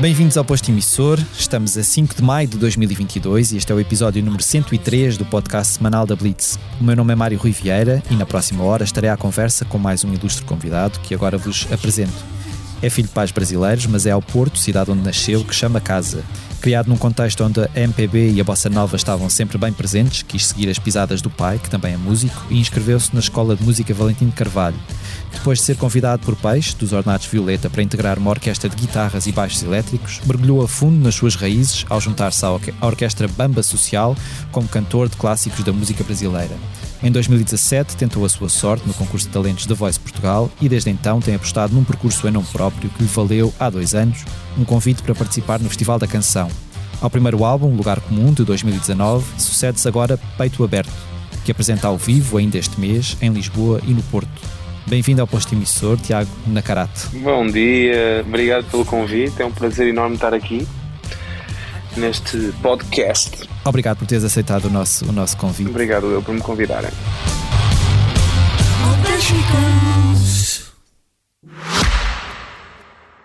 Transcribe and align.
Bem-vindos 0.00 0.38
ao 0.38 0.44
Posto 0.46 0.70
Emissor. 0.70 1.20
Estamos 1.38 1.76
a 1.76 1.82
5 1.82 2.14
de 2.14 2.22
maio 2.22 2.48
de 2.48 2.56
2022 2.56 3.52
e 3.52 3.58
este 3.58 3.70
é 3.70 3.74
o 3.74 3.78
episódio 3.78 4.22
número 4.24 4.42
103 4.42 5.18
do 5.18 5.26
podcast 5.26 5.74
semanal 5.74 6.06
da 6.06 6.16
Blitz. 6.16 6.58
O 6.80 6.84
meu 6.84 6.96
nome 6.96 7.12
é 7.12 7.16
Mário 7.16 7.38
Rui 7.38 7.52
Vieira 7.52 8.02
e 8.10 8.14
na 8.14 8.24
próxima 8.24 8.64
hora 8.64 8.82
estarei 8.82 9.10
à 9.10 9.16
conversa 9.18 9.66
com 9.66 9.76
mais 9.76 10.02
um 10.02 10.14
ilustre 10.14 10.42
convidado 10.46 10.98
que 11.00 11.14
agora 11.14 11.36
vos 11.36 11.68
apresento. 11.70 12.24
É 12.80 12.88
filho 12.88 13.08
de 13.08 13.14
pais 13.14 13.30
brasileiros, 13.30 13.84
mas 13.84 14.06
é 14.06 14.10
ao 14.10 14.22
Porto, 14.22 14.58
cidade 14.58 14.90
onde 14.90 15.02
nasceu, 15.02 15.44
que 15.44 15.54
chama 15.54 15.82
casa. 15.82 16.24
Criado 16.60 16.88
num 16.88 16.96
contexto 16.96 17.42
onde 17.42 17.58
a 17.60 17.70
MPB 17.74 18.32
e 18.32 18.40
a 18.40 18.44
bossa 18.44 18.68
nova 18.68 18.94
estavam 18.94 19.30
sempre 19.30 19.56
bem 19.56 19.72
presentes, 19.72 20.22
quis 20.22 20.46
seguir 20.46 20.68
as 20.68 20.78
pisadas 20.78 21.22
do 21.22 21.30
pai, 21.30 21.58
que 21.58 21.70
também 21.70 21.94
é 21.94 21.96
músico, 21.96 22.44
e 22.50 22.60
inscreveu-se 22.60 23.14
na 23.14 23.20
Escola 23.20 23.56
de 23.56 23.62
Música 23.64 23.94
Valentim 23.94 24.26
de 24.26 24.32
Carvalho. 24.32 24.76
Depois 25.32 25.58
de 25.58 25.64
ser 25.64 25.76
convidado 25.76 26.24
por 26.24 26.36
Peixe, 26.36 26.76
dos 26.76 26.92
Ornatos 26.92 27.26
Violeta, 27.26 27.70
para 27.70 27.82
integrar 27.82 28.18
uma 28.18 28.30
orquestra 28.30 28.68
de 28.68 28.76
guitarras 28.76 29.26
e 29.26 29.32
baixos 29.32 29.62
elétricos, 29.62 30.20
mergulhou 30.26 30.62
a 30.62 30.68
fundo 30.68 31.02
nas 31.02 31.14
suas 31.14 31.34
raízes 31.34 31.86
ao 31.88 32.00
juntar-se 32.00 32.44
à 32.44 32.86
orquestra 32.86 33.28
Bamba 33.28 33.62
Social 33.62 34.16
como 34.52 34.68
cantor 34.68 35.08
de 35.08 35.16
clássicos 35.16 35.64
da 35.64 35.72
música 35.72 36.04
brasileira. 36.04 36.54
Em 37.02 37.10
2017 37.10 37.96
tentou 37.96 38.24
a 38.26 38.28
sua 38.28 38.50
sorte 38.50 38.86
no 38.86 38.92
concurso 38.92 39.26
de 39.26 39.32
talentos 39.32 39.64
da 39.64 39.74
Voice 39.74 39.98
Portugal 39.98 40.50
e 40.60 40.68
desde 40.68 40.90
então 40.90 41.20
tem 41.20 41.34
apostado 41.34 41.74
num 41.74 41.84
percurso 41.84 42.28
em 42.28 42.30
nome 42.30 42.46
próprio 42.52 42.90
que 42.90 43.02
lhe 43.02 43.08
valeu, 43.08 43.54
há 43.58 43.70
dois 43.70 43.94
anos, 43.94 44.24
um 44.58 44.64
convite 44.64 45.02
para 45.02 45.14
participar 45.14 45.58
no 45.60 45.68
Festival 45.68 45.98
da 45.98 46.06
Canção. 46.06 46.50
Ao 47.00 47.08
primeiro 47.08 47.42
álbum, 47.42 47.74
Lugar 47.74 47.98
Comum, 48.00 48.34
de 48.34 48.44
2019, 48.44 49.24
sucede-se 49.38 49.88
agora 49.88 50.18
Peito 50.36 50.62
Aberto, 50.62 50.92
que 51.46 51.50
apresenta 51.50 51.88
ao 51.88 51.96
vivo 51.96 52.36
ainda 52.36 52.58
este 52.58 52.78
mês 52.78 53.16
em 53.22 53.30
Lisboa 53.30 53.80
e 53.86 53.94
no 53.94 54.02
Porto. 54.02 54.49
Bem-vindo 54.86 55.20
ao 55.20 55.26
posto 55.26 55.54
emissor, 55.54 55.98
Tiago 55.98 56.30
Nacarate. 56.46 57.08
Bom 57.18 57.46
dia, 57.46 58.24
obrigado 58.26 58.64
pelo 58.70 58.84
convite, 58.84 59.40
é 59.40 59.44
um 59.44 59.52
prazer 59.52 59.88
enorme 59.88 60.16
estar 60.16 60.34
aqui 60.34 60.66
neste 61.96 62.52
podcast. 62.62 63.48
Obrigado 63.64 63.98
por 63.98 64.06
teres 64.06 64.24
aceitado 64.24 64.66
o 64.66 64.70
nosso, 64.70 65.08
o 65.08 65.12
nosso 65.12 65.36
convite. 65.36 65.68
Obrigado 65.70 66.06
eu 66.10 66.22
por 66.22 66.34
me 66.34 66.40
convidarem. 66.40 66.90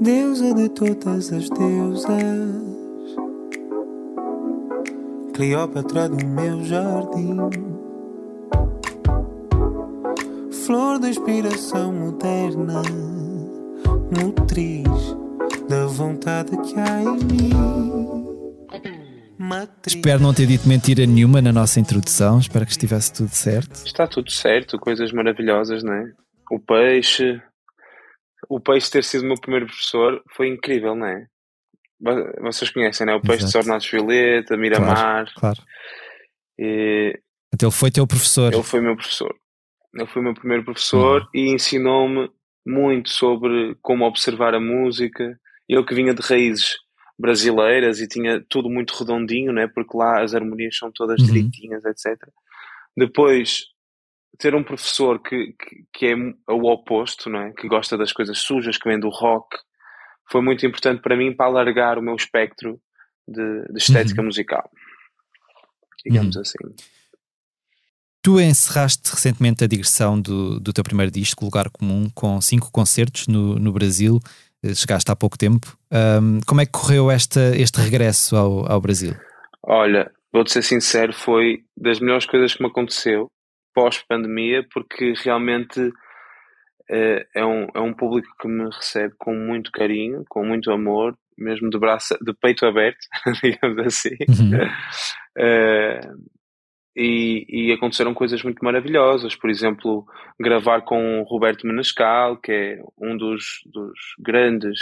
Deusa 0.00 0.54
de 0.54 0.70
todas 0.70 1.30
as 1.30 1.50
deusas, 1.50 2.08
Cleópatra 5.34 6.08
do 6.08 6.26
meu 6.26 6.64
jardim, 6.64 7.36
flor 10.64 10.98
da 10.98 11.10
inspiração 11.10 11.92
moderna, 11.92 12.80
nutriz 14.10 14.88
da 15.68 15.86
vontade 15.86 16.56
que 16.62 16.80
há 16.80 17.02
em 17.02 17.24
mim. 17.24 17.50
Matriz. 19.36 19.94
Espero 19.96 20.22
não 20.22 20.32
ter 20.32 20.46
dito 20.46 20.66
mentira 20.66 21.04
nenhuma 21.04 21.42
na 21.42 21.52
nossa 21.52 21.78
introdução, 21.78 22.38
espero 22.38 22.64
que 22.64 22.72
estivesse 22.72 23.12
tudo 23.12 23.34
certo. 23.34 23.84
Está 23.84 24.06
tudo 24.06 24.30
certo, 24.30 24.78
coisas 24.78 25.12
maravilhosas, 25.12 25.82
não 25.82 25.92
é? 25.92 26.10
O 26.50 26.58
peixe, 26.58 27.40
o 28.50 28.58
Peixe 28.58 28.90
ter 28.90 29.04
sido 29.04 29.22
o 29.22 29.26
meu 29.28 29.40
primeiro 29.40 29.66
professor 29.66 30.20
foi 30.34 30.48
incrível, 30.48 30.96
não 30.96 31.06
é? 31.06 31.26
Vocês 32.40 32.68
conhecem, 32.70 33.06
não 33.06 33.12
é? 33.14 33.16
O 33.16 33.20
Peixe 33.20 33.44
Exato. 33.44 33.52
de 33.52 33.68
Ornatos 33.68 33.90
Violeta, 33.90 34.56
Miramar. 34.56 34.94
Claro. 34.94 35.30
claro. 35.36 35.62
E... 36.58 37.16
Então 37.54 37.68
ele 37.68 37.76
foi 37.76 37.92
teu 37.92 38.06
professor. 38.08 38.52
Ele 38.52 38.62
foi 38.64 38.80
meu 38.80 38.96
professor. 38.96 39.32
Ele 39.94 40.06
foi 40.06 40.22
meu 40.22 40.34
primeiro 40.34 40.64
professor 40.64 41.22
uhum. 41.22 41.28
e 41.32 41.54
ensinou-me 41.54 42.28
muito 42.66 43.10
sobre 43.10 43.76
como 43.80 44.04
observar 44.04 44.52
a 44.54 44.60
música. 44.60 45.38
Eu 45.68 45.86
que 45.86 45.94
vinha 45.94 46.12
de 46.12 46.20
raízes 46.20 46.74
brasileiras 47.16 48.00
e 48.00 48.08
tinha 48.08 48.44
tudo 48.48 48.68
muito 48.68 48.94
redondinho, 48.94 49.52
né? 49.52 49.68
porque 49.68 49.96
lá 49.96 50.22
as 50.22 50.34
harmonias 50.34 50.76
são 50.76 50.90
todas 50.92 51.20
uhum. 51.20 51.26
direitinhas, 51.26 51.84
etc. 51.84 52.16
Depois 52.96 53.66
ter 54.40 54.54
um 54.54 54.64
professor 54.64 55.20
que, 55.22 55.52
que, 55.52 55.84
que, 55.92 56.06
é 56.06 56.14
o 56.50 56.72
oposto, 56.72 57.28
não 57.28 57.40
é? 57.40 57.52
que 57.52 57.68
gosta 57.68 57.96
das 57.96 58.12
coisas 58.12 58.38
sujas, 58.38 58.78
que 58.78 58.88
vem 58.88 58.98
do 58.98 59.10
rock, 59.10 59.56
foi 60.30 60.40
muito 60.40 60.64
importante 60.64 61.02
para 61.02 61.16
mim 61.16 61.34
para 61.34 61.46
alargar 61.46 61.98
o 61.98 62.02
meu 62.02 62.16
espectro 62.16 62.80
de, 63.28 63.64
de 63.70 63.78
estética 63.78 64.20
uhum. 64.20 64.26
musical. 64.26 64.68
Digamos 66.04 66.36
uhum. 66.36 66.42
assim. 66.42 66.58
Tu 68.22 68.40
encerraste 68.40 69.10
recentemente 69.10 69.64
a 69.64 69.66
digressão 69.66 70.20
do, 70.20 70.58
do 70.58 70.72
teu 70.72 70.84
primeiro 70.84 71.12
disco, 71.12 71.44
Lugar 71.44 71.68
Comum, 71.70 72.08
com 72.14 72.40
cinco 72.40 72.70
concertos 72.70 73.28
no, 73.28 73.56
no 73.58 73.72
Brasil. 73.72 74.20
Eh, 74.62 74.74
chegaste 74.74 75.10
há 75.10 75.16
pouco 75.16 75.38
tempo. 75.38 75.76
Um, 75.90 76.40
como 76.46 76.60
é 76.60 76.66
que 76.66 76.72
correu 76.72 77.10
esta, 77.10 77.56
este 77.56 77.80
regresso 77.80 78.36
ao, 78.36 78.70
ao 78.70 78.80
Brasil? 78.80 79.14
Olha, 79.62 80.10
vou-te 80.32 80.52
ser 80.52 80.62
sincero, 80.62 81.12
foi 81.12 81.64
das 81.76 81.98
melhores 81.98 82.26
coisas 82.26 82.54
que 82.54 82.62
me 82.62 82.68
aconteceu 82.68 83.30
pós-pandemia, 83.74 84.66
porque 84.72 85.14
realmente 85.22 85.80
uh, 85.80 87.24
é, 87.34 87.44
um, 87.44 87.66
é 87.74 87.80
um 87.80 87.92
público 87.92 88.28
que 88.40 88.48
me 88.48 88.64
recebe 88.64 89.14
com 89.18 89.34
muito 89.34 89.70
carinho, 89.70 90.24
com 90.28 90.44
muito 90.44 90.70
amor, 90.70 91.16
mesmo 91.38 91.70
de, 91.70 91.78
braço, 91.78 92.16
de 92.22 92.34
peito 92.34 92.66
aberto, 92.66 92.98
digamos 93.42 93.86
assim. 93.86 94.16
Uhum. 94.28 94.64
Uh, 95.38 96.30
e, 96.96 97.46
e, 97.48 97.72
aconteceram 97.72 98.12
coisas 98.12 98.42
muito 98.42 98.62
maravilhosas, 98.64 99.34
por 99.34 99.48
exemplo, 99.48 100.04
gravar 100.38 100.82
com 100.82 101.20
o 101.20 101.24
Roberto 101.24 101.66
Menescal, 101.66 102.36
que 102.36 102.52
é 102.52 102.78
um 102.98 103.16
dos, 103.16 103.60
dos 103.66 103.98
grandes 104.18 104.78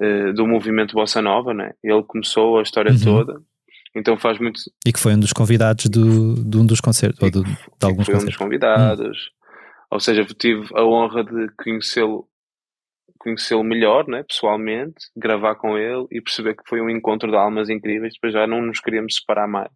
uh, 0.00 0.32
do 0.32 0.46
movimento 0.46 0.94
Bossa 0.94 1.20
Nova, 1.20 1.52
né? 1.52 1.72
ele 1.82 2.02
começou 2.04 2.58
a 2.58 2.62
história 2.62 2.92
uhum. 2.92 3.04
toda 3.04 3.53
então 3.94 4.16
faz 4.18 4.38
muito. 4.38 4.60
E 4.86 4.92
que 4.92 4.98
foi 4.98 5.14
um 5.14 5.20
dos 5.20 5.32
convidados 5.32 5.86
do, 5.86 6.34
de 6.34 6.56
um 6.56 6.66
dos 6.66 6.80
concertos, 6.80 7.22
ou 7.22 7.30
de, 7.30 7.42
de 7.42 7.48
alguns 7.82 8.06
foi 8.06 8.14
concertos. 8.14 8.22
um 8.22 8.26
dos 8.26 8.36
convidados. 8.36 9.18
Hum. 9.18 9.44
Ou 9.92 10.00
seja, 10.00 10.24
tive 10.24 10.66
a 10.74 10.84
honra 10.84 11.22
de 11.22 11.48
conhecê-lo 11.56 12.28
conhecê-lo 13.24 13.64
melhor, 13.64 14.06
né, 14.06 14.22
pessoalmente, 14.22 15.06
gravar 15.16 15.54
com 15.54 15.78
ele 15.78 16.06
e 16.10 16.20
perceber 16.20 16.54
que 16.54 16.68
foi 16.68 16.82
um 16.82 16.90
encontro 16.90 17.30
de 17.30 17.36
almas 17.36 17.70
incríveis. 17.70 18.12
Depois 18.12 18.34
já 18.34 18.46
não 18.46 18.60
nos 18.60 18.80
queríamos 18.80 19.16
separar 19.16 19.48
mais. 19.48 19.72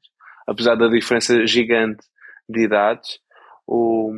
Apesar 0.47 0.75
da 0.75 0.87
diferença 0.87 1.47
gigante 1.47 2.05
de 2.47 2.65
idades, 2.65 3.19
o, 3.67 4.12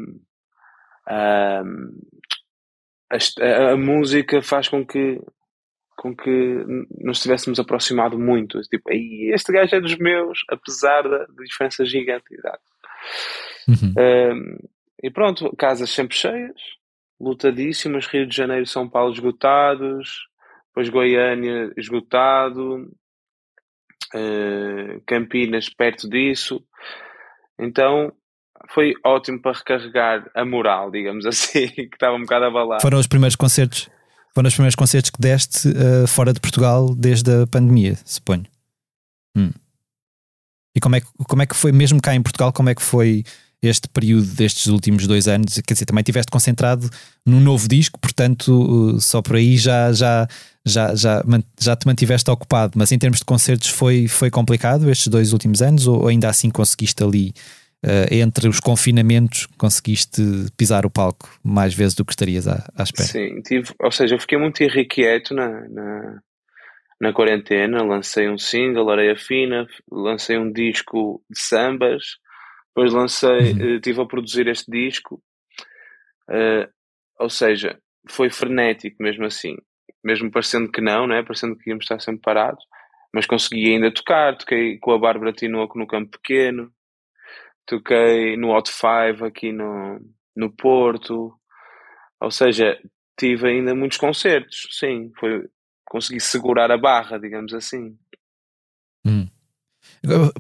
a, 1.07 1.63
a, 3.11 3.73
a 3.73 3.77
música 3.77 4.43
faz 4.43 4.69
com 4.69 4.85
que 4.85 5.21
com 6.01 6.17
que 6.17 6.65
nos 6.99 7.21
tivéssemos 7.21 7.61
aproximado 7.61 8.19
muito. 8.19 8.59
Tipo, 8.63 8.91
este 8.91 9.53
gajo 9.53 9.77
é 9.77 9.81
dos 9.83 9.99
meus, 9.99 10.43
apesar 10.49 11.03
da, 11.03 11.27
diferença 11.45 11.85
gigante 11.85 12.25
de 12.31 12.39
idade. 12.39 12.63
Uhum. 13.69 13.95
Um, 13.99 14.59
e 15.05 15.11
pronto, 15.11 15.55
casas 15.59 15.91
sempre 15.91 16.17
cheias, 16.17 16.59
lutadíssimas, 17.21 18.07
Rio 18.07 18.27
de 18.27 18.35
Janeiro 18.35 18.63
e 18.63 18.67
São 18.67 18.89
Paulo 18.89 19.13
esgotados, 19.13 20.27
depois 20.69 20.89
Goiânia 20.89 21.71
esgotado, 21.77 22.91
uh, 24.15 25.03
Campinas 25.07 25.69
perto 25.69 26.09
disso. 26.09 26.65
Então 27.59 28.11
foi 28.71 28.95
ótimo 29.05 29.43
para 29.43 29.53
recarregar 29.53 30.31
a 30.35 30.47
moral, 30.47 30.91
digamos 30.91 31.27
assim, 31.29 31.69
que 31.69 31.91
estava 31.93 32.17
um 32.17 32.23
bocado 32.23 32.47
abalado. 32.47 32.81
Foram 32.81 32.99
os 32.99 33.07
primeiros 33.07 33.37
concertos 33.37 33.91
foram 34.35 34.49
os 34.49 34.55
primeiros 34.55 34.75
concertos 34.75 35.11
que 35.11 35.21
deste 35.21 35.69
uh, 35.69 36.07
fora 36.07 36.33
de 36.33 36.41
Portugal 36.41 36.95
desde 36.95 37.43
a 37.43 37.47
pandemia, 37.47 37.99
suponho. 38.05 38.47
Hum. 39.37 39.51
E 40.75 40.81
como 40.81 40.97
é, 40.97 41.01
que, 41.01 41.07
como 41.27 41.43
é 41.43 41.47
que 41.47 41.57
foi, 41.57 41.73
mesmo 41.73 42.01
cá 42.01 42.15
em 42.15 42.23
Portugal, 42.23 42.53
como 42.53 42.69
é 42.69 42.75
que 42.75 42.83
foi 42.83 43.25
este 43.63 43.89
período 43.89 44.27
destes 44.27 44.67
últimos 44.69 45.07
dois 45.07 45.29
anos, 45.29 45.61
quer 45.67 45.75
dizer, 45.75 45.85
também 45.85 46.01
estiveste 46.01 46.31
concentrado 46.31 46.89
num 47.27 47.41
novo 47.41 47.69
disco, 47.69 47.99
portanto, 47.99 48.99
só 49.01 49.21
por 49.21 49.37
aí 49.37 49.59
já, 49.59 49.93
já, 49.93 50.27
já, 50.65 50.95
já, 50.95 51.23
já 51.61 51.77
te 51.77 51.87
mantiveste 51.87 52.31
ocupado. 52.31 52.73
Mas 52.77 52.91
em 52.91 52.99
termos 52.99 53.19
de 53.19 53.25
concertos, 53.25 53.69
foi, 53.69 54.09
foi 54.09 54.31
complicado 54.31 54.89
estes 54.91 55.09
dois 55.09 55.33
últimos 55.33 55.61
anos, 55.61 55.87
ou 55.87 56.09
ainda 56.09 56.29
assim 56.31 56.49
conseguiste 56.49 57.03
ali, 57.03 57.35
uh, 57.85 58.13
entre 58.13 58.49
os 58.49 58.61
confinamentos, 58.61 59.47
conseguiste 59.59 60.23
pisar 60.57 60.85
o 60.87 60.91
palco 60.91 61.29
mais 61.43 61.75
vezes 61.75 61.95
do 61.95 62.05
que 62.05 62.13
estarias 62.13 62.47
à, 62.49 62.67
à 62.77 62.83
espera? 62.83 63.09
Sim, 63.09 63.41
tive, 63.43 63.73
ou 63.79 63.91
seja, 63.91 64.15
eu 64.15 64.21
fiquei 64.21 64.39
muito 64.39 64.63
irrequieto 64.63 65.35
na, 65.35 65.69
na, 65.69 66.23
na 67.01 67.13
quarentena, 67.13 67.83
lancei 67.83 68.29
um 68.29 68.39
single, 68.39 68.91
Areia 68.91 69.17
Fina, 69.17 69.67
lancei 69.91 70.39
um 70.39 70.51
disco 70.51 71.23
de 71.31 71.39
sambas 71.41 72.03
depois 72.81 72.93
lancei, 72.93 73.53
uhum. 73.53 73.75
estive 73.77 74.01
a 74.01 74.07
produzir 74.07 74.47
este 74.49 74.71
disco, 74.71 75.23
uh, 76.29 76.71
ou 77.19 77.29
seja, 77.29 77.79
foi 78.09 78.31
frenético 78.31 79.03
mesmo 79.03 79.27
assim, 79.27 79.57
mesmo 80.03 80.31
parecendo 80.31 80.71
que 80.71 80.81
não, 80.81 81.07
né? 81.07 81.23
parecendo 81.23 81.57
que 81.57 81.69
íamos 81.69 81.85
estar 81.85 82.01
sempre 82.01 82.23
parados, 82.23 82.65
mas 83.13 83.27
consegui 83.27 83.75
ainda 83.75 83.93
tocar, 83.93 84.37
toquei 84.39 84.79
com 84.79 84.93
a 84.93 84.99
Bárbara 84.99 85.33
Tinoco 85.33 85.79
no 85.79 85.87
Campo 85.87 86.19
Pequeno, 86.19 86.73
toquei 87.67 88.37
no 88.37 88.51
Hot 88.51 88.71
Five 88.71 89.25
aqui 89.25 89.53
no, 89.53 90.01
no 90.37 90.51
Porto, 90.51 91.33
ou 92.21 92.31
seja, 92.31 92.79
tive 93.19 93.49
ainda 93.49 93.75
muitos 93.75 93.99
concertos, 93.99 94.69
sim, 94.71 95.11
foi, 95.19 95.49
consegui 95.85 96.21
segurar 96.21 96.71
a 96.71 96.79
barra, 96.79 97.19
digamos 97.19 97.53
assim. 97.55 97.97
Hum. 99.07 99.29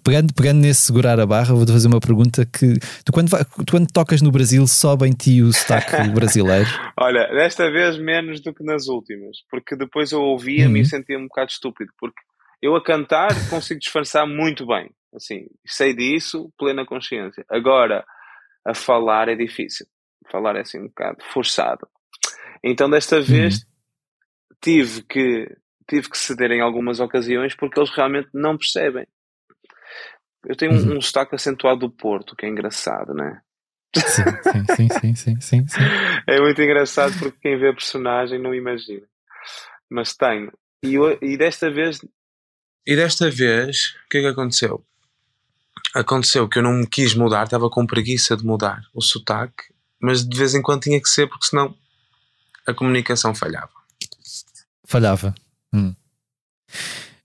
Pegando, 0.02 0.32
pegando 0.32 0.60
nesse 0.60 0.80
segurar 0.82 1.20
a 1.20 1.26
barra, 1.26 1.54
vou-te 1.54 1.72
fazer 1.72 1.88
uma 1.88 2.00
pergunta 2.00 2.46
que 2.46 2.78
tu 3.04 3.12
quando, 3.12 3.30
tu 3.66 3.70
quando 3.70 3.86
tocas 3.92 4.22
no 4.22 4.30
Brasil 4.30 4.66
sobe 4.66 5.06
em 5.06 5.12
ti 5.12 5.42
o 5.42 5.52
sotaque 5.52 6.08
brasileiro? 6.14 6.68
Olha, 6.98 7.26
desta 7.28 7.70
vez 7.70 7.98
menos 7.98 8.40
do 8.40 8.54
que 8.54 8.64
nas 8.64 8.86
últimas, 8.86 9.38
porque 9.50 9.76
depois 9.76 10.12
eu 10.12 10.22
ouvia-me 10.22 10.78
uhum. 10.78 10.82
e 10.82 10.88
sentia-me 10.88 11.24
um 11.24 11.28
bocado 11.28 11.50
estúpido, 11.50 11.92
porque 11.98 12.20
eu 12.62 12.74
a 12.74 12.82
cantar 12.82 13.30
consigo 13.50 13.80
disfarçar 13.80 14.26
muito 14.26 14.66
bem, 14.66 14.90
assim, 15.14 15.46
sei 15.66 15.94
disso, 15.94 16.52
plena 16.58 16.86
consciência. 16.86 17.44
Agora, 17.48 18.04
a 18.64 18.74
falar 18.74 19.28
é 19.28 19.34
difícil, 19.34 19.86
falar 20.30 20.56
é 20.56 20.60
assim 20.60 20.80
um 20.80 20.88
bocado 20.88 21.22
forçado. 21.32 21.88
Então 22.62 22.88
desta 22.90 23.16
uhum. 23.16 23.22
vez 23.22 23.54
uhum. 23.56 23.60
tive 24.60 25.02
que 25.02 25.56
tive 25.88 26.08
que 26.08 26.18
ceder 26.18 26.52
em 26.52 26.60
algumas 26.60 27.00
ocasiões 27.00 27.54
porque 27.54 27.80
eles 27.80 27.90
realmente 27.90 28.28
não 28.32 28.56
percebem. 28.56 29.06
Eu 30.46 30.56
tenho 30.56 30.72
uhum. 30.72 30.94
um, 30.94 30.96
um 30.98 31.00
sotaque 31.00 31.34
acentuado 31.34 31.80
do 31.80 31.90
Porto, 31.90 32.36
que 32.36 32.46
é 32.46 32.48
engraçado, 32.48 33.12
né? 33.12 33.40
Sim, 33.96 34.24
sim, 34.76 34.88
sim, 34.88 35.14
sim, 35.14 35.40
sim, 35.40 35.66
sim, 35.66 35.80
É 36.28 36.40
muito 36.40 36.62
engraçado 36.62 37.12
porque 37.18 37.38
quem 37.42 37.58
vê 37.58 37.70
a 37.70 37.74
personagem 37.74 38.40
não 38.40 38.54
imagina. 38.54 39.06
Mas 39.90 40.16
tenho. 40.16 40.52
E, 40.84 40.94
eu, 40.94 41.18
e 41.20 41.36
desta 41.36 41.70
vez. 41.70 42.00
E 42.86 42.96
desta 42.96 43.28
vez, 43.28 43.96
o 44.06 44.08
que 44.08 44.18
é 44.18 44.20
que 44.20 44.26
aconteceu? 44.28 44.84
Aconteceu 45.94 46.48
que 46.48 46.58
eu 46.58 46.62
não 46.62 46.72
me 46.72 46.86
quis 46.86 47.14
mudar, 47.14 47.44
estava 47.44 47.68
com 47.68 47.86
preguiça 47.86 48.36
de 48.36 48.44
mudar 48.44 48.82
o 48.94 49.02
sotaque, 49.02 49.64
mas 50.00 50.26
de 50.26 50.36
vez 50.36 50.54
em 50.54 50.62
quando 50.62 50.82
tinha 50.82 51.00
que 51.00 51.08
ser, 51.08 51.28
porque 51.28 51.46
senão 51.46 51.74
a 52.66 52.72
comunicação 52.72 53.34
falhava. 53.34 53.70
Falhava. 54.84 55.34
Hum. 55.72 55.94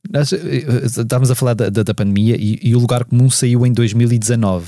Nós, 0.10 0.34
eh, 0.34 0.38
eh, 0.38 0.86
estávamos 0.86 1.32
a 1.32 1.36
falar 1.36 1.54
da, 1.54 1.70
da, 1.70 1.84
da 1.84 1.94
pandemia 1.94 2.36
e, 2.38 2.60
e, 2.62 2.76
o 2.76 2.80
Lugar 2.80 3.06
Comum 3.06 3.30
saiu 3.30 3.66
em 3.66 3.74
2019. 3.74 4.68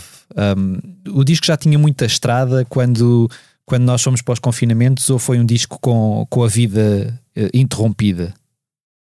Um, 0.58 0.80
o 1.12 1.24
disco 1.24 1.46
já 1.46 1.56
tinha 1.56 1.78
muita 1.78 2.06
estrada 2.06 2.66
quando, 2.66 3.30
quando 3.66 3.84
nós 3.84 4.02
fomos 4.02 4.22
para 4.22 4.34
os 4.34 4.40
confinamentos 4.40 5.10
ou 5.10 5.20
foi 5.20 5.40
um 5.40 5.46
disco 5.46 5.80
com, 5.80 6.26
com 6.30 6.44
a 6.44 6.48
vida 6.48 7.20
uh, 7.38 7.50
interrompida, 7.54 8.34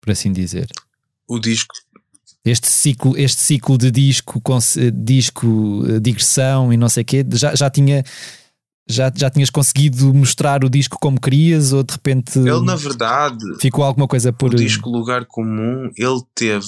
por 0.01 0.13
assim 0.13 0.33
dizer? 0.33 0.69
O 1.27 1.39
disco. 1.39 1.75
Este 2.47 2.69
ciclo, 2.69 3.19
este 3.19 3.43
ciclo 3.43 3.77
de 3.77 3.91
disco, 3.91 4.41
com, 4.41 4.57
disco, 4.95 5.83
digressão 6.01 6.73
e 6.73 6.77
não 6.77 6.89
sei 6.89 7.03
o 7.03 7.05
quê, 7.05 7.27
já, 7.33 7.55
já 7.55 7.69
tinha 7.69 8.05
já, 8.89 9.13
já 9.15 9.29
tinhas 9.29 9.51
conseguido 9.51 10.15
mostrar 10.15 10.65
o 10.65 10.71
disco 10.71 10.97
como 11.01 11.21
querias 11.21 11.73
ou 11.73 11.83
de 11.83 11.93
repente 11.93 12.39
ele 12.39 12.65
na 12.65 12.77
verdade 12.77 13.45
ficou 13.61 13.85
alguma 13.85 14.07
coisa 14.07 14.33
por 14.33 14.55
o 14.55 14.57
disco 14.57 14.89
lugar 14.89 15.25
comum 15.27 15.91
ele 15.97 16.23
teve 16.35 16.67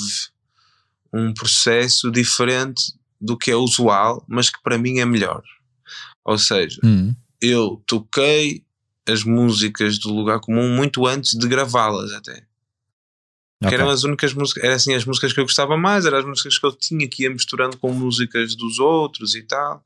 um 1.13 1.33
processo 1.33 2.11
diferente 2.11 2.93
do 3.21 3.37
que 3.39 3.51
é 3.51 3.57
usual 3.57 4.25
mas 4.27 4.51
que 4.51 4.61
para 4.63 4.77
mim 4.77 4.99
é 4.99 5.05
melhor. 5.05 5.43
Ou 6.25 6.37
seja 6.37 6.81
hum. 6.85 7.15
eu 7.41 7.81
toquei 7.87 8.65
as 9.09 9.23
músicas 9.23 9.99
do 9.99 10.13
lugar 10.13 10.41
comum 10.41 10.75
muito 10.75 11.07
antes 11.07 11.39
de 11.39 11.47
gravá-las 11.47 12.13
até 12.13 12.48
okay. 13.63 13.77
eram 13.77 13.89
as 13.89 14.05
únicas 14.05 14.33
músicas 14.35 14.65
eram 14.65 14.75
assim 14.75 14.95
as 14.95 15.05
músicas 15.05 15.33
que 15.33 15.41
eu 15.41 15.45
gostava 15.45 15.77
mais 15.77 16.07
eram 16.07 16.19
as 16.19 16.25
músicas 16.25 16.59
que 16.59 16.67
eu 16.67 16.73
tinha 16.73 17.09
que 17.09 17.23
ia 17.25 17.31
misturando 17.31 17.77
com 17.77 17.93
músicas 17.93 18.55
dos 18.55 18.79
outros 18.79 19.35
e 19.35 19.43
tal 19.43 19.85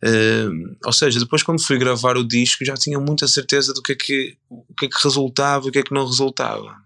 Uh, 0.00 0.76
ou 0.84 0.92
seja, 0.92 1.18
depois 1.18 1.42
quando 1.42 1.60
fui 1.60 1.76
gravar 1.76 2.16
o 2.16 2.26
disco 2.26 2.64
já 2.64 2.74
tinha 2.74 3.00
muita 3.00 3.26
certeza 3.26 3.74
do 3.74 3.82
que 3.82 3.92
é 3.92 3.96
que, 3.96 4.38
o 4.48 4.74
que, 4.74 4.86
é 4.86 4.88
que 4.88 5.02
resultava 5.02 5.66
e 5.66 5.68
o 5.68 5.72
que 5.72 5.80
é 5.80 5.82
que 5.82 5.92
não 5.92 6.06
resultava. 6.06 6.76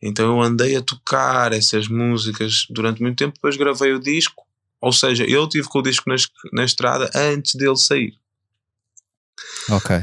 Então 0.00 0.36
eu 0.36 0.40
andei 0.40 0.74
a 0.74 0.82
tocar 0.82 1.52
essas 1.52 1.88
músicas 1.88 2.66
durante 2.70 3.02
muito 3.02 3.18
tempo, 3.18 3.34
depois 3.34 3.56
gravei 3.56 3.92
o 3.92 4.00
disco, 4.00 4.42
ou 4.80 4.92
seja, 4.92 5.24
eu 5.24 5.46
tive 5.46 5.68
com 5.68 5.80
o 5.80 5.82
disco 5.82 6.08
na, 6.08 6.16
na 6.52 6.64
estrada 6.64 7.10
antes 7.14 7.54
dele 7.54 7.76
sair. 7.76 8.14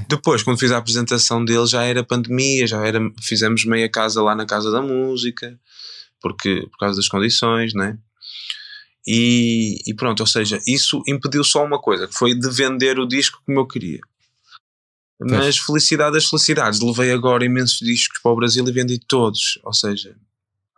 Depois, 0.07 0.43
quando 0.43 0.59
fiz 0.59 0.71
a 0.71 0.77
apresentação 0.77 1.43
dele, 1.43 1.65
já 1.65 1.83
era 1.83 2.03
pandemia, 2.03 2.67
já 2.67 2.85
era, 2.85 2.99
fizemos 3.21 3.65
meia 3.65 3.89
casa 3.89 4.21
lá 4.21 4.35
na 4.35 4.45
Casa 4.45 4.71
da 4.71 4.81
Música, 4.81 5.59
porque, 6.21 6.67
por 6.71 6.77
causa 6.77 6.97
das 6.97 7.07
condições, 7.07 7.73
né? 7.73 7.97
E, 9.07 9.81
e, 9.87 9.93
pronto, 9.93 10.19
ou 10.19 10.27
seja, 10.27 10.59
isso 10.67 11.01
impediu 11.07 11.43
só 11.43 11.63
uma 11.63 11.79
coisa, 11.79 12.07
que 12.07 12.13
foi 12.13 12.33
de 12.33 12.49
vender 12.49 12.99
o 12.99 13.07
disco 13.07 13.41
como 13.45 13.59
eu 13.59 13.67
queria. 13.67 13.99
Mas 15.19 15.57
felicidade 15.57 16.13
das 16.13 16.25
felicidades, 16.25 16.79
levei 16.79 17.11
agora 17.11 17.43
imensos 17.43 17.79
discos 17.79 18.19
para 18.19 18.31
o 18.31 18.35
Brasil 18.35 18.65
e 18.65 18.71
vendi 18.71 18.97
todos, 18.99 19.59
ou 19.63 19.73
seja, 19.73 20.15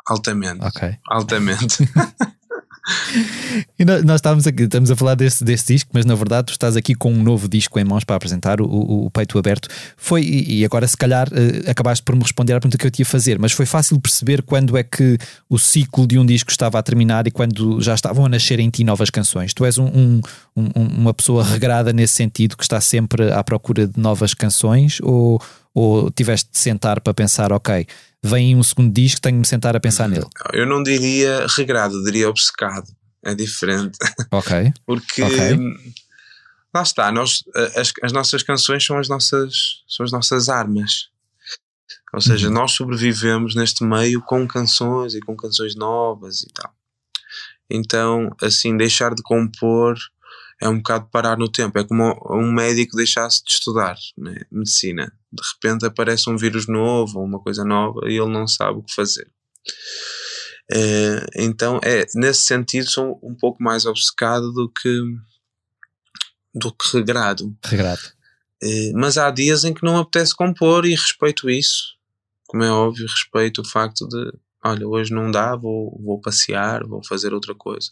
altamente. 0.07 0.65
Altamente. 1.07 1.77
e 3.77 3.85
nós, 3.85 4.15
estávamos 4.15 4.47
aqui, 4.47 4.63
estamos 4.63 4.91
a 4.91 4.95
falar 4.95 5.15
desse, 5.15 5.43
desse 5.43 5.73
disco, 5.73 5.89
mas 5.93 6.05
na 6.05 6.15
verdade 6.15 6.47
tu 6.47 6.51
estás 6.51 6.75
aqui 6.75 6.95
com 6.95 7.11
um 7.11 7.23
novo 7.23 7.47
disco 7.47 7.79
em 7.79 7.83
mãos 7.83 8.03
para 8.03 8.15
apresentar, 8.15 8.61
o, 8.61 8.65
o, 8.65 9.05
o 9.05 9.11
Peito 9.11 9.37
Aberto. 9.37 9.69
Foi, 9.97 10.23
e 10.23 10.63
agora 10.65 10.87
se 10.87 10.97
calhar 10.97 11.27
uh, 11.27 11.69
acabaste 11.69 12.03
por 12.03 12.15
me 12.15 12.21
responder 12.21 12.53
à 12.53 12.59
pergunta 12.59 12.77
que 12.77 12.85
eu 12.85 12.91
te 12.91 12.99
ia 12.99 13.05
fazer, 13.05 13.39
mas 13.39 13.51
foi 13.51 13.65
fácil 13.65 13.99
perceber 13.99 14.41
quando 14.41 14.77
é 14.77 14.83
que 14.83 15.17
o 15.49 15.57
ciclo 15.57 16.07
de 16.07 16.17
um 16.17 16.25
disco 16.25 16.51
estava 16.51 16.79
a 16.79 16.83
terminar 16.83 17.27
e 17.27 17.31
quando 17.31 17.81
já 17.81 17.93
estavam 17.93 18.25
a 18.25 18.29
nascer 18.29 18.59
em 18.59 18.69
ti 18.69 18.83
novas 18.83 19.09
canções. 19.09 19.53
Tu 19.53 19.65
és 19.65 19.77
um, 19.77 19.85
um, 19.85 20.21
um, 20.55 20.71
uma 20.75 21.13
pessoa 21.13 21.43
regrada 21.43 21.91
nesse 21.93 22.13
sentido, 22.13 22.55
que 22.55 22.63
está 22.63 22.79
sempre 22.79 23.31
à 23.31 23.43
procura 23.43 23.87
de 23.87 23.99
novas 23.99 24.33
canções, 24.33 24.99
ou, 25.01 25.41
ou 25.73 26.09
tiveste 26.11 26.49
de 26.51 26.57
sentar 26.57 27.01
para 27.01 27.13
pensar, 27.13 27.51
ok 27.51 27.85
vem 28.23 28.55
um 28.55 28.63
segundo 28.63 28.93
disco, 28.93 29.21
tenho 29.21 29.35
de 29.35 29.39
me 29.39 29.47
sentar 29.47 29.75
a 29.75 29.79
pensar 29.79 30.07
nele. 30.07 30.27
Eu 30.53 30.65
não 30.65 30.83
diria 30.83 31.45
regrado, 31.47 32.03
diria 32.03 32.29
obcecado. 32.29 32.87
É 33.23 33.35
diferente. 33.35 33.97
Ok. 34.31 34.73
Porque 34.85 35.21
okay. 35.21 35.57
lá 36.73 36.81
está, 36.81 37.11
nós, 37.11 37.43
as, 37.75 37.91
as 38.01 38.11
nossas 38.13 38.43
canções 38.43 38.85
são 38.85 38.97
as 38.97 39.09
nossas, 39.09 39.83
são 39.87 40.05
as 40.05 40.11
nossas 40.11 40.47
armas. 40.47 41.09
Ou 42.13 42.21
seja, 42.21 42.47
uhum. 42.47 42.53
nós 42.53 42.71
sobrevivemos 42.71 43.55
neste 43.55 43.83
meio 43.83 44.21
com 44.21 44.47
canções 44.47 45.15
e 45.15 45.19
com 45.21 45.35
canções 45.35 45.75
novas 45.75 46.43
e 46.43 46.47
tal. 46.53 46.73
Então, 47.69 48.35
assim, 48.41 48.75
deixar 48.75 49.13
de 49.15 49.21
compor 49.21 49.97
é 50.61 50.69
um 50.69 50.77
bocado 50.77 51.09
parar 51.11 51.37
no 51.37 51.51
tempo. 51.51 51.77
É 51.79 51.83
como 51.83 52.15
um 52.29 52.53
médico 52.53 52.95
deixasse 52.95 53.43
de 53.43 53.51
estudar 53.51 53.97
né? 54.15 54.35
medicina. 54.51 55.11
De 55.33 55.41
repente 55.53 55.85
aparece 55.85 56.29
um 56.29 56.37
vírus 56.37 56.67
novo 56.67 57.19
uma 57.19 57.39
coisa 57.39 57.65
nova 57.65 58.01
e 58.05 58.19
ele 58.19 58.31
não 58.31 58.47
sabe 58.47 58.77
o 58.77 58.83
que 58.83 58.93
fazer. 58.93 59.27
É, 60.71 61.25
então, 61.35 61.79
é, 61.83 62.05
nesse 62.13 62.41
sentido, 62.41 62.89
sou 62.89 63.19
um 63.23 63.35
pouco 63.35 63.61
mais 63.61 63.85
obcecado 63.85 64.53
do 64.53 64.69
que, 64.69 65.01
do 66.53 66.71
que 66.71 66.97
regrado. 66.97 67.57
Regrado. 67.65 68.01
É, 68.63 68.91
mas 68.93 69.17
há 69.17 69.31
dias 69.31 69.63
em 69.63 69.73
que 69.73 69.83
não 69.83 69.97
apetece 69.97 70.35
compor 70.35 70.85
e 70.85 70.91
respeito 70.91 71.49
isso. 71.49 71.95
Como 72.47 72.63
é 72.63 72.69
óbvio, 72.69 73.07
respeito 73.07 73.61
o 73.61 73.67
facto 73.67 74.07
de, 74.07 74.31
olha, 74.63 74.87
hoje 74.87 75.11
não 75.11 75.31
dá, 75.31 75.55
vou, 75.55 75.99
vou 76.03 76.21
passear, 76.21 76.85
vou 76.85 77.03
fazer 77.03 77.33
outra 77.33 77.55
coisa. 77.55 77.91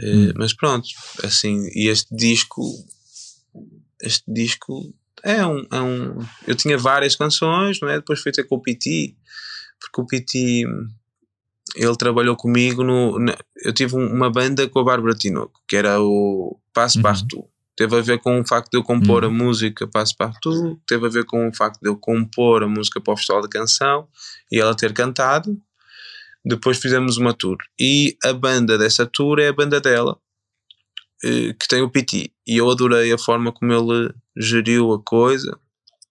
Eh, 0.00 0.14
hum. 0.14 0.32
Mas 0.36 0.52
pronto, 0.52 0.86
assim, 1.24 1.68
e 1.74 1.88
este 1.88 2.14
disco, 2.14 2.62
este 4.02 4.24
disco 4.30 4.94
é 5.22 5.44
um, 5.46 5.66
é 5.72 5.80
um. 5.80 6.18
Eu 6.46 6.54
tinha 6.54 6.76
várias 6.78 7.16
canções, 7.16 7.80
não 7.80 7.88
é? 7.88 7.96
Depois 7.96 8.20
fui 8.20 8.30
ter 8.32 8.44
com 8.44 8.56
o 8.56 8.60
PT, 8.62 9.14
porque 9.80 10.00
o 10.00 10.06
PT 10.06 10.64
ele 11.74 11.96
trabalhou 11.96 12.36
comigo 12.36 12.82
no. 12.84 13.18
na- 13.18 13.36
eu 13.64 13.72
tive 13.72 13.96
um- 13.96 14.12
uma 14.12 14.30
banda 14.30 14.68
com 14.68 14.78
a 14.80 14.84
Bárbara 14.84 15.14
Tinoco, 15.14 15.60
que 15.66 15.76
era 15.76 16.00
o 16.00 16.58
Passo 16.72 16.98
Uhum. 16.98 17.02
Partout. 17.02 17.48
Teve 17.76 17.96
a 17.96 18.00
ver 18.00 18.18
com 18.20 18.40
o 18.40 18.46
facto 18.46 18.70
de 18.70 18.78
eu 18.78 18.82
compor 18.82 19.22
Uhum. 19.24 19.30
a 19.30 19.32
música 19.32 19.86
Passo 19.86 20.16
Partout, 20.16 20.78
teve 20.86 21.04
a 21.06 21.10
ver 21.10 21.24
com 21.26 21.46
o 21.48 21.54
facto 21.54 21.78
de 21.80 21.88
eu 21.88 21.96
compor 21.96 22.62
a 22.62 22.68
música 22.68 23.00
para 23.00 23.12
o 23.12 23.16
Festival 23.16 23.42
da 23.42 23.48
Canção 23.48 24.08
e 24.50 24.58
ela 24.60 24.74
ter 24.74 24.92
cantado. 24.94 25.60
Depois 26.46 26.78
fizemos 26.78 27.16
uma 27.16 27.34
tour. 27.34 27.56
E 27.78 28.16
a 28.22 28.32
banda 28.32 28.78
dessa 28.78 29.04
tour 29.04 29.40
é 29.40 29.48
a 29.48 29.52
banda 29.52 29.80
dela, 29.80 30.16
eh, 31.24 31.52
que 31.58 31.66
tem 31.66 31.82
o 31.82 31.90
PT. 31.90 32.30
E 32.46 32.56
eu 32.56 32.70
adorei 32.70 33.12
a 33.12 33.18
forma 33.18 33.50
como 33.50 33.72
ele 33.72 34.14
geriu 34.38 34.92
a 34.92 35.02
coisa. 35.02 35.58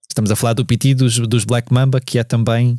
Estamos 0.10 0.30
a 0.30 0.36
falar 0.36 0.52
do 0.52 0.66
PT 0.66 0.94
dos, 0.96 1.18
dos 1.20 1.46
Black 1.46 1.74
Mamba, 1.74 2.02
que 2.02 2.20
é 2.20 2.24
também 2.24 2.78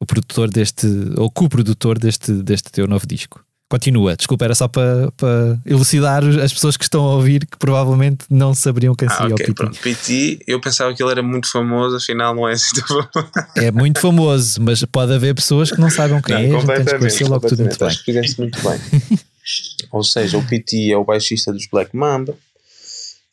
o 0.00 0.06
produtor 0.06 0.48
deste, 0.48 0.86
ou 1.18 1.30
co-produtor 1.30 1.98
deste, 1.98 2.32
deste 2.42 2.72
teu 2.72 2.86
novo 2.86 3.06
disco. 3.06 3.43
Continua, 3.68 4.14
desculpa, 4.14 4.44
era 4.44 4.54
só 4.54 4.68
para, 4.68 5.10
para 5.12 5.58
elucidar 5.66 6.22
as 6.22 6.52
pessoas 6.52 6.76
que 6.76 6.84
estão 6.84 7.02
a 7.04 7.14
ouvir 7.14 7.46
que 7.46 7.56
provavelmente 7.58 8.24
não 8.30 8.54
saberiam 8.54 8.94
quem 8.94 9.08
Ah, 9.08 9.16
seria 9.16 9.34
ok, 9.34 9.46
o 9.48 9.54
pronto. 9.54 9.80
PT, 9.80 10.40
eu 10.46 10.60
pensava 10.60 10.94
que 10.94 11.02
ele 11.02 11.10
era 11.10 11.22
muito 11.22 11.50
famoso, 11.50 11.96
afinal 11.96 12.34
não 12.34 12.48
é 12.48 12.52
assim 12.52 12.76
tão 12.76 12.86
famoso. 12.86 13.32
É 13.56 13.70
muito 13.72 14.00
famoso, 14.00 14.60
mas 14.62 14.84
pode 14.84 15.12
haver 15.14 15.34
pessoas 15.34 15.70
que 15.70 15.80
não 15.80 15.90
saibam 15.90 16.20
quem 16.22 16.34
Não, 16.50 16.56
é, 16.58 16.60
completamente, 16.60 16.92
esclarecer 16.92 17.28
logo 17.28 17.48
tudo 17.48 17.62
muito 17.64 17.78
bem. 17.78 17.88
Acho 17.88 17.98
que 17.98 18.04
fizeste 18.04 18.40
muito 18.40 18.58
bem. 18.62 19.18
Ou 19.90 20.04
seja, 20.04 20.38
o 20.38 20.46
PT 20.46 20.92
é 20.92 20.96
o 20.96 21.04
baixista 21.04 21.52
dos 21.52 21.66
Black 21.66 21.96
Mamba, 21.96 22.34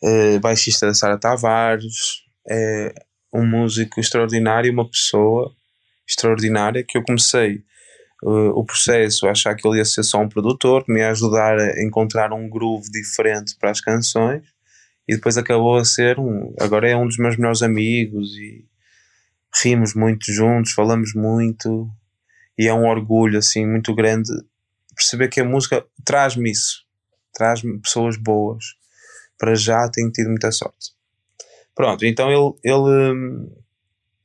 eh, 0.04 0.40
baixista 0.40 0.88
da 0.88 0.94
Sara 0.94 1.18
Tavares, 1.18 2.22
é 2.50 2.94
um 3.34 3.46
músico 3.46 4.00
extraordinário, 4.00 4.72
uma 4.72 4.88
pessoa 4.90 5.52
extraordinária 6.08 6.84
que 6.88 6.98
eu 6.98 7.04
comecei 7.04 7.62
eh, 8.24 8.52
o 8.54 8.64
processo 8.64 9.28
achar 9.28 9.56
que 9.56 9.68
ele 9.68 9.78
ia 9.78 9.86
ser 9.86 10.04
só 10.04 10.20
um 10.20 10.30
produtor, 10.30 10.84
que 10.84 10.92
me 10.92 11.00
ia 11.00 11.10
ajudar 11.12 11.58
a 11.58 11.84
encontrar 11.84 12.32
um 12.34 12.50
groove 12.50 12.90
diferente 12.92 13.56
para 13.60 13.72
as 13.72 13.82
canções 13.82 14.44
e 15.08 15.16
depois 15.16 15.38
acabou 15.38 15.78
a 15.78 15.86
ser 15.86 16.20
um, 16.20 16.54
agora 16.60 16.90
é 16.90 16.96
um 16.96 17.08
dos 17.08 17.18
meus 17.18 17.36
melhores 17.36 17.62
amigos 17.62 18.36
e 18.38 18.66
rimos 19.64 19.94
muito 19.94 20.32
juntos, 20.32 20.72
falamos 20.72 21.14
muito 21.14 21.90
e 22.58 22.68
é 22.68 22.74
um 22.74 22.88
orgulho 22.88 23.40
assim 23.40 23.66
muito 23.66 23.94
grande 23.94 24.32
perceber 24.96 25.30
que 25.30 25.42
a 25.42 25.46
música 25.46 25.86
traz-me 26.06 26.52
isso, 26.52 26.86
traz-me 27.34 27.80
pessoas 27.80 28.18
boas. 28.18 28.64
Para 29.38 29.56
já 29.56 29.90
tenho 29.90 30.12
tido 30.12 30.30
muita 30.30 30.52
sorte. 30.52 30.92
Pronto, 31.74 32.06
então 32.06 32.30
ele, 32.30 32.54
ele 32.64 33.14
hum, 33.14 33.61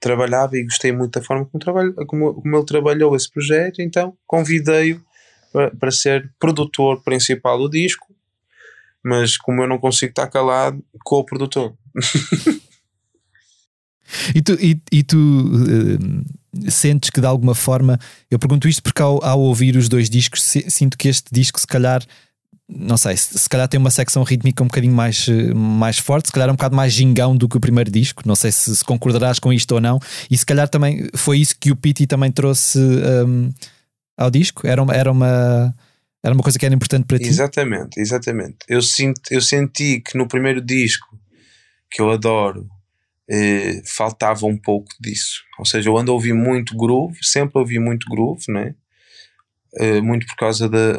trabalhava 0.07 0.57
e 0.57 0.65
gostei 0.65 0.93
muito 0.93 1.19
da 1.19 1.25
forma 1.25 1.45
como, 1.45 1.59
trabalha, 1.63 1.93
como, 2.07 2.35
como 2.35 2.57
ele 2.57 2.65
trabalhou 2.65 3.17
esse 3.17 3.31
projeto, 3.31 3.81
então 3.83 4.17
convidei-o 4.27 5.01
para, 5.53 5.71
para 5.75 5.91
ser 5.91 6.31
produtor 6.39 7.03
principal 7.03 7.59
do 7.59 7.69
disco, 7.69 8.07
mas 9.05 9.37
como 9.37 9.63
eu 9.63 9.69
não 9.69 9.79
consigo 9.79 10.11
estar 10.11 10.29
calado, 10.29 10.83
co-produtor. 11.05 11.75
E 14.35 14.41
tu, 14.41 14.53
e, 14.61 14.81
e 14.93 15.03
tu 15.03 15.17
eh, 15.69 16.71
sentes 16.71 17.11
que 17.11 17.21
de 17.21 17.27
alguma 17.27 17.55
forma, 17.57 17.99
eu 18.31 18.39
pergunto 18.39 18.69
isto 18.69 18.81
porque 18.83 19.03
ao, 19.03 19.23
ao 19.25 19.41
ouvir 19.41 19.77
os 19.77 19.89
dois 19.89 20.09
discos, 20.09 20.43
se- 20.43 20.71
sinto 20.71 20.97
que 20.97 21.09
este 21.09 21.29
disco, 21.33 21.59
se 21.59 21.67
calhar, 21.67 22.05
não 22.69 22.97
sei, 22.97 23.17
se, 23.17 23.49
calhar 23.49 23.69
tem 23.69 23.79
uma 23.79 23.91
secção 23.91 24.25
rítmica 24.25 24.63
um 24.63 24.67
bocadinho 24.67 24.93
mais, 24.93 25.29
eh, 25.29 25.55
mais 25.55 25.99
forte, 25.99 26.27
se 26.27 26.33
calhar 26.33 26.49
é 26.49 26.53
um 26.53 26.57
bocado 26.57 26.75
mais 26.75 26.93
gingão 26.93 27.37
do 27.37 27.49
que 27.49 27.57
o 27.57 27.61
primeiro 27.61 27.91
disco. 27.91 28.23
Não 28.27 28.35
sei 28.35 28.51
se, 28.51 28.77
se 28.77 28.85
concordarás 28.85 29.39
com 29.39 29.53
isto 29.53 29.73
ou 29.73 29.81
não. 29.81 30.01
E 30.29 30.37
se 30.37 30.45
calhar 30.45 30.69
também 30.69 31.09
foi 31.15 31.39
isso 31.39 31.57
que 31.59 31.71
o 31.71 31.77
Pity 31.77 32.09
também 32.09 32.33
trouxe 32.33 32.79
ehm, 32.79 33.51
ao 34.17 34.31
disco. 34.31 34.67
Era 34.67 34.83
uma, 34.83 34.95
era 34.95 35.13
uma, 35.13 35.75
era 36.25 36.35
uma 36.35 36.43
coisa 36.43 36.59
que 36.59 36.67
era 36.67 36.75
importante 36.75 37.07
para 37.07 37.19
ti. 37.19 37.29
Exatamente, 37.29 38.01
exatamente. 38.01 38.57
Eu, 38.69 38.83
sinto, 38.83 39.21
eu 39.31 39.41
senti 39.41 40.01
que 40.01 40.19
no 40.19 40.27
primeiro 40.27 40.61
disco, 40.61 41.17
que 41.89 42.03
eu 42.03 42.11
adoro, 42.11 42.69
eh, 43.31 43.81
faltava 43.85 44.45
um 44.45 44.57
pouco 44.57 44.89
disso. 45.01 45.43
Ou 45.57 45.65
seja, 45.65 45.89
eu 45.89 45.97
ando 45.97 46.11
a 46.11 46.15
ouvir 46.15 46.35
muito 46.35 46.77
groove, 46.77 47.19
sempre 47.23 47.61
ouvi 47.61 47.79
muito 47.79 48.09
groove, 48.11 48.45
né? 48.49 48.75
Eh, 49.79 50.01
muito 50.01 50.27
por 50.27 50.37
causa 50.37 50.69
da, 50.69 50.95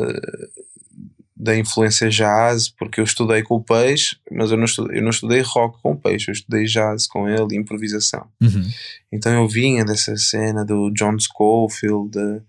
da 1.40 1.56
influência 1.56 2.10
jazz, 2.10 2.68
porque 2.68 3.00
eu 3.00 3.04
estudei 3.04 3.44
com 3.44 3.56
o 3.56 3.64
Peixe, 3.64 4.18
mas 4.32 4.50
eu 4.50 4.58
não 4.58 4.66
estudei, 4.66 4.98
eu 4.98 5.04
não 5.04 5.12
estudei 5.12 5.42
rock 5.42 5.80
com 5.84 5.92
o 5.92 5.98
Peixe, 5.98 6.32
eu 6.32 6.34
estudei 6.34 6.66
jazz 6.66 7.06
com 7.06 7.30
ele, 7.30 7.54
e 7.54 7.58
improvisação. 7.58 8.28
Uhum. 8.42 8.68
Então 9.12 9.32
eu 9.32 9.48
vinha 9.48 9.86
dessa 9.86 10.18
cena 10.18 10.66
do 10.66 10.90
John 10.92 11.18
Scofield, 11.20 12.10
de, 12.10 12.42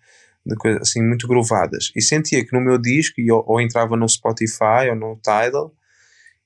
de 0.46 0.56
coisas 0.56 0.82
assim 0.82 1.02
muito 1.02 1.28
groovadas. 1.28 1.92
E 1.94 2.00
sentia 2.00 2.42
que 2.44 2.54
no 2.54 2.64
meu 2.64 2.78
disco, 2.78 3.20
e 3.20 3.30
ou, 3.30 3.44
ou 3.46 3.60
entrava 3.60 3.94
no 3.94 4.08
Spotify 4.08 4.88
ou 4.88 4.96
no 4.96 5.16
Tidal, 5.16 5.74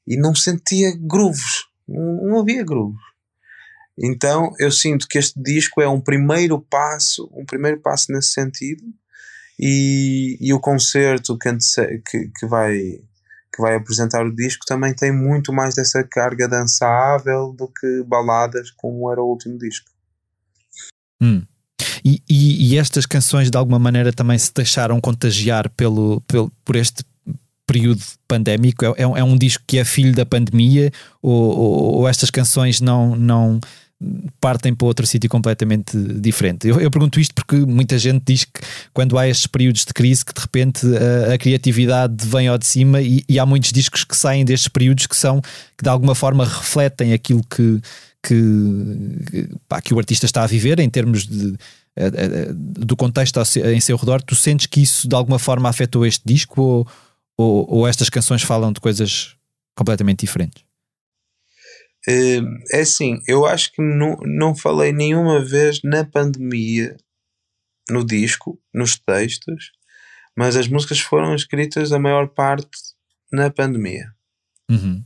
e 0.04 0.16
não 0.16 0.34
sentia 0.34 0.92
grooves. 0.98 1.66
Não, 1.86 2.26
não 2.26 2.40
havia 2.40 2.64
grooves. 2.64 3.00
Então 3.96 4.50
eu 4.58 4.72
sinto 4.72 5.06
que 5.06 5.18
este 5.18 5.40
disco 5.40 5.80
é 5.80 5.88
um 5.88 6.00
primeiro 6.00 6.60
passo, 6.60 7.30
um 7.32 7.44
primeiro 7.44 7.78
passo 7.78 8.10
nesse 8.10 8.30
sentido, 8.30 8.82
e, 9.58 10.36
e 10.40 10.52
o 10.52 10.60
concerto 10.60 11.36
que, 11.38 11.52
que, 12.10 12.28
que 12.38 12.46
vai 12.46 12.76
que 13.54 13.60
vai 13.60 13.74
apresentar 13.76 14.24
o 14.24 14.34
disco 14.34 14.64
também 14.66 14.94
tem 14.94 15.12
muito 15.12 15.52
mais 15.52 15.74
dessa 15.74 16.02
carga 16.02 16.48
dançável 16.48 17.52
do 17.52 17.68
que 17.68 18.02
baladas 18.04 18.70
como 18.70 19.12
era 19.12 19.20
o 19.22 19.26
último 19.28 19.58
disco. 19.58 19.90
Hum. 21.20 21.42
E, 22.02 22.22
e- 22.28 22.72
e 22.74 22.78
estas 22.78 23.04
canções 23.04 23.50
de 23.50 23.58
alguma 23.58 23.78
maneira 23.78 24.10
também 24.10 24.38
se 24.38 24.50
deixaram 24.54 24.98
contagiar 25.02 25.68
pelo, 25.68 26.22
pelo, 26.22 26.50
por 26.64 26.76
este 26.76 27.04
período 27.66 28.02
pandémico? 28.26 28.86
É, 28.86 29.02
é 29.02 29.06
um- 29.06 29.16
é 29.16 29.36
disco 29.36 29.62
que 29.66 29.76
é 29.78 29.84
filho 29.84 30.14
da 30.14 30.24
pandemia 30.24 30.90
ou, 31.20 31.32
ou- 31.58 31.94
ou 31.98 32.08
estas 32.08 32.30
canções 32.30 32.80
não, 32.80 33.14
não 33.14 33.60
partem 34.40 34.74
para 34.74 34.86
outro 34.86 35.06
sítio 35.06 35.28
completamente 35.28 35.96
diferente? 35.96 36.68
Eu, 36.68 36.80
eu 36.80 36.90
pergunto 36.90 37.20
isto 37.20 37.34
porque 37.34 37.56
muita 37.56 37.98
gente 37.98 38.22
diz 38.26 38.44
que 38.44 38.60
quando 38.92 39.18
há 39.18 39.28
estes 39.28 39.46
períodos 39.46 39.84
de 39.84 39.92
crise 39.92 40.24
que 40.24 40.32
de 40.32 40.40
repente 40.40 40.86
a, 40.86 41.34
a 41.34 41.38
criatividade 41.38 42.26
vem 42.26 42.48
ao 42.48 42.58
de 42.58 42.66
cima 42.66 43.00
e, 43.00 43.24
e 43.28 43.38
há 43.38 43.46
muitos 43.46 43.72
discos 43.72 44.04
que 44.04 44.16
saem 44.16 44.44
destes 44.44 44.68
períodos 44.68 45.06
que 45.06 45.16
são 45.16 45.40
que 45.40 45.82
de 45.82 45.88
alguma 45.88 46.14
forma 46.14 46.44
refletem 46.44 47.12
aquilo 47.12 47.42
que, 47.48 47.80
que, 48.22 49.48
pá, 49.68 49.80
que 49.80 49.94
o 49.94 49.98
artista 49.98 50.26
está 50.26 50.42
a 50.42 50.46
viver 50.46 50.78
em 50.78 50.88
termos 50.88 51.26
de, 51.26 51.56
do 52.54 52.96
contexto 52.96 53.40
em 53.64 53.80
seu 53.80 53.96
redor, 53.96 54.22
tu 54.22 54.34
sentes 54.34 54.66
que 54.66 54.80
isso 54.80 55.06
de 55.06 55.14
alguma 55.14 55.38
forma 55.38 55.68
afetou 55.68 56.06
este 56.06 56.22
disco 56.24 56.60
ou, 56.60 56.86
ou, 57.36 57.66
ou 57.68 57.88
estas 57.88 58.08
canções 58.08 58.42
falam 58.42 58.72
de 58.72 58.80
coisas 58.80 59.34
completamente 59.76 60.20
diferentes? 60.20 60.64
Eh, 62.08 62.40
É 62.72 62.80
assim, 62.80 63.20
eu 63.26 63.46
acho 63.46 63.72
que 63.72 63.80
não, 63.80 64.16
não 64.22 64.54
falei 64.54 64.92
nenhuma 64.92 65.44
vez 65.44 65.80
na 65.82 66.04
pandemia 66.04 66.96
no 67.90 68.04
disco, 68.04 68.60
nos 68.72 68.96
textos, 68.98 69.72
mas 70.36 70.56
as 70.56 70.68
músicas 70.68 71.00
foram 71.00 71.34
escritas 71.34 71.92
a 71.92 71.98
maior 71.98 72.28
parte 72.28 72.78
na 73.30 73.50
pandemia. 73.50 74.12
Uhum. 74.70 75.04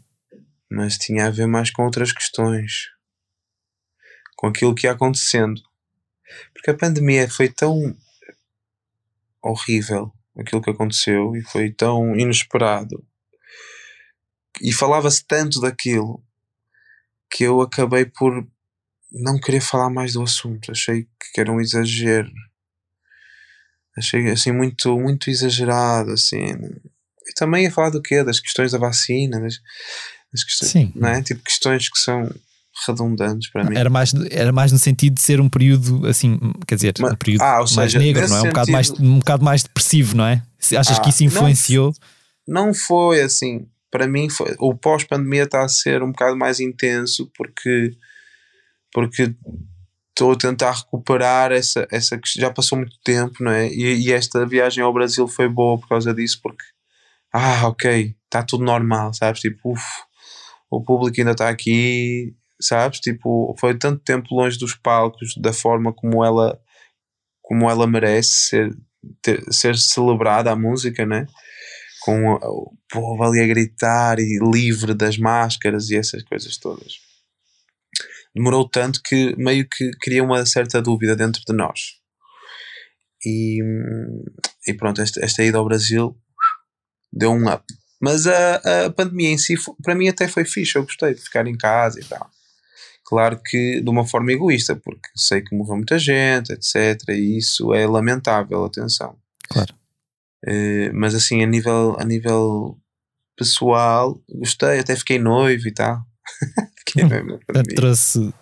Mas 0.70 0.98
tinha 0.98 1.26
a 1.26 1.30
ver 1.30 1.46
mais 1.46 1.70
com 1.70 1.84
outras 1.84 2.12
questões, 2.12 2.90
com 4.36 4.46
aquilo 4.46 4.74
que 4.74 4.86
ia 4.86 4.92
acontecendo. 4.92 5.60
Porque 6.52 6.70
a 6.70 6.76
pandemia 6.76 7.28
foi 7.30 7.48
tão 7.48 7.96
horrível, 9.42 10.12
aquilo 10.36 10.62
que 10.62 10.70
aconteceu, 10.70 11.36
e 11.36 11.42
foi 11.42 11.70
tão 11.70 12.16
inesperado, 12.16 13.04
e 14.60 14.72
falava-se 14.72 15.24
tanto 15.24 15.60
daquilo 15.60 16.25
que 17.30 17.44
eu 17.44 17.60
acabei 17.60 18.04
por 18.06 18.46
não 19.12 19.38
querer 19.38 19.60
falar 19.60 19.90
mais 19.90 20.12
do 20.14 20.22
assunto. 20.22 20.70
Achei 20.70 21.04
que 21.32 21.40
era 21.40 21.50
um 21.52 21.60
exagero. 21.60 22.30
Achei 23.96 24.28
assim 24.30 24.52
muito, 24.52 24.98
muito 24.98 25.30
exagerado, 25.30 26.12
assim. 26.12 26.38
E 27.28 27.32
também 27.34 27.64
ia 27.64 27.70
falar 27.70 27.90
do 27.90 28.02
quê? 28.02 28.22
Das 28.22 28.38
questões 28.38 28.72
da 28.72 28.78
vacina, 28.78 29.40
das, 29.40 29.54
das 30.32 30.44
questões, 30.44 30.70
Sim. 30.70 30.92
não 30.94 31.08
é? 31.08 31.22
Tipo 31.22 31.42
questões 31.42 31.88
que 31.88 31.98
são 31.98 32.30
redundantes 32.86 33.50
para 33.50 33.64
mim. 33.64 33.74
Era 33.76 33.88
mais, 33.88 34.12
era 34.30 34.52
mais 34.52 34.70
no 34.70 34.78
sentido 34.78 35.14
de 35.14 35.22
ser 35.22 35.40
um 35.40 35.48
período 35.48 36.06
assim, 36.06 36.38
quer 36.66 36.74
dizer, 36.74 36.94
Mas- 37.00 37.12
um 37.12 37.16
período 37.16 37.40
ah, 37.42 37.56
mais 37.58 37.70
seja, 37.70 37.98
negro, 37.98 38.28
não 38.28 38.36
é? 38.36 38.40
Um 38.42 38.46
bocado, 38.48 38.70
mais, 38.72 38.86
sentido- 38.88 39.06
um 39.08 39.18
bocado 39.18 39.44
mais 39.44 39.62
depressivo, 39.62 40.14
não 40.16 40.26
é? 40.26 40.42
Achas 40.76 40.98
Ah, 40.98 41.00
que 41.00 41.08
isso 41.08 41.22
não- 41.24 41.28
influenciou? 41.28 41.94
não 42.46 42.74
foi 42.74 43.22
assim. 43.22 43.66
Para 43.96 44.06
mim, 44.06 44.28
foi, 44.28 44.54
o 44.58 44.74
pós-pandemia 44.74 45.44
está 45.44 45.64
a 45.64 45.68
ser 45.68 46.02
um 46.02 46.10
bocado 46.10 46.36
mais 46.36 46.60
intenso 46.60 47.32
porque 47.34 47.96
porque 48.92 49.34
estou 50.10 50.32
a 50.32 50.36
tentar 50.36 50.72
recuperar 50.72 51.50
essa, 51.50 51.88
essa 51.90 52.18
questão. 52.18 52.42
Já 52.42 52.52
passou 52.52 52.76
muito 52.76 52.98
tempo, 53.02 53.42
não 53.42 53.50
é? 53.50 53.68
E, 53.68 54.06
e 54.06 54.12
esta 54.12 54.44
viagem 54.44 54.84
ao 54.84 54.92
Brasil 54.92 55.26
foi 55.26 55.48
boa 55.48 55.78
por 55.78 55.88
causa 55.88 56.12
disso, 56.12 56.40
porque 56.42 56.62
ah, 57.32 57.68
ok, 57.68 58.14
está 58.24 58.42
tudo 58.42 58.64
normal, 58.64 59.14
sabes? 59.14 59.40
Tipo, 59.40 59.72
uf, 59.72 59.82
o 60.70 60.84
público 60.84 61.18
ainda 61.18 61.32
está 61.32 61.48
aqui, 61.48 62.36
sabes? 62.60 63.00
Tipo, 63.00 63.56
foi 63.58 63.78
tanto 63.78 64.02
tempo 64.04 64.34
longe 64.34 64.58
dos 64.58 64.74
palcos 64.74 65.34
da 65.38 65.54
forma 65.54 65.90
como 65.90 66.22
ela 66.22 66.60
como 67.40 67.70
ela 67.70 67.86
merece 67.86 68.28
ser 68.28 68.76
ter, 69.22 69.42
ser 69.50 69.74
celebrada 69.78 70.52
a 70.52 70.56
música, 70.56 71.06
né? 71.06 71.26
Com 72.06 72.34
o, 72.34 72.72
povo 72.88 73.24
ali 73.24 73.40
a 73.40 73.46
gritar 73.48 74.20
e 74.20 74.38
livre 74.38 74.94
das 74.94 75.18
máscaras 75.18 75.90
e 75.90 75.96
essas 75.96 76.22
coisas 76.22 76.56
todas. 76.56 77.00
Demorou 78.32 78.68
tanto 78.68 79.02
que 79.02 79.34
meio 79.36 79.68
que 79.68 79.90
cria 80.00 80.22
uma 80.22 80.46
certa 80.46 80.80
dúvida 80.80 81.16
dentro 81.16 81.42
de 81.44 81.52
nós. 81.52 81.96
E, 83.24 83.60
e 84.68 84.74
pronto, 84.74 85.02
esta, 85.02 85.24
esta 85.24 85.42
ida 85.42 85.58
ao 85.58 85.64
Brasil 85.64 86.16
deu 87.12 87.32
um 87.32 87.52
up. 87.52 87.64
Mas 88.00 88.28
a, 88.28 88.84
a 88.84 88.90
pandemia 88.90 89.30
em 89.30 89.38
si, 89.38 89.56
para 89.82 89.96
mim, 89.96 90.06
até 90.06 90.28
foi 90.28 90.44
fixe. 90.44 90.76
Eu 90.76 90.84
gostei 90.84 91.12
de 91.12 91.20
ficar 91.20 91.44
em 91.48 91.56
casa 91.56 91.98
e 91.98 92.04
tal. 92.04 92.30
Claro 93.04 93.40
que 93.44 93.80
de 93.80 93.90
uma 93.90 94.06
forma 94.06 94.30
egoísta, 94.30 94.76
porque 94.76 95.08
sei 95.16 95.40
que 95.40 95.56
morreu 95.56 95.76
muita 95.76 95.98
gente, 95.98 96.52
etc. 96.52 97.08
E 97.08 97.38
isso 97.38 97.74
é 97.74 97.84
lamentável, 97.84 98.64
atenção. 98.64 99.16
Claro. 99.48 99.74
Uh, 100.46 100.94
mas 100.94 101.14
assim, 101.14 101.42
a 101.42 101.46
nível, 101.46 101.96
a 101.98 102.04
nível 102.04 102.78
pessoal, 103.36 104.20
gostei, 104.28 104.78
até 104.78 104.94
fiquei 104.94 105.18
noivo 105.18 105.66
e 105.66 105.72
tal. 105.72 106.00
fiquei 106.86 107.04
hum, 107.04 107.08
noivo 107.08 107.40
trouxe, 107.74 108.32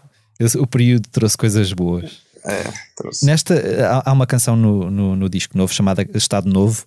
o 0.59 0.67
período 0.67 1.09
trouxe 1.11 1.37
coisas 1.37 1.73
boas. 1.73 2.23
É, 2.45 2.65
trouxe. 2.97 3.25
Nesta, 3.25 3.55
há, 3.89 4.11
há 4.11 4.13
uma 4.13 4.27
canção 4.27 4.55
no, 4.55 4.91
no, 4.91 5.17
no, 5.17 5.29
disco 5.29 5.57
novo 5.57 5.73
chamada 5.73 6.07
Estado 6.15 6.49
Novo, 6.49 6.85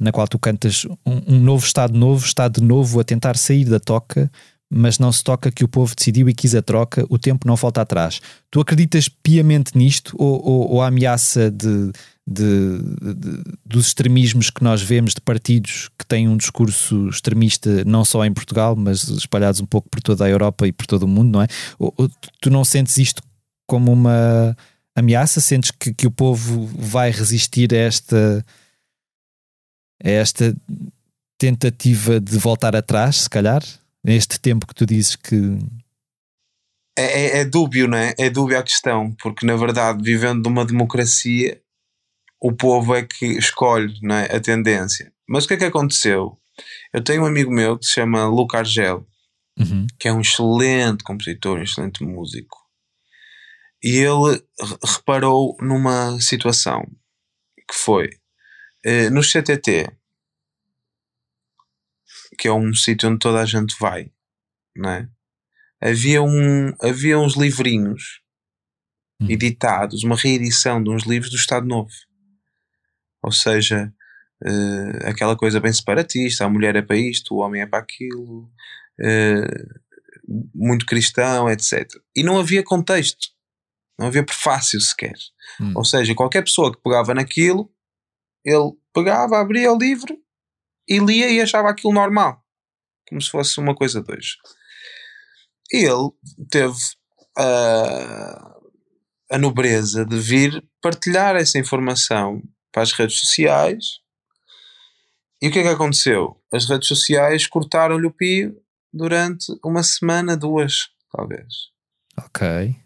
na 0.00 0.10
qual 0.10 0.26
tu 0.26 0.38
cantas 0.38 0.84
um, 1.06 1.34
um 1.34 1.40
novo 1.40 1.64
Estado 1.64 1.96
novo, 1.96 2.26
está 2.26 2.48
de 2.48 2.60
novo 2.60 2.98
a 2.98 3.04
tentar 3.04 3.36
sair 3.36 3.64
da 3.64 3.78
toca 3.78 4.30
mas 4.70 4.98
não 4.98 5.12
se 5.12 5.22
toca 5.22 5.50
que 5.50 5.64
o 5.64 5.68
povo 5.68 5.94
decidiu 5.94 6.28
e 6.28 6.34
quis 6.34 6.54
a 6.54 6.62
troca, 6.62 7.06
o 7.08 7.18
tempo 7.18 7.46
não 7.46 7.54
volta 7.54 7.82
atrás. 7.82 8.20
Tu 8.50 8.60
acreditas 8.60 9.08
piamente 9.08 9.76
nisto 9.76 10.14
ou, 10.18 10.44
ou, 10.44 10.70
ou 10.72 10.82
a 10.82 10.88
ameaça 10.88 11.50
de, 11.50 11.92
de, 12.26 12.78
de, 12.78 13.42
dos 13.64 13.86
extremismos 13.86 14.50
que 14.50 14.64
nós 14.64 14.82
vemos 14.82 15.14
de 15.14 15.20
partidos 15.20 15.88
que 15.96 16.04
têm 16.04 16.28
um 16.28 16.36
discurso 16.36 17.08
extremista 17.08 17.84
não 17.84 18.04
só 18.04 18.24
em 18.24 18.32
Portugal, 18.32 18.74
mas 18.74 19.04
espalhados 19.04 19.60
um 19.60 19.66
pouco 19.66 19.88
por 19.88 20.02
toda 20.02 20.24
a 20.24 20.28
Europa 20.28 20.66
e 20.66 20.72
por 20.72 20.86
todo 20.86 21.04
o 21.04 21.08
mundo, 21.08 21.30
não 21.30 21.42
é? 21.42 21.46
Ou, 21.78 21.94
tu 22.40 22.50
não 22.50 22.64
sentes 22.64 22.98
isto 22.98 23.22
como 23.68 23.92
uma 23.92 24.56
ameaça? 24.96 25.40
Sentes 25.40 25.70
que, 25.70 25.94
que 25.94 26.06
o 26.06 26.10
povo 26.10 26.66
vai 26.76 27.12
resistir 27.12 27.72
a 27.72 27.78
esta, 27.78 28.44
a 30.02 30.10
esta 30.10 30.56
tentativa 31.38 32.18
de 32.18 32.36
voltar 32.36 32.74
atrás, 32.74 33.22
se 33.22 33.30
calhar? 33.30 33.62
Neste 34.06 34.38
tempo 34.38 34.66
que 34.66 34.74
tu 34.74 34.86
dizes 34.86 35.16
que. 35.16 35.58
É, 36.96 37.38
é, 37.38 37.38
é 37.40 37.44
dúbio, 37.44 37.88
não 37.88 37.98
é? 37.98 38.14
É 38.16 38.30
dúbio 38.30 38.58
a 38.58 38.62
questão, 38.62 39.12
porque 39.20 39.44
na 39.44 39.56
verdade, 39.56 40.02
vivendo 40.02 40.44
numa 40.44 40.64
democracia, 40.64 41.60
o 42.40 42.52
povo 42.52 42.94
é 42.94 43.02
que 43.02 43.26
escolhe 43.26 43.98
não 44.00 44.14
é? 44.14 44.34
a 44.34 44.40
tendência. 44.40 45.12
Mas 45.28 45.44
o 45.44 45.48
que 45.48 45.54
é 45.54 45.56
que 45.56 45.64
aconteceu? 45.64 46.38
Eu 46.92 47.02
tenho 47.02 47.22
um 47.22 47.26
amigo 47.26 47.50
meu 47.50 47.76
que 47.76 47.84
se 47.84 47.94
chama 47.94 48.28
Luca 48.28 48.58
Argel, 48.58 49.06
uhum. 49.58 49.86
que 49.98 50.08
é 50.08 50.12
um 50.12 50.20
excelente 50.20 51.02
compositor, 51.02 51.58
um 51.58 51.62
excelente 51.62 52.02
músico. 52.04 52.56
E 53.82 53.98
ele 53.98 54.42
reparou 54.82 55.56
numa 55.60 56.18
situação 56.20 56.82
que 57.68 57.74
foi 57.74 58.08
eh, 58.84 59.10
no 59.10 59.20
CTT, 59.22 59.90
que 62.36 62.48
é 62.48 62.52
um 62.52 62.72
sítio 62.74 63.08
onde 63.08 63.18
toda 63.18 63.40
a 63.40 63.44
gente 63.44 63.76
vai, 63.78 64.10
não 64.76 64.90
é? 64.90 65.08
Havia, 65.80 66.22
um, 66.22 66.72
havia 66.80 67.18
uns 67.18 67.34
livrinhos 67.34 68.20
hum. 69.20 69.26
editados, 69.28 70.04
uma 70.04 70.16
reedição 70.16 70.82
de 70.82 70.90
uns 70.90 71.04
livros 71.04 71.30
do 71.30 71.36
Estado 71.36 71.66
Novo. 71.66 71.90
Ou 73.22 73.32
seja, 73.32 73.92
uh, 74.42 75.08
aquela 75.08 75.36
coisa 75.36 75.60
bem 75.60 75.72
separatista: 75.72 76.44
a 76.44 76.48
mulher 76.48 76.76
é 76.76 76.82
para 76.82 76.96
isto, 76.96 77.34
o 77.34 77.38
homem 77.38 77.62
é 77.62 77.66
para 77.66 77.80
aquilo, 77.80 78.50
uh, 79.00 79.80
muito 80.54 80.86
cristão, 80.86 81.50
etc. 81.50 81.88
E 82.14 82.22
não 82.22 82.38
havia 82.38 82.62
contexto, 82.62 83.28
não 83.98 84.06
havia 84.06 84.24
prefácio 84.24 84.80
sequer. 84.80 85.14
Hum. 85.60 85.72
Ou 85.76 85.84
seja, 85.84 86.14
qualquer 86.14 86.42
pessoa 86.42 86.72
que 86.74 86.82
pegava 86.82 87.14
naquilo, 87.14 87.70
ele 88.44 88.72
pegava, 88.94 89.38
abria 89.38 89.72
o 89.72 89.78
livro 89.78 90.16
e 90.88 90.98
lia 90.98 91.30
e 91.30 91.40
achava 91.40 91.68
aquilo 91.68 91.92
normal, 91.92 92.42
como 93.08 93.20
se 93.20 93.30
fosse 93.30 93.58
uma 93.58 93.74
coisa 93.74 94.02
de 94.02 94.12
hoje. 94.12 94.36
E 95.72 95.78
ele 95.78 96.10
teve 96.50 96.76
a, 97.36 98.56
a 99.32 99.38
nobreza 99.38 100.04
de 100.04 100.18
vir 100.18 100.64
partilhar 100.80 101.36
essa 101.36 101.58
informação 101.58 102.42
para 102.72 102.82
as 102.82 102.92
redes 102.92 103.18
sociais. 103.18 104.00
E 105.42 105.48
o 105.48 105.52
que 105.52 105.58
é 105.58 105.62
que 105.62 105.68
aconteceu? 105.68 106.40
As 106.52 106.68
redes 106.68 106.88
sociais 106.88 107.46
cortaram-lhe 107.46 108.06
o 108.06 108.12
pio 108.12 108.56
durante 108.92 109.46
uma 109.64 109.82
semana, 109.82 110.36
duas, 110.36 110.88
talvez. 111.12 111.46
Ok. 112.18 112.76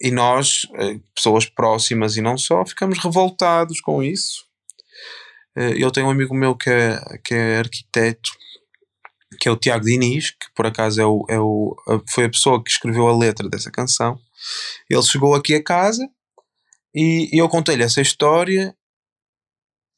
E 0.00 0.10
nós, 0.10 0.66
eh, 0.74 1.00
pessoas 1.14 1.46
próximas 1.46 2.16
e 2.16 2.22
não 2.22 2.36
só, 2.38 2.64
ficamos 2.64 2.98
revoltados 2.98 3.80
com 3.80 4.02
isso. 4.02 4.47
Eh, 5.58 5.74
eu 5.76 5.90
tenho 5.90 6.06
um 6.06 6.10
amigo 6.10 6.34
meu 6.34 6.54
que 6.54 6.70
é, 6.70 7.18
que 7.24 7.34
é 7.34 7.58
arquiteto, 7.58 8.30
que 9.40 9.48
é 9.48 9.52
o 9.52 9.56
Tiago 9.56 9.84
Diniz, 9.84 10.30
que 10.30 10.46
por 10.54 10.66
acaso 10.66 11.00
é 11.00 11.06
o, 11.06 11.26
é 11.28 11.40
o, 11.40 11.76
foi 12.08 12.26
a 12.26 12.30
pessoa 12.30 12.62
que 12.62 12.70
escreveu 12.70 13.08
a 13.08 13.16
letra 13.16 13.48
dessa 13.48 13.70
canção. 13.70 14.18
Ele 14.88 15.02
chegou 15.02 15.34
aqui 15.34 15.54
a 15.54 15.62
casa 15.62 16.08
e, 16.94 17.28
e 17.32 17.38
eu 17.38 17.48
contei-lhe 17.48 17.82
essa 17.82 18.00
história 18.00 18.72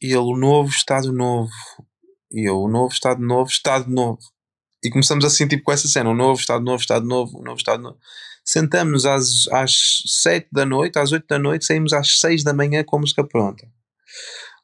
e 0.01 0.07
ele, 0.07 0.17
o 0.17 0.37
novo 0.37 0.71
Estado 0.71 1.13
Novo. 1.13 1.51
E 2.33 2.49
eu, 2.49 2.59
o 2.59 2.69
novo 2.69 2.93
Estado 2.93 3.21
Novo, 3.21 3.51
Estado 3.51 3.91
Novo. 3.91 4.21
E 4.83 4.89
começamos 4.89 5.27
assim, 5.27 5.47
tipo, 5.47 5.65
com 5.65 5.73
essa 5.73 5.89
cena: 5.89 6.09
o 6.09 6.15
novo 6.15 6.41
Estado 6.41 6.65
Novo, 6.65 6.81
Estado 6.81 7.07
Novo, 7.07 7.39
o 7.39 7.43
novo 7.43 7.59
Estado 7.59 7.83
Novo. 7.83 7.99
Sentamos-nos 8.43 9.05
às, 9.05 9.49
às 9.49 10.03
7 10.07 10.49
da 10.51 10.65
noite, 10.65 10.99
às 10.99 11.13
8 11.13 11.27
da 11.29 11.39
noite, 11.39 11.67
saímos 11.67 11.93
às 11.93 12.19
6 12.19 12.43
da 12.43 12.55
manhã 12.55 12.83
com 12.83 12.97
a 12.97 13.01
música 13.01 13.23
pronta. 13.23 13.69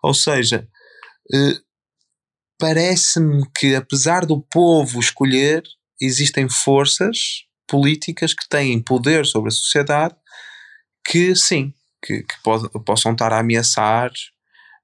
Ou 0.03 0.15
seja, 0.15 0.67
eh, 0.67 0.77
parece-me 2.59 3.45
que, 3.57 3.75
apesar 3.75 4.25
do 4.25 4.41
povo 4.41 5.01
escolher, 5.01 5.62
existem 6.01 6.49
forças 6.49 7.45
políticas 7.67 8.33
que 8.33 8.49
têm 8.49 8.81
poder 8.81 9.27
sobre 9.27 9.49
a 9.49 9.53
sociedade 9.53 10.15
que, 11.05 11.35
sim, 11.35 11.73
que, 12.05 12.23
que 12.23 12.35
possam 12.85 13.12
estar 13.12 13.33
a 13.33 13.41
ameaçar, 13.41 14.11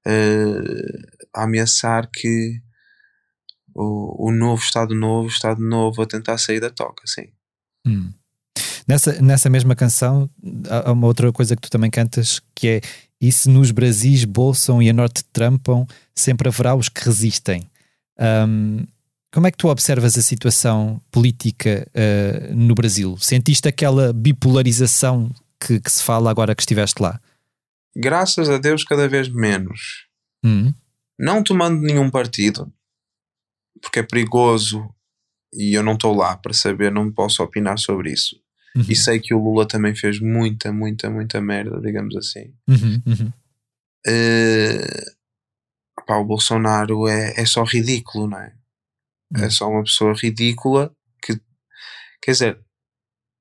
uh, 0.06 1.28
a 1.34 1.44
ameaçar 1.44 2.08
que 2.12 2.60
o, 3.74 4.28
o 4.28 4.32
novo 4.32 4.62
Estado 4.62 4.94
Novo, 4.94 5.28
Estado 5.28 5.60
Novo 5.60 6.02
a 6.02 6.06
tentar 6.06 6.38
sair 6.38 6.60
da 6.60 6.70
toca, 6.70 7.02
sim. 7.06 7.32
Hum. 7.86 8.12
Nessa, 8.86 9.20
nessa 9.22 9.48
mesma 9.48 9.74
canção, 9.74 10.28
há 10.68 10.92
uma 10.92 11.06
outra 11.06 11.32
coisa 11.32 11.54
que 11.54 11.62
tu 11.62 11.70
também 11.70 11.90
cantas 11.90 12.40
que 12.54 12.68
é 12.68 12.80
e 13.22 13.30
se 13.30 13.48
nos 13.48 13.70
Brasis 13.70 14.24
bolsam 14.24 14.82
e 14.82 14.90
a 14.90 14.92
norte 14.92 15.22
trampam, 15.32 15.86
sempre 16.12 16.48
haverá 16.48 16.74
os 16.74 16.88
que 16.88 17.04
resistem. 17.04 17.62
Um, 18.18 18.84
como 19.32 19.46
é 19.46 19.52
que 19.52 19.56
tu 19.56 19.68
observas 19.68 20.18
a 20.18 20.22
situação 20.22 21.00
política 21.08 21.88
uh, 21.94 22.52
no 22.52 22.74
Brasil? 22.74 23.16
Sentiste 23.18 23.68
aquela 23.68 24.12
bipolarização 24.12 25.30
que, 25.60 25.78
que, 25.78 25.90
se 25.90 26.02
fala 26.02 26.32
agora 26.32 26.52
que 26.52 26.62
estiveste 26.62 27.00
lá? 27.00 27.20
Graças 27.96 28.50
a 28.50 28.58
Deus, 28.58 28.82
cada 28.82 29.08
vez 29.08 29.28
menos. 29.28 30.08
Hum. 30.44 30.74
Não 31.16 31.44
tomando 31.44 31.80
nenhum 31.80 32.10
partido, 32.10 32.72
porque 33.80 34.00
é 34.00 34.02
perigoso 34.02 34.92
e 35.54 35.76
eu 35.76 35.82
não 35.84 35.92
estou 35.92 36.12
lá 36.12 36.36
para 36.36 36.52
saber, 36.52 36.90
não 36.90 37.12
posso 37.12 37.40
opinar 37.40 37.78
sobre 37.78 38.10
isso. 38.10 38.41
Uhum. 38.74 38.86
E 38.88 38.96
sei 38.96 39.20
que 39.20 39.34
o 39.34 39.38
Lula 39.38 39.66
também 39.66 39.94
fez 39.94 40.18
muita, 40.18 40.72
muita, 40.72 41.10
muita 41.10 41.40
merda, 41.40 41.80
digamos 41.80 42.16
assim. 42.16 42.54
Uhum, 42.68 43.02
uhum. 43.06 43.32
Uh, 44.06 45.12
pá, 46.06 46.16
o 46.16 46.24
Bolsonaro 46.24 47.06
é, 47.06 47.34
é 47.36 47.44
só 47.44 47.62
ridículo, 47.64 48.28
não 48.28 48.38
é? 48.38 48.54
É 49.34 49.48
só 49.48 49.68
uma 49.68 49.82
pessoa 49.82 50.14
ridícula 50.14 50.94
que, 51.22 51.40
quer 52.20 52.32
dizer, 52.32 52.60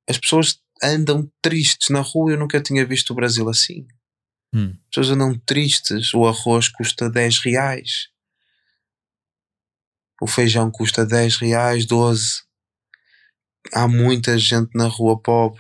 as 0.10 0.18
pessoas 0.18 0.62
andam 0.82 1.30
tristes 1.42 1.90
na 1.90 2.00
rua. 2.00 2.32
Eu 2.32 2.40
nunca 2.40 2.62
tinha 2.62 2.86
visto 2.86 3.12
o 3.12 3.16
Brasil 3.16 3.48
assim. 3.50 3.86
Hum. 4.54 4.70
As 4.70 4.88
pessoas 4.88 5.10
andam 5.10 5.38
tristes. 5.46 6.14
O 6.14 6.26
arroz 6.26 6.70
custa 6.70 7.10
10 7.10 7.40
reais. 7.40 8.08
O 10.22 10.28
feijão 10.28 10.72
custa 10.72 11.06
10 11.06 11.38
reais, 11.38 11.86
12 11.86 12.44
há 13.74 13.88
muita 13.88 14.38
gente 14.38 14.70
na 14.76 14.88
rua 14.88 15.20
pobre. 15.20 15.60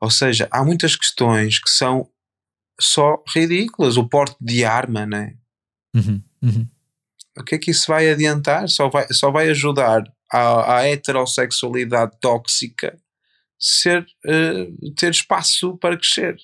Ou 0.00 0.10
seja, 0.10 0.48
há 0.50 0.64
muitas 0.64 0.94
questões 0.96 1.58
que 1.58 1.70
são 1.70 2.08
só 2.80 3.22
ridículas. 3.34 3.96
O 3.96 4.08
porte 4.08 4.36
de 4.40 4.64
arma, 4.64 5.06
né? 5.06 5.34
Uhum, 5.94 6.22
uhum. 6.42 6.68
O 7.38 7.44
que 7.44 7.54
é 7.54 7.58
que 7.58 7.70
isso 7.70 7.86
vai 7.88 8.10
adiantar? 8.10 8.68
Só 8.68 8.88
vai, 8.88 9.06
só 9.12 9.30
vai 9.30 9.48
ajudar 9.48 10.02
a, 10.32 10.86
heterossexualidade 10.86 12.16
tóxica 12.20 12.98
ser, 13.58 14.06
uh, 14.26 14.94
ter 14.94 15.10
espaço 15.10 15.76
para 15.78 15.96
crescer. 15.96 16.36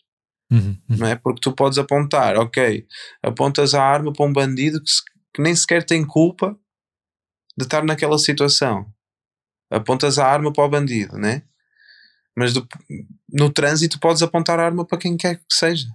Uhum, 0.50 0.76
uhum. 0.88 0.96
não 0.98 1.06
é? 1.06 1.16
Porque 1.16 1.40
tu 1.40 1.52
podes 1.52 1.78
apontar, 1.78 2.36
ok, 2.36 2.86
apontas 3.22 3.74
a 3.74 3.82
arma 3.82 4.12
para 4.12 4.26
um 4.26 4.32
bandido 4.32 4.82
que, 4.82 4.90
se- 4.90 5.02
que 5.34 5.40
nem 5.40 5.54
sequer 5.56 5.82
tem 5.84 6.06
culpa 6.06 6.54
de 7.56 7.64
estar 7.64 7.82
naquela 7.84 8.18
situação. 8.18 8.86
Apontas 9.72 10.18
a 10.18 10.26
arma 10.26 10.52
para 10.52 10.64
o 10.64 10.68
bandido, 10.68 11.16
né? 11.16 11.42
Mas 12.36 12.52
do- 12.52 12.66
no 13.32 13.50
trânsito 13.50 13.98
podes 13.98 14.22
apontar 14.22 14.58
a 14.58 14.64
arma 14.64 14.86
para 14.86 14.98
quem 14.98 15.16
quer 15.16 15.36
que 15.36 15.44
seja. 15.54 15.86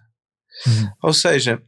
Uhum. 0.65 0.91
Ou 1.03 1.13
seja, 1.13 1.61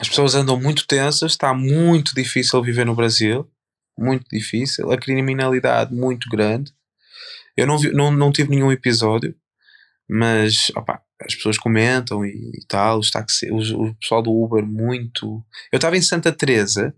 as 0.00 0.08
pessoas 0.08 0.34
andam 0.34 0.58
muito 0.60 0.86
tensas, 0.86 1.32
está 1.32 1.52
muito 1.54 2.14
difícil 2.14 2.62
viver 2.62 2.84
no 2.86 2.94
Brasil, 2.94 3.50
muito 3.98 4.26
difícil, 4.30 4.90
a 4.90 4.96
criminalidade 4.98 5.94
muito 5.94 6.28
grande. 6.28 6.72
Eu 7.56 7.66
não, 7.66 7.78
vi- 7.78 7.92
não, 7.92 8.10
não 8.10 8.32
tive 8.32 8.50
nenhum 8.50 8.72
episódio, 8.72 9.34
mas 10.08 10.70
opá, 10.76 11.00
as 11.20 11.34
pessoas 11.34 11.58
comentam 11.58 12.24
e, 12.24 12.30
e 12.30 12.66
tal, 12.66 12.98
os 12.98 13.10
taxi, 13.10 13.50
os- 13.52 13.70
o 13.70 13.94
pessoal 13.94 14.22
do 14.22 14.30
Uber 14.32 14.64
muito. 14.66 15.44
Eu 15.70 15.76
estava 15.76 15.96
em 15.96 16.02
Santa 16.02 16.32
Teresa, 16.32 16.94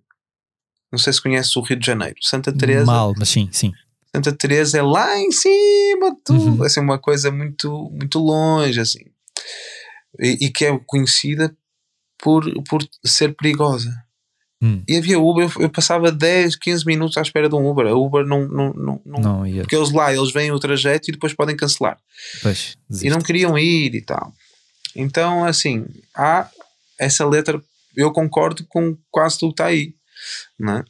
não 0.93 0.99
sei 0.99 1.13
se 1.13 1.21
conhece 1.21 1.59
o 1.59 1.63
Rio 1.63 1.77
de 1.79 1.87
Janeiro. 1.87 2.17
Santa 2.23 2.53
Teresa, 2.57 2.87
Mal, 2.87 3.13
mas 3.19 3.29
sim, 3.29 3.49
sim. 3.53 3.73
Santa 4.15 4.33
Teresa 4.33 4.79
é 4.79 4.83
lá 4.83 5.19
em 5.19 5.33
cima 5.33 6.13
de 6.15 6.21
tudo, 6.25 6.57
Uhum. 6.59 6.63
assim, 6.63 6.81
uma 6.81 6.99
coisa 6.99 7.31
muito, 7.33 7.91
muito 7.93 8.19
longe, 8.19 8.79
assim. 8.81 9.01
E, 10.21 10.47
e 10.47 10.51
que 10.51 10.65
é 10.65 10.79
conhecida 10.87 11.55
por, 12.23 12.45
por 12.69 12.87
ser 13.05 13.35
perigosa. 13.35 13.93
Hum. 14.63 14.83
E 14.89 14.97
havia 14.97 15.19
Uber, 15.19 15.51
eu, 15.57 15.63
eu 15.63 15.69
passava 15.69 16.11
10, 16.13 16.57
15 16.57 16.87
minutos 16.87 17.17
à 17.19 17.23
espera 17.23 17.49
de 17.49 17.55
um 17.57 17.69
Uber. 17.69 17.87
A 17.89 17.95
Uber 17.95 18.25
não. 18.25 18.47
não, 18.49 18.73
não, 18.73 19.03
não- 19.05 19.21
Não 19.21 19.47
ia. 19.47 19.63
Porque 19.63 19.75
eles 19.77 19.91
lá, 19.91 20.15
eles 20.15 20.33
veem 20.33 20.53
o 20.53 20.59
trajeto 20.61 21.11
e 21.11 21.13
depois 21.13 21.35
podem 21.35 21.57
cancelar. 21.57 21.99
Pois, 22.41 22.77
E 23.03 23.11
não 23.11 23.19
queriam 23.21 23.59
ir 23.59 23.95
e 23.95 24.01
tal. 24.01 24.33
Então, 24.97 25.45
assim, 25.45 25.85
há 26.15 26.49
essa 26.99 27.27
letra, 27.27 27.61
eu 27.97 28.13
concordo 28.13 28.65
com 28.69 28.97
quase 29.11 29.39
tudo 29.39 29.51
que 29.51 29.55
está 29.63 29.67
aí. 29.67 29.93
Não 30.59 30.79
é? 30.79 30.85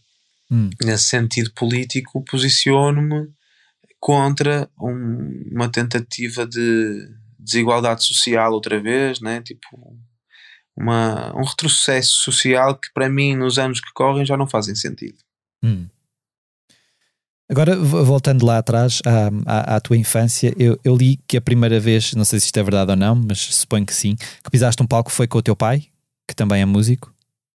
Hum. 0.50 0.70
Nesse 0.82 1.04
sentido 1.04 1.50
político, 1.54 2.22
posiciono-me 2.24 3.28
contra 3.98 4.68
um- 4.80 5.48
uma 5.52 5.68
tentativa 5.70 6.46
de 6.46 7.08
desigualdade 7.38 8.04
social 8.04 8.52
outra 8.52 8.80
vez, 8.80 9.20
né? 9.20 9.40
tipo 9.40 9.96
uma, 10.76 11.34
um 11.36 11.44
retrocesso 11.44 12.12
social 12.22 12.76
que 12.76 12.88
para 12.92 13.08
mim 13.08 13.36
nos 13.36 13.58
anos 13.58 13.80
que 13.80 13.92
correm 13.94 14.24
já 14.26 14.36
não 14.36 14.46
fazem 14.46 14.74
sentido. 14.74 15.18
Hum. 15.62 15.86
Agora, 17.48 17.76
vo- 17.76 18.04
voltando 18.04 18.44
lá 18.46 18.58
atrás 18.58 19.00
à, 19.04 19.28
à, 19.46 19.76
à 19.76 19.80
tua 19.80 19.96
infância, 19.96 20.54
eu, 20.58 20.78
eu 20.82 20.96
li 20.96 21.18
que 21.28 21.36
a 21.36 21.40
primeira 21.42 21.78
vez, 21.78 22.12
não 22.14 22.24
sei 22.24 22.40
se 22.40 22.46
isto 22.46 22.56
é 22.58 22.62
verdade 22.62 22.90
ou 22.90 22.96
não, 22.96 23.14
mas 23.14 23.38
suponho 23.40 23.84
que 23.84 23.94
sim, 23.94 24.16
que 24.16 24.50
pisaste 24.50 24.82
um 24.82 24.86
palco 24.86 25.10
foi 25.12 25.26
com 25.26 25.38
o 25.38 25.42
teu 25.42 25.54
pai, 25.54 25.86
que 26.26 26.34
também 26.34 26.62
é 26.62 26.64
músico. 26.64 27.14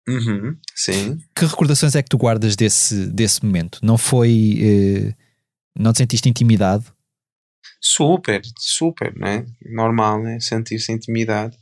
Uhum, 0.09 0.57
sim. 0.75 1.19
Que 1.35 1.45
recordações 1.45 1.97
é 1.97 2.03
que 2.03 2.09
tu 2.09 2.17
guardas 2.17 2.55
desse, 2.55 3.07
desse 3.07 3.45
momento? 3.45 3.81
Não 3.83 3.99
foi. 3.99 4.59
eh, 4.63 5.15
não 5.79 5.93
te 5.93 5.99
sentiste 5.99 6.29
intimidado? 6.29 6.85
Super, 7.81 8.41
super, 8.59 9.15
né? 9.17 9.45
Normal, 9.65 10.23
né? 10.23 10.41
Sentir-se 10.41 10.93
intimidade. 10.93 11.57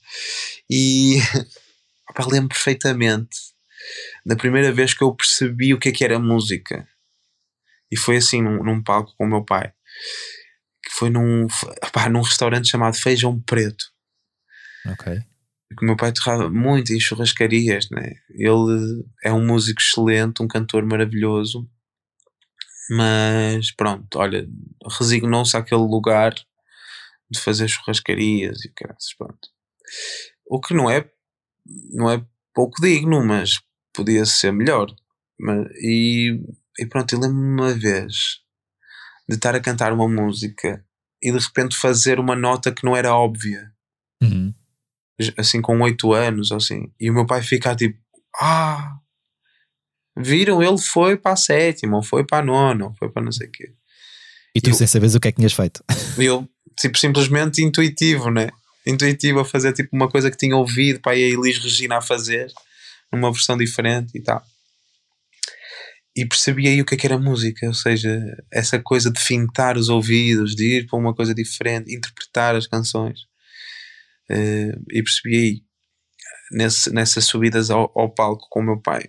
E 0.71 1.17
opá, 2.11 2.27
lembro 2.27 2.49
perfeitamente 2.49 3.37
da 4.25 4.37
primeira 4.37 4.73
vez 4.73 4.95
que 4.95 5.03
eu 5.03 5.15
percebi 5.15 5.75
o 5.75 5.79
que 5.79 5.89
é 5.89 5.93
que 5.93 6.05
era 6.05 6.19
música. 6.19 6.87
E 7.91 7.97
foi 7.97 8.17
assim, 8.17 8.43
num, 8.43 8.63
num 8.63 8.83
palco 8.83 9.15
com 9.17 9.25
o 9.25 9.29
meu 9.29 9.45
pai. 9.45 9.73
Que 10.83 10.93
foi 10.93 11.11
num, 11.11 11.47
opá, 11.87 12.09
num 12.09 12.23
restaurante 12.23 12.69
chamado 12.69 12.97
Feijão 12.97 13.41
Preto. 13.41 13.85
Ok. 14.87 15.23
Que 15.75 15.85
o 15.85 15.87
meu 15.87 15.97
pai 15.97 16.13
torrava 16.13 16.51
muito 16.51 16.93
em 16.93 17.01
churrascarias, 17.01 17.89
né? 17.91 18.15
Ele 18.31 19.05
é 19.23 19.33
um 19.33 19.45
músico 19.45 19.81
excelente, 19.81 20.43
um 20.43 20.49
cantor 20.49 20.85
maravilhoso. 20.85 21.69
Mas 22.91 23.71
pronto, 23.73 24.19
olha, 24.19 24.47
resignou-se 24.99 25.57
àquele 25.57 25.83
lugar 25.83 26.35
de 27.31 27.41
fazer 27.41 27.69
churrascarias 27.69 28.65
e 28.65 28.73
graças, 28.79 29.15
pronto. 29.17 29.49
O 30.47 30.61
que 30.61 30.75
não 30.75 30.91
é, 30.91 31.09
não 31.93 32.11
é 32.11 32.25
pouco 32.53 32.81
digno, 32.83 33.25
mas 33.25 33.61
podia 33.93 34.27
ser 34.27 34.53
melhor. 34.53 34.95
Mas, 35.41 35.67
e, 35.83 36.41
e 36.79 36.87
pronto, 36.87 37.15
eu 37.15 37.21
lembro-me 37.21 37.61
uma 37.61 37.73
vez 37.73 38.43
de 39.29 39.37
estar 39.37 39.55
a 39.55 39.61
cantar 39.61 39.93
uma 39.93 40.09
música 40.09 40.85
e 41.23 41.33
de 41.33 41.39
repente 41.39 41.77
fazer 41.77 42.21
uma 42.21 42.37
nota 42.37 42.71
que 42.71 42.85
não 42.85 42.95
era 42.95 43.15
óbvia 43.15 43.75
Uhum. 44.25 44.55
Assim 45.39 45.61
com 45.61 45.81
8 45.81 46.13
anos 46.13 46.51
ou 46.51 46.57
assim, 46.57 46.93
e 47.01 47.11
o 47.11 47.15
meu 47.15 47.27
pai 47.27 47.43
ficar 47.43 47.77
tipo, 47.77 47.99
ah, 48.41 48.97
viram, 50.17 50.63
ele 50.63 50.79
foi 50.79 51.17
para 51.17 51.33
a 51.33 51.37
sétima, 51.37 51.97
ou 51.97 52.03
foi 52.03 52.25
para 52.25 52.39
a 52.39 52.45
nona, 52.45 52.87
ou 52.87 52.95
foi 52.95 53.09
para 53.11 53.23
não 53.23 53.33
sei 53.33 53.49
o 53.49 53.51
quê. 53.51 53.73
E 54.55 54.61
tu 54.61 54.71
Eu- 54.71 54.75
sem 54.75 54.87
saberes 54.87 55.15
o 55.15 55.21
que 55.21 55.29
é 55.29 55.33
que 55.33 55.37
tinhas 55.37 55.53
feito. 55.53 55.83
Eu, 56.19 56.49
tipo, 56.79 56.97
simplesmente 56.99 57.63
intuitivo, 57.63 58.31
né? 58.31 58.49
Intuitivo 58.87 59.41
a 59.41 59.45
fazer 59.45 59.73
tipo 59.73 59.91
uma 59.93 60.09
coisa 60.09 60.31
que 60.31 60.37
tinha 60.37 60.57
ouvido 60.57 61.01
para 61.01 61.13
a 61.13 61.17
Elis 61.17 61.59
Regina 61.59 61.97
a 61.99 62.03
fazer, 62.03 62.53
numa 63.13 63.33
versão 63.33 63.57
diferente 63.57 64.13
e 64.17 64.23
tal. 64.23 64.43
E 66.17 66.25
percebi 66.25 66.69
aí 66.69 66.81
o 66.81 66.85
que 66.85 66.95
é 66.95 66.99
que 66.99 67.07
era 67.07 67.19
música, 67.19 67.67
ou 67.67 67.75
seja, 67.75 68.21
essa 68.53 68.79
coisa 68.79 69.11
de 69.11 69.19
fintar 69.21 69.77
os 69.77 69.89
ouvidos, 69.89 70.55
de 70.55 70.79
ir 70.79 70.87
para 70.87 70.97
uma 70.99 71.13
coisa 71.13 71.35
diferente, 71.35 71.93
interpretar 71.93 72.55
as 72.55 72.69
canções. 72.69 73.21
Eh, 74.31 74.73
e 74.91 75.03
percebi 75.03 75.37
aí, 75.37 75.63
nesse, 76.53 76.91
nessas 76.93 77.25
subidas 77.25 77.71
ao, 77.71 77.93
ao 77.99 78.11
palco 78.15 78.47
com 78.51 78.61
o 78.61 78.65
meu 78.65 78.81
pai. 78.81 79.09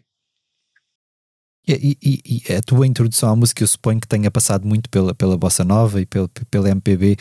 E, 1.67 1.97
e- 2.01 2.41
e 2.47 2.53
a 2.53 2.61
tua 2.61 2.85
introdução 2.85 3.29
à 3.31 3.35
música, 3.35 3.63
eu 3.63 3.67
suponho 3.67 3.99
que 3.99 4.07
tenha 4.07 4.29
passado 4.29 4.67
muito 4.67 4.87
pela, 4.89 5.15
pela 5.15 5.35
bossa 5.35 5.63
nova 5.63 5.99
e 5.99 6.05
pela, 6.05 6.29
pela 6.51 6.69
MPB. 6.69 7.17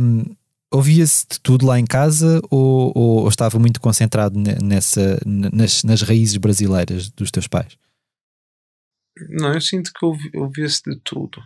Hum, 0.00 0.24
Ouvia-se 0.70 1.24
de 1.30 1.38
tudo 1.40 1.64
lá 1.66 1.78
em 1.78 1.84
casa 1.86 2.40
ou, 2.50 2.90
ou- 2.96 3.22
ou 3.22 3.28
estava 3.28 3.60
muito 3.60 3.80
concentrado 3.80 4.36
ne- 4.36 4.58
nessa, 4.60 5.20
nas, 5.24 5.84
nas 5.84 6.02
raízes 6.02 6.36
brasileiras 6.36 7.10
dos 7.10 7.30
teus 7.30 7.46
pais? 7.46 7.78
Não, 9.30 9.52
eu 9.54 9.60
sinto 9.60 9.92
que 9.92 10.04
ouvi- 10.04 10.30
ouvia-se 10.34 10.82
de 10.84 10.98
tudo. 11.04 11.40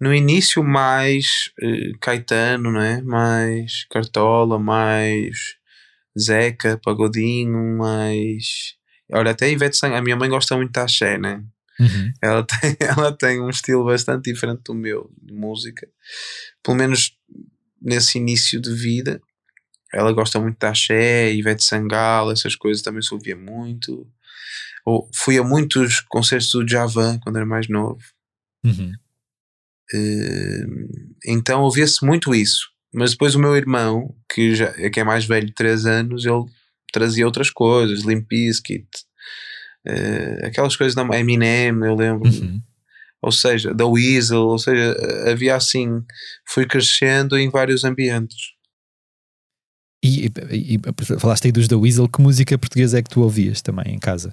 No 0.00 0.12
início, 0.14 0.62
mais 0.64 1.50
eh, 1.62 1.92
Caetano, 2.00 2.72
não 2.72 2.80
é? 2.80 3.00
Mais 3.02 3.84
Cartola, 3.90 4.58
mais 4.58 5.54
Zeca, 6.18 6.80
Pagodinho, 6.82 7.78
mais. 7.78 8.74
Olha, 9.12 9.30
até 9.30 9.50
Ivete 9.50 9.76
Sangalo. 9.76 10.00
A 10.00 10.02
minha 10.02 10.16
mãe 10.16 10.28
gosta 10.28 10.56
muito 10.56 10.72
de 10.72 10.80
axé, 10.80 11.16
né? 11.18 11.44
Uhum. 11.78 12.12
Ela 12.22 12.42
tem, 12.46 12.76
ela 12.80 13.12
tem 13.16 13.40
um 13.40 13.50
estilo 13.50 13.84
bastante 13.84 14.32
diferente 14.32 14.62
do 14.64 14.74
meu 14.74 15.10
de 15.22 15.32
música. 15.32 15.86
Pelo 16.62 16.76
menos 16.76 17.12
nesse 17.80 18.18
início 18.18 18.60
de 18.60 18.72
vida. 18.74 19.20
Ela 19.94 20.12
gosta 20.12 20.40
muito 20.40 20.58
de 20.58 20.66
axé, 20.66 21.32
Ivete 21.32 21.62
Sangalo, 21.62 22.32
essas 22.32 22.56
coisas 22.56 22.82
também 22.82 23.00
se 23.00 23.14
ouvia 23.14 23.36
muito. 23.36 24.06
Ou, 24.86 25.10
fui 25.14 25.36
a 25.36 25.42
muitos 25.42 26.00
concertos 26.00 26.50
do 26.52 26.66
Javan 26.68 27.18
quando 27.18 27.36
era 27.36 27.44
mais 27.46 27.68
novo. 27.68 27.98
Uhum. 28.64 28.92
Eh, 29.92 30.64
então 31.26 31.62
ouvia-se 31.62 32.04
muito 32.04 32.34
isso. 32.34 32.68
Mas 32.94 33.10
depois 33.10 33.34
o 33.34 33.38
meu 33.38 33.56
irmão, 33.56 34.14
que, 34.32 34.54
já, 34.54 34.72
que 34.90 35.00
é 35.00 35.04
mais 35.04 35.24
velho 35.26 35.46
de 35.46 35.52
3 35.54 35.86
anos, 35.86 36.24
ele 36.24 36.44
trazia 36.92 37.26
outras 37.26 37.50
coisas, 37.50 38.04
Limp 38.04 38.26
Bizkit, 38.28 38.86
eh, 39.86 40.46
aquelas 40.46 40.76
coisas 40.76 40.94
da 40.94 41.02
Eminem, 41.18 41.68
eu 41.84 41.94
lembro. 41.94 42.30
Uhum. 42.30 42.62
Ou 43.22 43.32
seja, 43.32 43.74
da 43.74 43.86
Weasel, 43.86 44.42
ou 44.46 44.58
seja, 44.58 44.94
havia 45.30 45.56
assim, 45.56 46.02
fui 46.48 46.64
crescendo 46.64 47.36
em 47.36 47.50
vários 47.50 47.82
ambientes. 47.82 48.54
E, 50.04 50.26
e- 50.26 50.76
e 50.76 51.18
falaste 51.18 51.46
aí 51.46 51.52
dos 51.52 51.66
da 51.66 51.76
Weasel, 51.76 52.08
que 52.08 52.20
música 52.20 52.56
portuguesa 52.56 52.98
é 52.98 53.02
que 53.02 53.10
tu 53.10 53.22
ouvias 53.22 53.60
também 53.60 53.94
em 53.94 53.98
casa? 53.98 54.32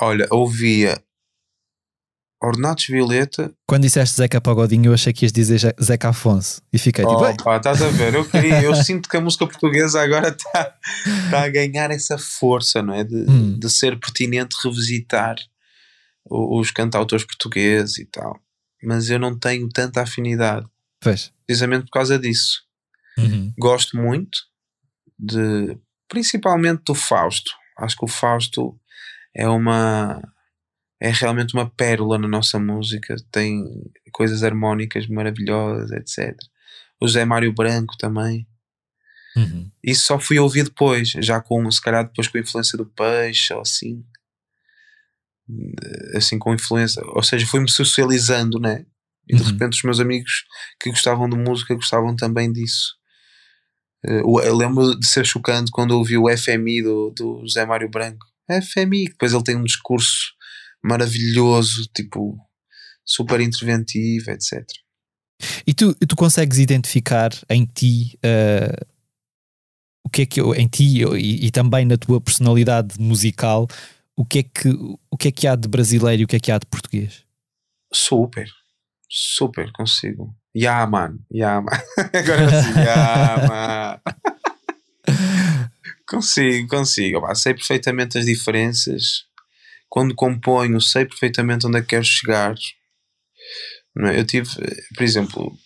Olha, 0.00 0.26
ouvia 0.30 1.02
Ornatos 2.42 2.86
Violeta. 2.86 3.52
Quando 3.68 3.82
disseste 3.82 4.16
Zeca 4.16 4.40
Pagodinho, 4.40 4.86
eu 4.90 4.94
achei 4.94 5.12
que 5.12 5.26
ias 5.26 5.32
dizer 5.32 5.74
Zeca 5.82 6.08
Afonso 6.08 6.62
e 6.72 6.78
fiquei 6.78 7.04
tipo, 7.04 7.22
"Ei, 7.26 7.32
Opa, 7.32 7.56
estás 7.58 7.82
a 7.82 7.88
ver? 7.88 8.14
Eu, 8.14 8.26
queria, 8.28 8.62
eu 8.62 8.74
sinto 8.74 9.08
que 9.10 9.16
a 9.16 9.20
música 9.20 9.46
portuguesa 9.46 10.00
agora 10.00 10.28
está 10.30 10.74
tá 11.30 11.44
a 11.44 11.48
ganhar 11.50 11.90
essa 11.90 12.16
força, 12.16 12.82
não 12.82 12.94
é? 12.94 13.04
De, 13.04 13.14
Hum. 13.28 13.58
de 13.58 13.68
ser 13.68 13.98
pertinente 14.00 14.56
revisitar 14.64 15.36
os 16.24 16.70
cantautores 16.70 17.24
portugueses 17.26 17.98
e 17.98 18.06
tal. 18.06 18.38
Mas 18.82 19.10
eu 19.10 19.18
não 19.18 19.38
tenho 19.38 19.68
tanta 19.68 20.00
afinidade, 20.02 20.66
pois. 21.00 21.30
precisamente 21.46 21.84
por 21.86 21.90
causa 21.92 22.18
disso. 22.18 22.62
Uhum. 23.18 23.52
Gosto 23.58 23.98
muito 23.98 24.38
de, 25.18 25.76
principalmente 26.08 26.84
do 26.86 26.94
Fausto. 26.94 27.50
Acho 27.76 27.96
que 27.96 28.04
o 28.04 28.08
Fausto 28.08 28.78
é 29.34 29.48
uma 29.48 30.20
é 31.00 31.10
realmente 31.10 31.54
uma 31.54 31.68
pérola 31.70 32.18
na 32.18 32.28
nossa 32.28 32.58
música, 32.58 33.16
tem 33.32 33.64
coisas 34.12 34.42
harmónicas 34.42 35.06
maravilhosas, 35.06 35.90
etc. 35.92 36.36
O 37.00 37.08
Zé 37.08 37.24
Mário 37.24 37.52
Branco 37.54 37.96
também. 37.96 38.46
Uhum. 39.34 39.70
Isso 39.82 40.04
só 40.06 40.18
fui 40.18 40.38
ouvir 40.38 40.64
depois, 40.64 41.08
já 41.10 41.40
com, 41.40 41.70
se 41.70 41.80
calhar 41.80 42.04
depois 42.04 42.28
com 42.28 42.36
a 42.36 42.40
influência 42.42 42.76
do 42.76 42.84
peixe 42.84 43.54
ou 43.54 43.62
assim. 43.62 44.04
Assim 46.14 46.38
com 46.38 46.54
influência, 46.54 47.02
ou 47.06 47.22
seja, 47.22 47.46
fui-me 47.46 47.68
socializando, 47.70 48.60
né? 48.60 48.84
E 49.28 49.34
de 49.34 49.42
Uhum. 49.42 49.48
repente 49.48 49.76
os 49.78 49.82
meus 49.82 50.00
amigos 50.00 50.44
que 50.78 50.90
gostavam 50.90 51.28
de 51.28 51.36
música 51.36 51.74
gostavam 51.74 52.14
também 52.14 52.52
disso. 52.52 52.94
Eh, 54.04 54.20
Eu 54.20 54.54
lembro 54.56 54.98
de 54.98 55.06
ser 55.06 55.24
chocante 55.26 55.70
quando 55.72 55.92
ouvi 55.92 56.16
o 56.18 56.28
FMI 56.28 56.82
do, 56.82 57.10
do 57.16 57.40
José 57.42 57.64
Mário 57.64 57.88
Branco. 57.88 58.26
FMI, 58.50 59.04
depois 59.06 59.32
ele 59.32 59.44
tem 59.44 59.56
um 59.56 59.64
discurso 59.64 60.32
maravilhoso, 60.82 61.88
tipo, 61.94 62.38
super 63.04 63.40
interventivo, 63.40 64.30
etc. 64.30 64.64
E 65.66 65.74
tu, 65.74 65.94
tu 65.94 66.16
consegues 66.16 66.58
identificar 66.58 67.30
em 67.48 67.64
ti 67.64 68.18
eh, 68.22 68.86
o 70.04 70.10
que 70.10 70.22
é 70.22 70.26
que 70.26 70.40
em 70.40 70.68
ti 70.68 71.02
e, 71.02 71.46
e 71.46 71.50
também 71.50 71.84
na 71.86 71.96
tua 71.96 72.20
personalidade 72.20 73.00
musical 73.00 73.66
o 74.16 74.24
que 74.24 74.40
é 74.40 74.42
que 74.42 74.68
o 75.10 75.16
que 75.16 75.28
é 75.28 75.32
que 75.32 75.46
há 75.46 75.56
de 75.56 75.66
brasileiro 75.66 76.22
e 76.22 76.24
o 76.24 76.28
que 76.28 76.36
é 76.36 76.40
que 76.40 76.52
há 76.52 76.58
de 76.58 76.66
português? 76.66 77.24
Super, 77.92 78.46
super 79.08 79.72
consigo. 79.72 80.34
Ya, 80.54 80.86
man, 80.86 81.20
ya, 81.32 81.60
man. 81.62 81.72
Agora 82.12 82.62
sim, 82.62 82.80
ya, 82.80 83.48
man. 83.48 84.29
Consigo, 86.10 86.66
consigo. 86.66 87.34
Sei 87.36 87.54
perfeitamente 87.54 88.18
as 88.18 88.26
diferenças. 88.26 89.24
Quando 89.88 90.14
componho, 90.14 90.80
sei 90.80 91.04
perfeitamente 91.04 91.66
onde 91.66 91.78
é 91.78 91.80
que 91.80 91.88
quero 91.88 92.04
chegar. 92.04 92.56
Não 93.94 94.08
é? 94.08 94.18
Eu 94.18 94.26
tive, 94.26 94.48
por 94.94 95.04
exemplo, 95.04 95.56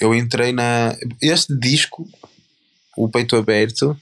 eu 0.00 0.12
entrei 0.12 0.52
na. 0.52 0.96
Este 1.22 1.56
disco, 1.56 2.04
o 2.96 3.08
Peito 3.08 3.36
Aberto, 3.36 3.96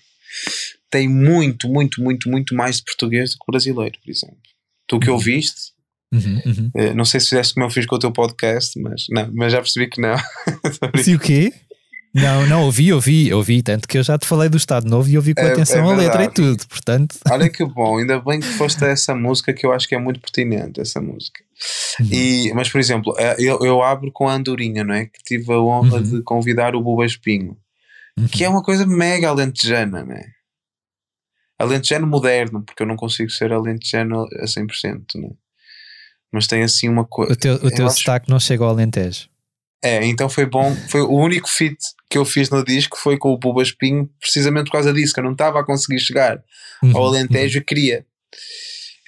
tem 0.90 1.08
muito, 1.08 1.68
muito, 1.68 2.00
muito, 2.00 2.30
muito 2.30 2.54
mais 2.54 2.78
de 2.78 2.84
português 2.84 3.32
do 3.32 3.38
que 3.38 3.52
brasileiro, 3.52 3.98
por 4.02 4.10
exemplo. 4.10 4.38
Tu 4.86 4.98
que 4.98 5.10
ouviste, 5.10 5.74
Uhum, 6.14 6.40
uhum. 6.46 6.70
eh, 6.76 6.94
não 6.94 7.04
sei 7.04 7.18
se 7.18 7.30
fizeste 7.30 7.54
como 7.54 7.66
eu 7.66 7.70
fiz 7.70 7.86
com 7.86 7.96
o 7.96 7.98
teu 7.98 8.12
podcast, 8.12 8.78
mas, 8.80 9.06
não, 9.10 9.28
mas 9.34 9.50
já 9.50 9.58
percebi 9.58 9.88
que 9.88 10.00
não. 10.00 10.16
Sim, 11.02 11.16
o 11.16 11.18
quê? 11.18 11.52
Não, 12.14 12.46
não, 12.46 12.62
ouvi, 12.64 12.92
ouvi, 12.92 13.32
ouvi, 13.34 13.60
tanto 13.60 13.88
que 13.88 13.98
eu 13.98 14.02
já 14.04 14.16
te 14.16 14.24
falei 14.26 14.48
do 14.48 14.56
Estado 14.56 14.88
Novo 14.88 15.08
e 15.08 15.16
ouvi 15.16 15.34
com 15.34 15.40
É- 15.42 15.52
atenção 15.52 15.90
é 15.90 15.92
a 15.92 15.96
letra 15.96 16.24
e 16.24 16.28
tudo, 16.30 16.64
portanto. 16.68 17.16
Olha 17.28 17.48
que 17.50 17.64
bom, 17.64 17.98
ainda 17.98 18.20
bem 18.20 18.38
que 18.38 18.46
foste 18.46 18.84
a 18.84 18.88
essa 18.88 19.14
música 19.16 19.52
que 19.52 19.66
eu 19.66 19.72
acho 19.72 19.88
que 19.88 19.96
é 19.96 19.98
muito 19.98 20.20
pertinente, 20.20 20.80
essa 20.80 21.00
música. 21.00 21.42
Uhum. 21.98 22.06
E, 22.12 22.52
mas, 22.54 22.68
por 22.70 22.78
exemplo, 22.80 23.14
eh, 23.18 23.34
eu, 23.40 23.58
eu 23.64 23.82
abro 23.82 24.12
com 24.12 24.28
a 24.28 24.34
Andorinha, 24.34 24.84
não 24.84 24.94
é? 24.94 25.06
Que 25.06 25.22
tive 25.24 25.52
a 25.52 25.58
honra 25.60 25.96
Uhum. 25.96 26.02
de 26.02 26.22
convidar 26.22 26.76
o 26.76 26.82
Buba 26.82 27.04
Espinho, 27.04 27.56
que 28.30 28.44
é 28.44 28.48
uma 28.48 28.62
coisa 28.62 28.86
mega 28.86 29.28
alentejana, 29.30 30.04
não 30.04 30.14
é? 30.14 30.24
Alentejano 31.58 32.06
moderno, 32.06 32.62
porque 32.64 32.82
eu 32.82 32.86
não 32.86 32.96
consigo 32.96 33.30
ser 33.30 33.52
alentejano 33.52 34.26
a 34.40 34.46
100%, 34.46 35.04
não 35.16 35.28
é? 35.28 35.32
Mas 36.32 36.46
tem 36.48 36.62
assim 36.62 36.88
uma 36.88 37.04
coisa. 37.04 37.32
O 37.32 37.36
teu, 37.36 37.54
o 37.54 37.70
teu 37.70 37.86
acho- 37.86 37.98
sotaque 37.98 38.28
não 38.28 38.40
chega 38.40 38.64
ao 38.64 38.70
Alentejo. 38.70 39.28
É, 39.84 40.04
então 40.06 40.28
foi 40.30 40.46
bom. 40.46 40.74
Foi 40.88 41.02
o 41.02 41.12
único 41.12 41.48
feat 41.48 41.76
que 42.08 42.16
eu 42.16 42.24
fiz 42.24 42.48
no 42.48 42.64
disco 42.64 42.96
foi 42.96 43.18
com 43.18 43.30
o 43.32 43.38
Buba 43.38 43.62
Espinho, 43.62 44.08
precisamente 44.18 44.66
por 44.66 44.72
causa 44.72 44.92
disso, 44.92 45.12
que 45.12 45.20
eu 45.20 45.24
não 45.24 45.32
estava 45.32 45.60
a 45.60 45.64
conseguir 45.64 45.98
chegar 46.00 46.42
Uhum, 46.84 46.96
ao 46.96 47.06
Alentejo 47.06 47.58
e 47.58 47.64
queria. 47.64 48.06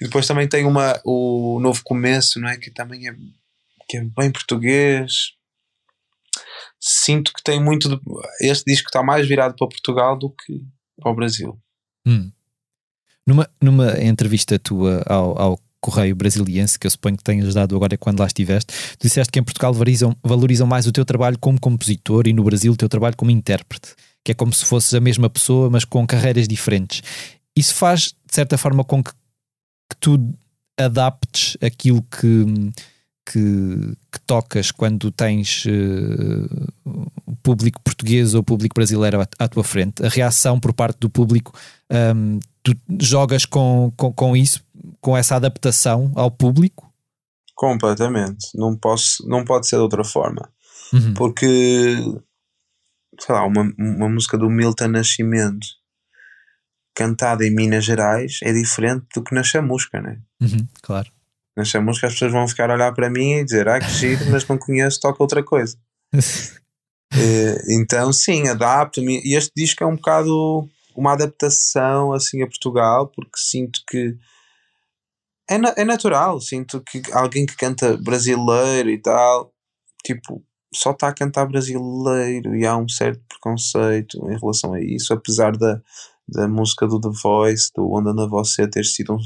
E 0.01 0.05
depois 0.05 0.25
também 0.27 0.47
tem 0.47 0.65
uma, 0.65 0.99
o 1.05 1.59
Novo 1.59 1.81
Começo, 1.83 2.39
não 2.39 2.49
é? 2.49 2.57
Que 2.57 2.71
também 2.71 3.07
é, 3.07 3.15
que 3.87 3.97
é 3.97 4.01
bem 4.01 4.31
português. 4.31 5.33
Sinto 6.79 7.33
que 7.33 7.43
tem 7.43 7.61
muito. 7.63 7.89
De, 7.89 7.99
este 8.41 8.65
disco 8.65 8.87
está 8.87 9.03
mais 9.03 9.27
virado 9.27 9.55
para 9.55 9.67
Portugal 9.67 10.17
do 10.17 10.29
que 10.29 10.61
para 10.99 11.11
o 11.11 11.15
Brasil. 11.15 11.59
Hum. 12.05 12.31
Numa, 13.25 13.49
numa 13.61 14.01
entrevista 14.01 14.57
tua 14.57 15.03
ao, 15.05 15.39
ao 15.39 15.59
Correio 15.81 16.15
Brasiliense, 16.15 16.77
que 16.77 16.87
eu 16.87 16.91
suponho 16.91 17.17
que 17.17 17.23
tenhas 17.23 17.53
dado 17.53 17.75
agora 17.75 17.97
quando 17.97 18.19
lá 18.19 18.25
estiveste, 18.25 18.73
disseste 18.99 19.31
que 19.31 19.39
em 19.39 19.43
Portugal 19.43 19.73
valorizam, 19.73 20.15
valorizam 20.23 20.67
mais 20.67 20.87
o 20.87 20.91
teu 20.91 21.05
trabalho 21.05 21.37
como 21.39 21.59
compositor 21.59 22.27
e 22.27 22.33
no 22.33 22.43
Brasil 22.43 22.73
o 22.73 22.77
teu 22.77 22.89
trabalho 22.89 23.15
como 23.15 23.31
intérprete, 23.31 23.95
que 24.23 24.31
é 24.31 24.35
como 24.35 24.53
se 24.53 24.65
fosses 24.65 24.93
a 24.93 24.99
mesma 24.99 25.29
pessoa, 25.29 25.69
mas 25.69 25.85
com 25.85 26.05
carreiras 26.05 26.47
diferentes. 26.47 27.01
Isso 27.55 27.73
faz, 27.73 28.13
de 28.25 28.35
certa 28.35 28.57
forma, 28.57 28.83
com 28.83 29.03
que, 29.03 29.11
que 29.11 29.97
tu 29.99 30.33
adaptes 30.77 31.57
aquilo 31.61 32.03
que, 32.03 32.45
que, 33.31 33.97
que 34.11 34.19
tocas 34.25 34.71
quando 34.71 35.11
tens 35.11 35.65
o 37.25 37.35
público 37.43 37.81
português 37.81 38.33
ou 38.33 38.39
o 38.39 38.43
público 38.43 38.75
brasileiro 38.75 39.21
à, 39.21 39.27
à 39.39 39.47
tua 39.47 39.63
frente, 39.63 40.05
a 40.05 40.09
reação 40.09 40.59
por 40.59 40.73
parte 40.73 40.99
do 40.99 41.09
público, 41.09 41.57
hum, 42.15 42.39
tu 42.63 42.73
jogas 43.01 43.45
com, 43.45 43.91
com, 43.97 44.13
com 44.13 44.35
isso, 44.35 44.63
com 45.01 45.17
essa 45.17 45.35
adaptação 45.35 46.11
ao 46.15 46.31
público? 46.31 46.89
Completamente. 47.55 48.47
Não, 48.55 48.75
posso, 48.77 49.27
não 49.27 49.43
pode 49.43 49.67
ser 49.67 49.77
de 49.77 49.81
outra 49.81 50.03
forma. 50.03 50.49
Uhum. 50.93 51.13
Porque, 51.13 51.97
sei 53.19 53.35
lá, 53.35 53.45
uma, 53.45 53.73
uma 53.77 54.07
música 54.07 54.37
do 54.37 54.49
Milton 54.49 54.87
Nascimento 54.89 55.67
cantada 56.95 57.45
em 57.45 57.53
Minas 57.53 57.83
Gerais 57.83 58.39
é 58.41 58.53
diferente 58.53 59.05
do 59.13 59.23
que 59.23 59.35
na 59.35 59.43
chamusca, 59.43 60.01
né? 60.01 60.19
Uhum, 60.41 60.67
claro. 60.81 61.11
Na 61.57 61.65
chamusca 61.65 62.05
as 62.07 62.13
pessoas 62.13 62.31
vão 62.31 62.47
ficar 62.47 62.69
a 62.69 62.75
olhar 62.75 62.93
para 62.93 63.09
mim 63.09 63.33
e 63.33 63.43
dizer, 63.43 63.67
ah, 63.67 63.79
que 63.79 63.89
giro, 63.89 64.23
mas 64.29 64.47
não 64.47 64.57
conheço, 64.57 64.99
toca 65.01 65.21
outra 65.21 65.43
coisa. 65.43 65.75
Eh, 67.13 67.57
então, 67.69 68.11
sim, 68.11 68.49
adapto-me. 68.49 69.21
E 69.23 69.33
este 69.35 69.49
disco 69.55 69.81
é 69.81 69.87
um 69.87 69.95
bocado 69.95 70.67
uma 70.93 71.13
adaptação 71.13 72.11
assim 72.11 72.41
a 72.43 72.47
Portugal, 72.47 73.07
porque 73.07 73.37
sinto 73.37 73.79
que 73.87 74.15
é, 75.49 75.57
na- 75.57 75.73
é 75.77 75.85
natural. 75.85 76.39
Sinto 76.41 76.81
que 76.81 77.01
alguém 77.13 77.45
que 77.45 77.55
canta 77.55 77.95
brasileiro 77.97 78.89
e 78.89 78.97
tal, 79.01 79.53
tipo, 80.05 80.43
só 80.73 80.91
está 80.91 81.07
a 81.07 81.13
cantar 81.13 81.45
brasileiro 81.47 82.53
e 82.55 82.65
há 82.65 82.75
um 82.75 82.89
certo 82.89 83.21
preconceito 83.29 84.17
em 84.29 84.37
relação 84.37 84.73
a 84.73 84.81
isso, 84.81 85.13
apesar 85.13 85.55
da, 85.55 85.81
da 86.27 86.47
música 86.47 86.85
do 86.85 86.99
The 86.99 87.09
Voice, 87.23 87.71
do 87.73 87.89
Onda 87.89 88.13
na 88.13 88.27
Você, 88.27 88.67
ter 88.69 88.83
sido 88.85 89.13
um, 89.13 89.19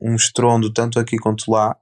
um 0.00 0.14
estrondo 0.14 0.72
tanto 0.72 0.98
aqui 0.98 1.16
quanto 1.18 1.50
lá. 1.50 1.76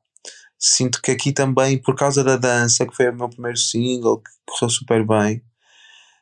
Sinto 0.58 1.02
que 1.02 1.10
aqui 1.12 1.32
também, 1.32 1.78
por 1.80 1.96
causa 1.96 2.24
da 2.24 2.36
dança, 2.36 2.86
que 2.86 2.96
foi 2.96 3.10
o 3.10 3.16
meu 3.16 3.28
primeiro 3.30 3.58
single, 3.58 4.18
que 4.20 4.30
correu 4.46 4.70
super 4.70 5.06
bem, 5.06 5.42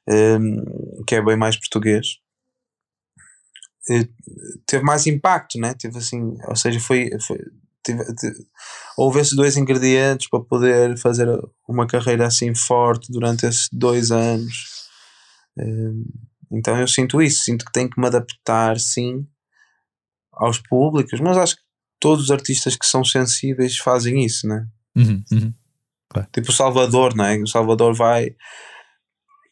hum, 0.09 1.05
que 1.07 1.15
é 1.17 1.23
bem 1.23 1.37
mais 1.37 1.57
português, 1.59 2.19
eh, 3.91 4.09
teve 4.67 4.85
mais 4.85 5.07
impacto, 5.07 5.59
né? 5.61 5.75
Teve 5.75 5.99
assim, 5.99 6.37
ou 6.49 6.57
seja, 6.57 6.81
foi, 6.81 7.11
foi 7.21 7.39
tive- 7.85 8.05
houve 8.97 9.21
esses 9.21 9.35
dois 9.35 9.57
ingredientes 9.57 10.29
para 10.29 10.41
poder 10.41 10.99
fazer 10.99 11.29
uma 11.69 11.87
carreira 11.87 12.27
assim 12.27 12.55
forte 12.55 13.13
durante 13.13 13.47
esses 13.47 13.69
dois 13.73 14.11
anos. 14.11 14.55
Hum, 15.59 16.05
então 16.53 16.79
eu 16.81 16.89
sinto 16.89 17.21
isso, 17.23 17.43
sinto 17.45 17.65
que 17.65 17.73
tenho 17.73 17.91
que 17.91 18.01
me 18.01 18.07
adaptar, 18.07 18.79
sim, 18.79 19.27
aos 20.33 20.59
públicos, 20.59 21.21
mas 21.21 21.37
acho 21.37 21.57
que 21.57 21.63
todos 22.05 22.25
os 22.25 22.31
artistas 22.31 22.77
que 22.77 22.85
são 22.85 23.03
sensíveis 23.03 23.79
fazem 23.79 24.23
isso, 24.23 24.47
né? 24.47 24.67
Uhum, 24.95 25.25
uhum. 25.33 25.55
Tipo 26.31 26.51
o 26.51 26.53
Salvador, 26.53 27.15
não 27.17 27.25
é? 27.25 27.39
O 27.39 27.47
Salvador 27.47 27.95
vai, 27.95 28.37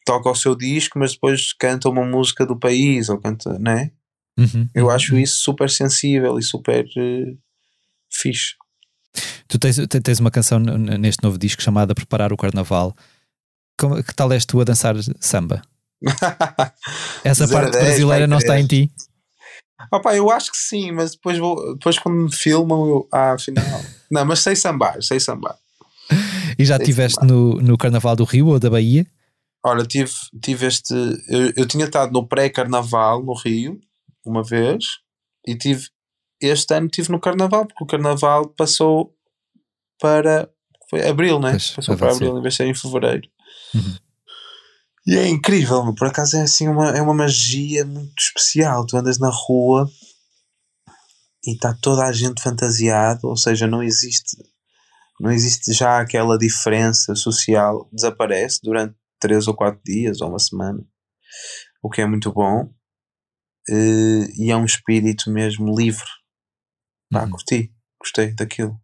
toca 0.05 0.29
o 0.29 0.35
seu 0.35 0.55
disco, 0.55 0.99
mas 0.99 1.13
depois 1.13 1.51
canta 1.53 1.89
uma 1.89 2.05
música 2.05 2.45
do 2.45 2.55
país, 2.55 3.09
ou 3.09 3.19
canta, 3.19 3.57
né? 3.57 3.89
Uhum, 4.37 4.69
Eu 4.75 4.85
uhum, 4.85 4.91
acho 4.91 5.15
uhum. 5.15 5.19
isso 5.19 5.37
super 5.41 5.67
sensível 5.67 6.37
e 6.37 6.43
super 6.43 6.85
eh, 6.95 7.33
fixe. 8.11 8.53
Tu 9.47 9.57
tens, 9.57 9.77
te- 9.77 9.99
tens 10.01 10.19
uma 10.19 10.29
canção 10.29 10.59
neste 10.59 11.23
novo 11.23 11.39
disco 11.39 11.61
chamada 11.61 11.95
Preparar 11.95 12.31
o 12.31 12.37
Carnaval. 12.37 12.95
Como- 13.79 14.03
que 14.03 14.13
tal 14.13 14.31
és 14.31 14.45
tu 14.45 14.61
a 14.61 14.63
dançar 14.63 14.95
samba? 15.19 15.63
Essa 17.25 17.47
parte 17.47 17.71
brasileira 17.79 18.27
não 18.27 18.37
está 18.37 18.59
em 18.59 18.67
ti? 18.67 18.91
Opa, 19.91 20.15
eu 20.15 20.29
acho 20.29 20.51
que 20.51 20.57
sim, 20.57 20.91
mas 20.91 21.11
depois, 21.11 21.37
vou, 21.37 21.75
depois 21.75 21.99
quando 21.99 22.15
me 22.15 22.33
filmam, 22.33 22.87
eu, 22.87 23.07
ah, 23.11 23.33
afinal. 23.33 23.65
não, 24.09 24.25
mas 24.25 24.39
sei 24.39 24.55
sambar, 24.55 25.01
sei 25.01 25.19
sambar. 25.19 25.55
E 26.57 26.65
já 26.65 26.77
estiveste 26.77 27.25
no, 27.25 27.55
no 27.55 27.75
Carnaval 27.75 28.15
do 28.15 28.23
Rio 28.23 28.49
ou 28.49 28.59
da 28.59 28.69
Bahia? 28.69 29.07
Olha, 29.65 29.85
tive, 29.85 30.11
tive 30.41 30.67
este. 30.67 30.93
Eu, 31.27 31.53
eu 31.55 31.67
tinha 31.67 31.85
estado 31.85 32.11
no 32.11 32.27
pré-carnaval 32.27 33.23
no 33.23 33.33
Rio, 33.33 33.79
uma 34.25 34.43
vez, 34.43 34.85
e 35.47 35.57
tive. 35.57 35.87
Este 36.41 36.75
ano 36.75 36.87
estive 36.87 37.09
no 37.09 37.21
carnaval, 37.21 37.65
porque 37.65 37.83
o 37.83 37.87
carnaval 37.87 38.49
passou 38.49 39.15
para. 39.99 40.49
Foi 40.89 41.07
abril, 41.07 41.39
né? 41.39 41.51
Pois, 41.51 41.71
passou 41.71 41.95
para 41.95 42.11
abril 42.11 42.37
em 42.37 42.41
vez 42.41 42.53
de 42.53 42.57
ser 42.57 42.67
em 42.67 42.75
fevereiro. 42.75 43.27
Uhum. 43.73 43.95
E 45.05 45.15
é 45.17 45.27
incrível, 45.27 45.83
meu. 45.83 45.93
por 45.93 46.07
acaso 46.07 46.37
é 46.37 46.43
assim 46.43 46.67
uma, 46.67 46.89
é 46.91 47.01
uma 47.01 47.13
magia 47.13 47.85
muito 47.85 48.17
especial. 48.21 48.85
Tu 48.85 48.95
andas 48.97 49.19
na 49.19 49.29
rua 49.29 49.89
e 51.45 51.51
está 51.53 51.73
toda 51.81 52.05
a 52.05 52.11
gente 52.13 52.41
fantasiada, 52.41 53.19
ou 53.23 53.35
seja, 53.35 53.67
não 53.67 53.83
existe, 53.83 54.37
não 55.19 55.29
existe 55.29 55.73
já 55.73 55.99
aquela 55.99 56.37
diferença 56.37 57.15
social, 57.15 57.89
desaparece 57.91 58.59
durante 58.63 58.95
três 59.19 59.47
ou 59.47 59.53
quatro 59.53 59.81
dias 59.83 60.21
ou 60.21 60.29
uma 60.29 60.39
semana. 60.39 60.79
o 61.81 61.89
que 61.89 62.01
é 62.01 62.05
muito 62.05 62.31
bom. 62.31 62.73
Uh, 63.69 64.25
e 64.37 64.51
é 64.51 64.55
um 64.57 64.65
espírito 64.65 65.29
mesmo 65.31 65.73
livre. 65.77 66.07
Pá, 67.11 67.23
Uhum. 67.23 67.31
curti, 67.31 67.73
gostei 67.99 68.33
daquilo. 68.33 68.79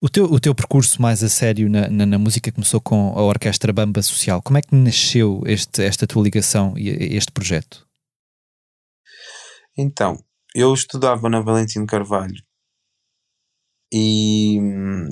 O 0.00 0.08
teu, 0.08 0.26
o 0.26 0.38
teu 0.38 0.54
percurso 0.54 1.02
mais 1.02 1.24
a 1.24 1.28
sério 1.28 1.68
na, 1.68 1.88
na, 1.88 2.06
na 2.06 2.18
música 2.18 2.52
começou 2.52 2.80
com 2.80 3.18
a 3.18 3.22
Orquestra 3.22 3.72
Bamba 3.72 4.00
Social. 4.00 4.40
Como 4.40 4.56
é 4.56 4.62
que 4.62 4.72
nasceu 4.72 5.42
este, 5.44 5.82
esta 5.82 6.06
tua 6.06 6.22
ligação 6.22 6.78
e 6.78 6.88
este 7.16 7.32
projeto? 7.32 7.84
Então, 9.76 10.22
eu 10.54 10.72
estudava 10.72 11.28
na 11.28 11.40
Valentino 11.40 11.84
Carvalho 11.84 12.40
e, 13.92 14.60
hum, 14.60 15.08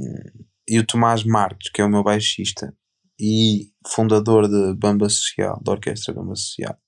e 0.69 0.79
o 0.79 0.87
Tomás 0.87 1.25
Marques, 1.25 1.69
que 1.71 1.81
é 1.81 1.85
o 1.85 1.91
meu 1.91 2.05
baixista 2.05 2.73
e 3.19 3.73
fundador 3.89 4.49
de 4.49 4.79
Bamba 4.79 5.09
Social, 5.09 5.61
da 5.65 5.73
Orquestra 5.73 6.15
Bamba 6.15 6.37
Social, 6.37 6.79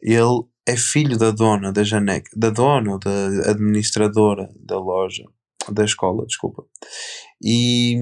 ele 0.00 0.44
é 0.68 0.76
filho 0.76 1.18
da 1.18 1.32
dona 1.32 1.72
da 1.72 1.82
Janeca, 1.82 2.30
da 2.36 2.50
dona 2.50 3.00
da 3.00 3.50
administradora 3.50 4.48
da 4.60 4.78
loja, 4.78 5.24
da 5.70 5.84
escola, 5.84 6.26
desculpa. 6.26 6.64
E, 7.42 7.96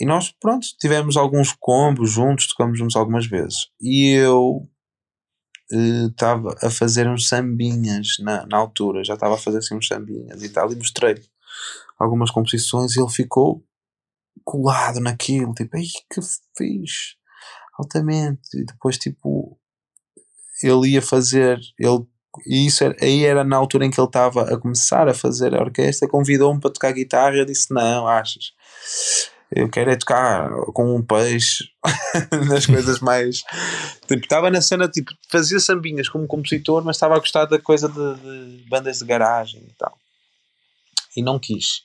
e 0.00 0.06
nós, 0.06 0.32
pronto, 0.40 0.66
tivemos 0.80 1.16
alguns 1.16 1.52
combos 1.52 2.10
juntos, 2.10 2.48
tocamos 2.48 2.78
juntos 2.78 2.96
algumas 2.96 3.26
vezes. 3.26 3.68
E 3.80 4.10
eu 4.10 4.68
estava 6.08 6.54
a 6.62 6.70
fazer 6.70 7.08
uns 7.08 7.28
sambinhas 7.28 8.16
na, 8.20 8.46
na 8.46 8.58
altura, 8.58 9.04
já 9.04 9.14
estava 9.14 9.34
a 9.34 9.38
fazer 9.38 9.58
assim 9.58 9.74
uns 9.74 9.86
sambinhas 9.86 10.42
e 10.42 10.48
tal, 10.50 10.70
e 10.70 10.76
mostrei-lhe 10.76 11.24
algumas 11.98 12.30
composições 12.30 12.94
e 12.94 13.00
ele 13.00 13.10
ficou 13.10 13.64
colado 14.44 15.00
naquilo, 15.00 15.54
tipo, 15.54 15.76
ai 15.76 15.84
que 16.10 16.20
fiz 16.56 17.16
altamente. 17.78 18.40
E 18.54 18.64
depois, 18.64 18.98
tipo, 18.98 19.58
ele 20.62 20.90
ia 20.90 21.02
fazer, 21.02 21.58
ele, 21.78 22.06
e 22.46 22.66
isso 22.66 22.84
era, 22.84 22.96
aí 23.00 23.24
era 23.24 23.44
na 23.44 23.56
altura 23.56 23.84
em 23.84 23.90
que 23.90 24.00
ele 24.00 24.06
estava 24.06 24.42
a 24.42 24.58
começar 24.58 25.08
a 25.08 25.14
fazer 25.14 25.54
a 25.54 25.60
orquestra, 25.60 26.08
convidou-me 26.08 26.60
para 26.60 26.70
tocar 26.70 26.92
guitarra. 26.92 27.36
Eu 27.36 27.44
disse: 27.44 27.72
Não, 27.72 28.06
achas? 28.06 28.52
Eu 29.54 29.68
quero 29.68 29.90
é 29.90 29.96
tocar 29.96 30.50
com 30.72 30.96
um 30.96 31.02
peixe 31.02 31.68
nas 32.48 32.64
coisas 32.64 33.00
mais. 33.00 33.42
Tipo, 34.08 34.22
estava 34.22 34.50
na 34.50 34.62
cena, 34.62 34.88
tipo, 34.88 35.12
fazia 35.30 35.60
sambinhas 35.60 36.08
como 36.08 36.26
compositor, 36.26 36.82
mas 36.82 36.96
estava 36.96 37.16
a 37.16 37.18
gostar 37.18 37.44
da 37.44 37.58
coisa 37.58 37.86
de, 37.86 38.14
de 38.14 38.68
bandas 38.68 38.98
de 38.98 39.04
garagem 39.04 39.60
e 39.60 39.74
tal. 39.74 39.94
E 41.14 41.22
não 41.22 41.38
quis. 41.38 41.82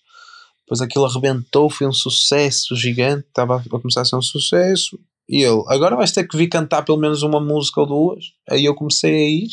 Depois 0.61 0.79
aquilo 0.79 1.05
arrebentou, 1.05 1.69
foi 1.69 1.87
um 1.87 1.93
sucesso 1.93 2.73
gigante, 2.75 3.27
estava 3.27 3.57
a 3.57 3.69
começar 3.69 4.01
a 4.01 4.05
ser 4.05 4.15
um 4.15 4.21
sucesso. 4.21 4.97
E 5.27 5.43
ele, 5.43 5.63
agora 5.67 5.97
vais 5.97 6.11
ter 6.11 6.25
que 6.25 6.37
vir 6.37 6.47
cantar 6.47 6.83
pelo 6.83 6.97
menos 6.97 7.21
uma 7.21 7.39
música 7.39 7.81
ou 7.81 7.87
duas. 7.87 8.25
Aí 8.49 8.63
eu 8.63 8.75
comecei 8.75 9.13
a 9.13 9.29
ir. 9.29 9.49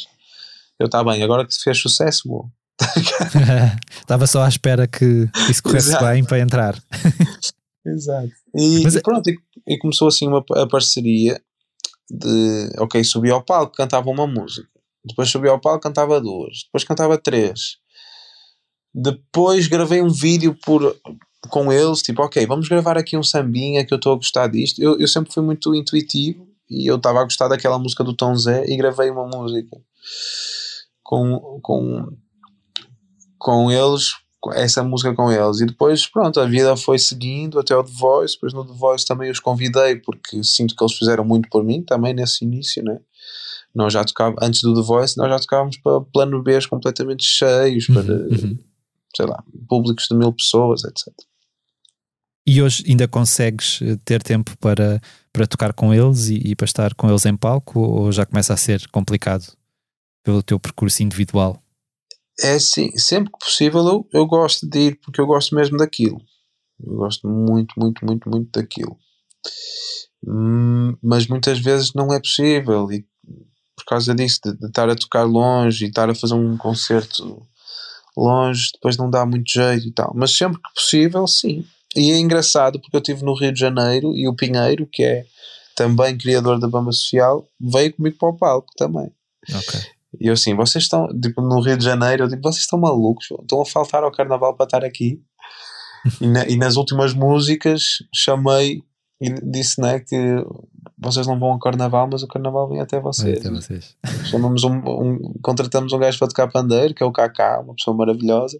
Eu, 0.78 0.86
está 0.86 1.02
bem, 1.04 1.22
agora 1.22 1.46
que 1.46 1.54
se 1.54 1.62
fez 1.62 1.78
sucesso, 1.78 2.28
vou. 2.28 2.50
Estava 4.00 4.26
só 4.26 4.42
à 4.42 4.48
espera 4.48 4.86
que 4.86 5.28
isso 5.48 5.62
corresse 5.62 5.90
Exato. 5.90 6.04
bem 6.06 6.24
para 6.24 6.40
entrar. 6.40 6.82
Exato. 7.86 8.30
E, 8.54 8.80
Mas 8.82 8.94
e 8.94 8.98
é- 8.98 9.00
pronto, 9.00 9.28
e, 9.30 9.38
e 9.68 9.78
começou 9.78 10.08
assim 10.08 10.26
uma 10.26 10.44
a 10.56 10.66
parceria 10.66 11.40
de, 12.10 12.70
ok, 12.78 13.02
subi 13.04 13.30
ao 13.30 13.42
palco, 13.42 13.76
cantava 13.76 14.10
uma 14.10 14.26
música. 14.26 14.68
Depois 15.04 15.28
subi 15.30 15.48
ao 15.48 15.60
palco, 15.60 15.80
cantava 15.82 16.20
duas. 16.20 16.64
Depois 16.64 16.82
cantava 16.84 17.16
três. 17.18 17.76
Depois 18.92 19.66
gravei 19.68 20.00
um 20.00 20.08
vídeo 20.08 20.56
por, 20.64 20.96
com 21.50 21.72
eles, 21.72 22.00
tipo, 22.00 22.22
ok, 22.22 22.46
vamos 22.46 22.68
gravar 22.68 22.96
aqui 22.96 23.16
um 23.16 23.22
sambinha 23.22 23.84
que 23.84 23.92
eu 23.92 23.96
estou 23.96 24.12
a 24.12 24.16
gostar 24.16 24.48
disto. 24.48 24.80
Eu, 24.82 24.98
eu 24.98 25.06
sempre 25.08 25.32
fui 25.32 25.42
muito 25.42 25.74
intuitivo 25.74 26.48
e 26.70 26.90
eu 26.90 26.96
estava 26.96 27.20
a 27.20 27.24
gostar 27.24 27.48
daquela 27.48 27.78
música 27.78 28.02
do 28.02 28.14
Tom 28.14 28.34
Zé 28.36 28.64
e 28.66 28.76
gravei 28.76 29.10
uma 29.10 29.26
música 29.26 29.76
com, 31.04 31.60
com, 31.62 32.16
com 33.38 33.70
eles, 33.70 34.14
essa 34.54 34.82
música 34.82 35.14
com 35.14 35.30
eles. 35.30 35.60
E 35.60 35.66
depois, 35.66 36.06
pronto, 36.06 36.40
a 36.40 36.46
vida 36.46 36.76
foi 36.76 36.98
seguindo 36.98 37.58
até 37.60 37.76
o 37.76 37.84
The 37.84 37.92
Voice. 37.92 38.34
Depois 38.34 38.52
no 38.52 38.64
The 38.64 38.74
Voice 38.74 39.06
também 39.06 39.30
os 39.30 39.38
convidei 39.38 39.96
porque 39.96 40.42
sinto 40.42 40.74
que 40.74 40.82
eles 40.82 40.96
fizeram 40.96 41.24
muito 41.24 41.48
por 41.48 41.62
mim 41.62 41.82
também 41.82 42.12
nesse 42.14 42.44
início, 42.44 42.82
né? 42.82 42.98
Nós 43.74 43.92
já 43.92 44.04
tocávamos, 44.04 44.40
antes 44.42 44.62
do 44.62 44.74
The 44.74 44.86
Voice, 44.86 45.16
nós 45.16 45.28
já 45.28 45.38
tocávamos 45.38 45.76
para 45.78 46.00
plano 46.00 46.42
B 46.42 46.58
completamente 46.68 47.24
cheios, 47.24 47.86
para, 47.86 48.12
Uhum. 48.14 48.58
sei 49.16 49.26
lá, 49.26 49.42
públicos 49.68 50.06
de 50.10 50.16
mil 50.16 50.32
pessoas, 50.32 50.84
etc. 50.84 51.08
E 52.46 52.62
hoje 52.62 52.84
ainda 52.86 53.08
consegues 53.08 53.80
eh, 53.82 53.96
ter 54.04 54.22
tempo 54.22 54.56
para, 54.58 55.00
para 55.32 55.46
tocar 55.46 55.72
com 55.72 55.92
eles 55.92 56.28
e, 56.28 56.36
e 56.50 56.54
para 56.54 56.66
estar 56.66 56.94
com 56.94 57.08
eles 57.08 57.24
em 57.26 57.36
palco 57.36 57.80
ou 57.80 58.12
já 58.12 58.24
começa 58.26 58.52
a 58.52 58.56
ser 58.56 58.86
complicado 58.90 59.44
pelo 60.24 60.42
teu 60.42 60.58
percurso 60.58 61.02
individual? 61.02 61.62
É 62.40 62.54
assim, 62.54 62.90
sempre 62.98 63.30
que 63.30 63.38
possível 63.38 63.86
eu, 63.86 64.08
eu 64.12 64.26
gosto 64.26 64.68
de 64.68 64.78
ir 64.78 65.00
porque 65.00 65.20
eu 65.20 65.26
gosto 65.26 65.54
mesmo 65.54 65.76
daquilo. 65.76 66.20
Eu 66.84 66.96
gosto 66.96 67.28
muito, 67.28 67.74
muito, 67.78 68.04
muito, 68.04 68.28
muito 68.28 68.50
daquilo. 68.50 68.98
Hum, 70.26 70.96
mas 71.02 71.28
muitas 71.28 71.60
vezes 71.60 71.92
não 71.94 72.12
é 72.12 72.18
possível 72.18 72.90
e 72.90 73.06
por 73.76 73.84
causa 73.84 74.14
disso, 74.14 74.40
de, 74.44 74.56
de 74.56 74.66
estar 74.66 74.88
a 74.88 74.96
tocar 74.96 75.24
longe 75.24 75.84
e 75.84 75.88
estar 75.88 76.08
a 76.08 76.14
fazer 76.14 76.34
um 76.34 76.56
concerto 76.56 77.46
longe, 78.16 78.70
depois 78.72 78.96
não 78.96 79.10
dá 79.10 79.26
muito 79.26 79.50
jeito 79.50 79.86
e 79.86 79.92
tal. 79.92 80.12
Mas 80.14 80.34
sempre 80.34 80.60
que 80.60 80.74
possível, 80.74 81.26
sim. 81.26 81.64
E 81.94 82.10
é 82.10 82.18
engraçado 82.18 82.80
porque 82.80 82.96
eu 82.96 83.00
estive 83.00 83.24
no 83.24 83.34
Rio 83.34 83.52
de 83.52 83.60
Janeiro 83.60 84.14
e 84.16 84.26
o 84.26 84.34
Pinheiro, 84.34 84.88
que 84.90 85.02
é 85.02 85.24
também 85.76 86.16
criador 86.16 86.58
da 86.58 86.68
Bamba 86.68 86.92
Social, 86.92 87.46
veio 87.60 87.92
comigo 87.92 88.16
para 88.18 88.28
o 88.28 88.36
palco 88.36 88.72
também. 88.76 89.12
Ok. 89.52 89.80
E 90.24 90.28
eu 90.28 90.32
assim, 90.32 90.54
vocês 90.54 90.84
estão, 90.84 91.06
tipo, 91.20 91.42
no 91.42 91.60
Rio 91.60 91.76
de 91.76 91.84
Janeiro, 91.84 92.24
eu 92.24 92.28
digo, 92.28 92.40
vocês 92.42 92.62
estão 92.62 92.78
malucos, 92.80 93.26
estão 93.42 93.60
a 93.60 93.66
faltar 93.66 94.02
ao 94.02 94.10
carnaval 94.10 94.56
para 94.56 94.64
estar 94.64 94.82
aqui. 94.84 95.20
e, 96.20 96.26
na- 96.26 96.46
e 96.46 96.56
nas 96.56 96.76
últimas 96.76 97.12
músicas 97.14 97.98
chamei 98.14 98.82
e 99.20 99.30
disse, 99.50 99.80
né, 99.80 100.00
que 100.00 100.16
vocês 100.98 101.26
não 101.26 101.38
vão 101.38 101.52
ao 101.52 101.58
carnaval, 101.58 102.08
mas 102.10 102.22
o 102.22 102.26
carnaval 102.28 102.68
vem 102.68 102.80
até 102.80 102.98
vocês. 103.00 103.38
Até 103.38 103.50
vocês. 103.50 103.96
Chamamos 104.30 104.64
um, 104.64 104.76
um- 104.76 105.34
contratamos 105.42 105.92
um 105.92 105.98
gajo 105.98 106.18
para 106.18 106.28
tocar 106.28 106.48
pandeiro, 106.48 106.94
que 106.94 107.02
é 107.02 107.06
o 107.06 107.12
Kaká, 107.12 107.60
uma 107.60 107.74
pessoa 107.74 107.96
maravilhosa, 107.96 108.58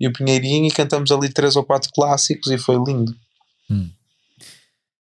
e 0.00 0.06
o 0.08 0.12
Pinheirinho, 0.12 0.66
e 0.66 0.70
cantamos 0.70 1.10
ali 1.10 1.28
três 1.32 1.56
ou 1.56 1.64
quatro 1.64 1.90
clássicos 1.94 2.50
e 2.50 2.58
foi 2.58 2.76
lindo. 2.76 3.12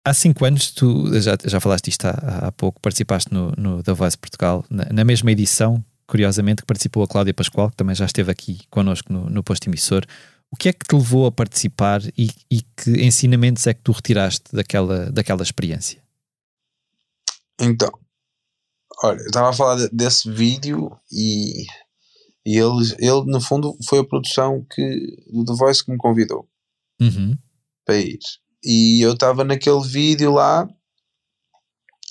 Há 0.05 0.13
cinco 0.13 0.45
anos, 0.45 0.73
tu 0.73 1.13
já, 1.21 1.37
já 1.45 1.61
falaste 1.61 1.89
isto 1.89 2.07
há, 2.07 2.49
há 2.49 2.53
pouco, 2.53 2.81
participaste 2.81 3.33
no, 3.33 3.53
no 3.57 3.83
The 3.83 3.93
Voice 3.93 4.19
Portugal, 4.19 4.65
na, 4.69 4.85
na 4.93 5.05
mesma 5.05 5.31
edição, 5.31 5.85
curiosamente, 6.09 6.63
que 6.63 6.67
participou 6.67 7.05
a 7.05 7.09
Cláudia 7.09 7.33
Pascoal, 7.33 7.71
que 7.71 7.77
também 7.77 7.95
já 7.95 8.05
esteve 8.05 8.31
aqui 8.31 8.61
connosco 8.69 9.13
no, 9.13 9.31
no 9.31 9.45
posto 9.45 9.69
emissor. 9.69 10.05
O 10.51 10.57
que 10.57 10.69
é 10.69 10.73
que 10.73 10.85
te 10.87 10.95
levou 10.95 11.27
a 11.27 11.33
participar 11.33 12.03
e, 12.19 12.31
e 12.51 12.63
que 12.77 12.91
ensinamentos 13.03 13.67
é 13.67 13.75
que 13.75 13.81
tu 13.81 13.93
retiraste 13.93 14.45
daquela, 14.53 15.11
daquela 15.13 15.43
experiência? 15.43 16.03
Então, 17.61 17.91
olha, 19.05 19.21
eu 19.21 19.27
estava 19.27 19.51
a 19.51 19.53
falar 19.53 19.77
de- 19.77 19.89
desse 19.97 20.29
vídeo 20.31 20.91
e, 21.13 21.63
e 22.45 22.59
ele, 22.59 22.93
ele, 22.99 23.25
no 23.27 23.41
fundo, 23.41 23.77
foi 23.89 24.01
a 24.01 24.05
produção 24.05 24.67
que, 24.69 25.17
do 25.33 25.45
The 25.45 25.55
Voice 25.55 25.85
que 25.85 25.93
me 25.93 25.97
convidou 25.99 26.49
Uhum. 27.01 27.39
para 27.87 27.97
ir. 27.99 28.19
E 28.65 29.05
eu 29.05 29.13
estava 29.13 29.45
naquele 29.45 29.83
vídeo 29.83 30.33
lá 30.33 30.69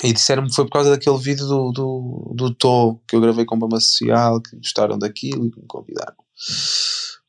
e 0.03 0.11
disseram-me 0.11 0.49
que 0.49 0.55
foi 0.55 0.65
por 0.65 0.71
causa 0.71 0.89
daquele 0.89 1.17
vídeo 1.17 1.45
do, 1.45 1.71
do, 1.71 2.33
do 2.35 2.55
Tô 2.55 2.99
que 3.07 3.15
eu 3.15 3.21
gravei 3.21 3.45
com 3.45 3.57
Bamba 3.57 3.79
Social, 3.79 4.41
que 4.41 4.55
gostaram 4.57 4.97
daquilo 4.97 5.45
e 5.45 5.51
que 5.51 5.59
me 5.59 5.67
convidaram. 5.67 6.15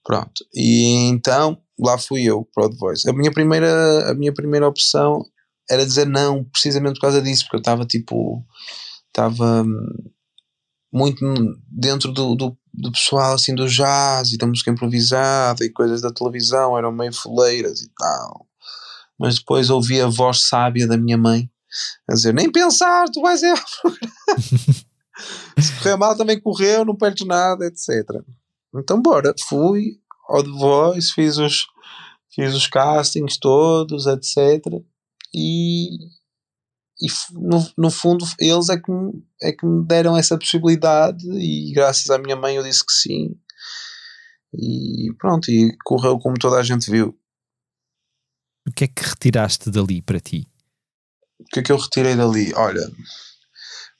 Pronto. 0.04 0.44
E 0.54 1.08
então 1.08 1.58
lá 1.78 1.98
fui 1.98 2.22
eu 2.22 2.48
para 2.54 2.66
o 2.66 2.70
The 2.70 2.76
Voice. 2.76 3.10
A 3.10 3.12
minha 3.12 3.30
primeira, 3.30 4.10
a 4.10 4.14
minha 4.14 4.32
primeira 4.32 4.66
opção 4.66 5.24
era 5.70 5.84
dizer 5.84 6.06
não, 6.06 6.44
precisamente 6.44 6.94
por 6.94 7.02
causa 7.02 7.20
disso, 7.22 7.44
porque 7.44 7.56
eu 7.56 7.60
estava 7.60 7.84
tipo. 7.84 8.44
Estava 9.08 9.62
hum, 9.62 10.10
muito 10.92 11.22
dentro 11.70 12.10
do, 12.12 12.34
do, 12.34 12.56
do 12.72 12.92
pessoal 12.92 13.34
assim 13.34 13.54
do 13.54 13.68
jazz 13.68 14.32
e 14.32 14.38
da 14.38 14.46
música 14.46 14.70
improvisada 14.70 15.64
e 15.64 15.70
coisas 15.70 16.00
da 16.00 16.10
televisão, 16.10 16.76
eram 16.78 16.90
meio 16.90 17.12
foleiras 17.12 17.82
e 17.82 17.90
tal. 17.94 18.46
Mas 19.22 19.38
depois 19.38 19.70
ouvi 19.70 20.00
a 20.00 20.08
voz 20.08 20.40
sábia 20.40 20.84
da 20.84 20.96
minha 20.96 21.16
mãe 21.16 21.48
a 22.10 22.14
dizer: 22.14 22.34
Nem 22.34 22.50
pensar, 22.50 23.08
tu 23.08 23.22
vais 23.22 23.40
é. 23.40 23.54
Se 25.62 25.78
correr 25.78 25.96
mal, 25.96 26.16
também 26.16 26.40
correu, 26.40 26.84
não 26.84 26.96
perdes 26.96 27.24
nada, 27.24 27.64
etc. 27.64 28.04
Então, 28.74 29.00
bora, 29.00 29.32
fui 29.48 30.00
ao 30.28 30.42
The 30.42 30.50
Voice, 30.50 31.12
fiz 31.12 31.38
os, 31.38 31.66
fiz 32.34 32.52
os 32.52 32.66
castings 32.66 33.38
todos, 33.38 34.08
etc. 34.08 34.60
E, 35.32 35.98
e 37.00 37.06
no, 37.34 37.64
no 37.78 37.92
fundo, 37.92 38.24
eles 38.40 38.70
é 38.70 38.76
que, 38.76 38.90
é 39.40 39.52
que 39.52 39.64
me 39.64 39.86
deram 39.86 40.16
essa 40.16 40.36
possibilidade, 40.36 41.24
e 41.30 41.72
graças 41.72 42.10
à 42.10 42.18
minha 42.18 42.34
mãe 42.34 42.56
eu 42.56 42.64
disse 42.64 42.84
que 42.84 42.92
sim. 42.92 43.36
E 44.52 45.14
pronto, 45.16 45.48
e 45.48 45.76
correu 45.84 46.18
como 46.18 46.36
toda 46.36 46.56
a 46.56 46.62
gente 46.64 46.90
viu. 46.90 47.16
O 48.68 48.72
que 48.72 48.84
é 48.84 48.88
que 48.88 49.02
retiraste 49.02 49.70
dali 49.70 50.00
para 50.02 50.20
ti? 50.20 50.46
O 51.40 51.44
que 51.52 51.60
é 51.60 51.62
que 51.62 51.72
eu 51.72 51.76
retirei 51.76 52.14
dali? 52.14 52.52
Olha, 52.54 52.88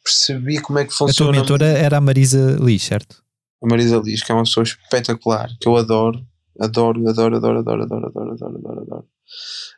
percebi 0.05 0.61
como 0.61 0.79
é 0.79 0.85
que 0.85 0.93
A 0.93 0.97
tua 0.97 1.07
funciona. 1.09 1.33
mentora 1.33 1.67
era 1.67 1.97
a 1.99 2.01
Marisa 2.01 2.57
Liz, 2.61 2.83
certo? 2.83 3.23
A 3.63 3.67
Marisa 3.67 3.97
Liz, 4.05 4.23
que 4.23 4.31
é 4.31 4.35
uma 4.35 4.45
pessoa 4.45 4.65
espetacular, 4.65 5.49
que 5.61 5.69
eu 5.69 5.77
adoro, 5.77 6.25
adoro, 6.61 7.09
adoro, 7.09 7.37
adoro, 7.37 7.59
adoro, 7.59 7.83
adoro, 7.83 8.07
adoro, 8.07 8.33
adoro, 8.33 8.59
adoro, 8.59 8.81
adoro. 8.83 9.09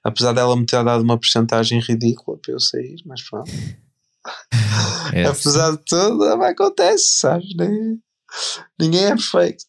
Apesar 0.03 0.32
dela 0.32 0.57
me 0.57 0.66
ter 0.66 0.82
dado 0.85 1.03
uma 1.03 1.16
porcentagem 1.18 1.80
ridícula 1.80 2.39
para 2.39 2.53
eu 2.53 2.61
sair, 2.61 2.97
mas 3.07 3.22
pronto. 3.28 3.51
É. 5.12 5.26
Apesar 5.26 5.70
de 5.72 5.78
tudo, 5.85 6.24
acontece, 6.24 7.18
sabes? 7.18 7.55
Nem- 7.57 8.01
Ninguém 8.80 9.05
é 9.05 9.09
perfeito. 9.11 9.64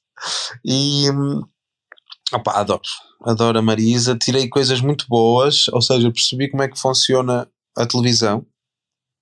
E 0.63 1.11
hum, 1.11 1.41
opá, 2.33 2.59
adoro, 2.59 2.81
adoro 3.23 3.59
a 3.59 3.61
Marisa. 3.61 4.17
Tirei 4.17 4.47
coisas 4.47 4.81
muito 4.81 5.05
boas, 5.07 5.67
ou 5.69 5.81
seja, 5.81 6.11
percebi 6.11 6.49
como 6.49 6.63
é 6.63 6.67
que 6.67 6.79
funciona 6.79 7.47
a 7.77 7.85
televisão, 7.85 8.45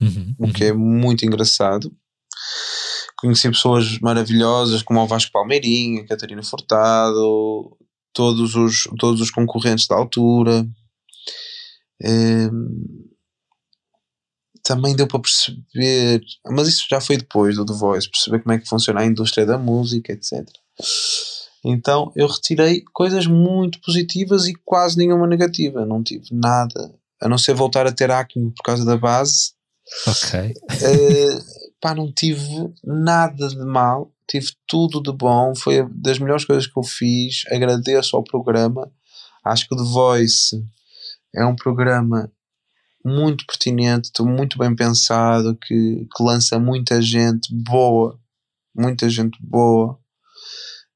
Uhum, 0.02 0.36
o 0.38 0.52
que 0.52 0.66
é 0.66 0.74
muito 0.74 1.26
engraçado. 1.26 1.92
Conheci 3.18 3.50
pessoas 3.50 4.00
maravilhosas 4.00 4.82
como 4.82 5.00
o 5.00 5.08
Vasco 5.08 5.32
Palmeirinho, 5.32 6.04
a 6.04 6.08
Catarina 6.08 6.44
Furtado, 6.44 7.78
todos 8.12 8.56
os, 8.56 8.84
todos 9.00 9.22
os 9.22 9.32
concorrentes 9.32 9.88
da 9.88 9.96
altura. 9.96 10.68
Hum, 12.04 13.10
também 14.62 14.96
deu 14.96 15.08
para 15.08 15.20
perceber, 15.20 16.22
mas 16.48 16.68
isso 16.68 16.86
já 16.90 17.00
foi 17.00 17.18
depois 17.18 17.56
do 17.56 17.66
The 17.66 17.74
Voice, 17.74 18.10
perceber 18.10 18.42
como 18.42 18.54
é 18.54 18.60
que 18.60 18.68
funciona 18.68 19.02
a 19.02 19.06
indústria 19.06 19.46
da 19.46 19.58
música, 19.58 20.12
etc. 20.12 20.46
Então 21.64 22.12
eu 22.16 22.28
retirei 22.28 22.84
coisas 22.94 23.26
muito 23.26 23.80
positivas 23.82 24.48
e 24.48 24.54
quase 24.66 24.98
nenhuma 24.98 25.28
negativa. 25.28 25.86
Não 25.86 26.04
tive 26.04 26.28
nada, 26.32 26.94
a 27.22 27.30
não 27.30 27.38
ser 27.38 27.54
voltar 27.54 27.88
a 27.88 27.92
ter 27.92 28.12
acne 28.12 28.52
por 28.52 28.64
causa 28.64 28.84
da 28.84 28.98
base. 28.98 29.54
Ok. 30.08 30.40
Eh, 30.40 31.40
pá, 31.80 31.96
não 31.96 32.12
tive 32.12 32.74
nada 32.84 33.48
de 33.48 33.58
mal, 33.58 34.12
tive 34.28 34.52
tudo 34.68 35.02
de 35.02 35.12
bom. 35.12 35.56
Foi 35.56 35.88
das 35.90 36.20
melhores 36.20 36.46
coisas 36.46 36.68
que 36.68 36.78
eu 36.78 36.84
fiz. 36.84 37.44
Agradeço 37.50 38.16
ao 38.16 38.24
programa. 38.24 38.92
Acho 39.44 39.68
que 39.68 39.76
o 39.76 39.78
The 39.78 39.84
Voice 39.84 40.64
é 41.36 41.46
um 41.46 41.56
programa 41.56 42.32
muito 43.04 43.46
pertinente, 43.46 44.12
muito 44.22 44.58
bem 44.58 44.74
pensado, 44.74 45.58
que, 45.58 46.08
que 46.16 46.24
lança 46.24 46.58
muita 46.58 47.02
gente 47.02 47.54
boa, 47.54 48.18
muita 48.74 49.10
gente 49.10 49.38
boa. 49.42 50.00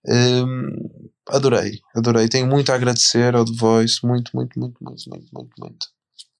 Hum, 0.07 1.09
adorei, 1.29 1.79
adorei. 1.95 2.27
Tenho 2.27 2.47
muito 2.47 2.71
a 2.71 2.75
agradecer 2.75 3.35
ao 3.35 3.45
The 3.45 3.53
Voice, 3.57 4.05
muito, 4.05 4.31
muito, 4.33 4.59
muito, 4.59 4.77
muito, 4.81 5.09
muito, 5.09 5.27
muito, 5.33 5.51
muito. 5.59 5.87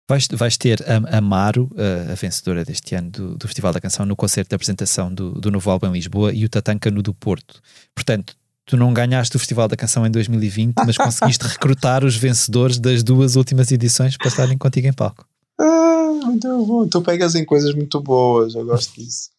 Vais, 0.09 0.25
vais 0.31 0.55
ter 0.55 0.81
a, 0.89 1.17
a 1.17 1.21
Maro, 1.21 1.69
a, 1.75 2.13
a 2.13 2.15
vencedora 2.15 2.63
deste 2.63 2.95
ano 2.95 3.11
do, 3.11 3.37
do 3.37 3.47
Festival 3.47 3.73
da 3.73 3.81
Canção, 3.81 4.05
no 4.05 4.15
concerto 4.15 4.49
de 4.49 4.55
apresentação 4.55 5.13
do, 5.13 5.31
do 5.33 5.51
novo 5.51 5.69
álbum 5.69 5.87
em 5.87 5.93
Lisboa 5.93 6.31
e 6.33 6.45
o 6.45 6.49
Tatanka 6.49 6.89
no 6.89 7.03
do 7.03 7.13
Porto. 7.13 7.61
Portanto, 7.93 8.33
tu 8.65 8.77
não 8.77 8.93
ganhaste 8.93 9.35
o 9.35 9.39
Festival 9.39 9.67
da 9.67 9.75
Canção 9.75 10.07
em 10.07 10.11
2020, 10.11 10.75
mas 10.85 10.97
conseguiste 10.97 11.43
recrutar 11.47 12.05
os 12.05 12.15
vencedores 12.15 12.79
das 12.79 13.03
duas 13.03 13.35
últimas 13.35 13.69
edições 13.69 14.15
para 14.15 14.29
estarem 14.29 14.57
contigo 14.57 14.87
em 14.87 14.93
palco. 14.93 15.25
Ah, 15.59 16.09
muito 16.23 16.65
bom. 16.65 16.87
Tu 16.87 17.01
pegas 17.01 17.35
em 17.35 17.43
coisas 17.43 17.75
muito 17.75 17.99
boas, 17.99 18.55
eu 18.55 18.65
gosto 18.65 18.95
disso. 18.95 19.29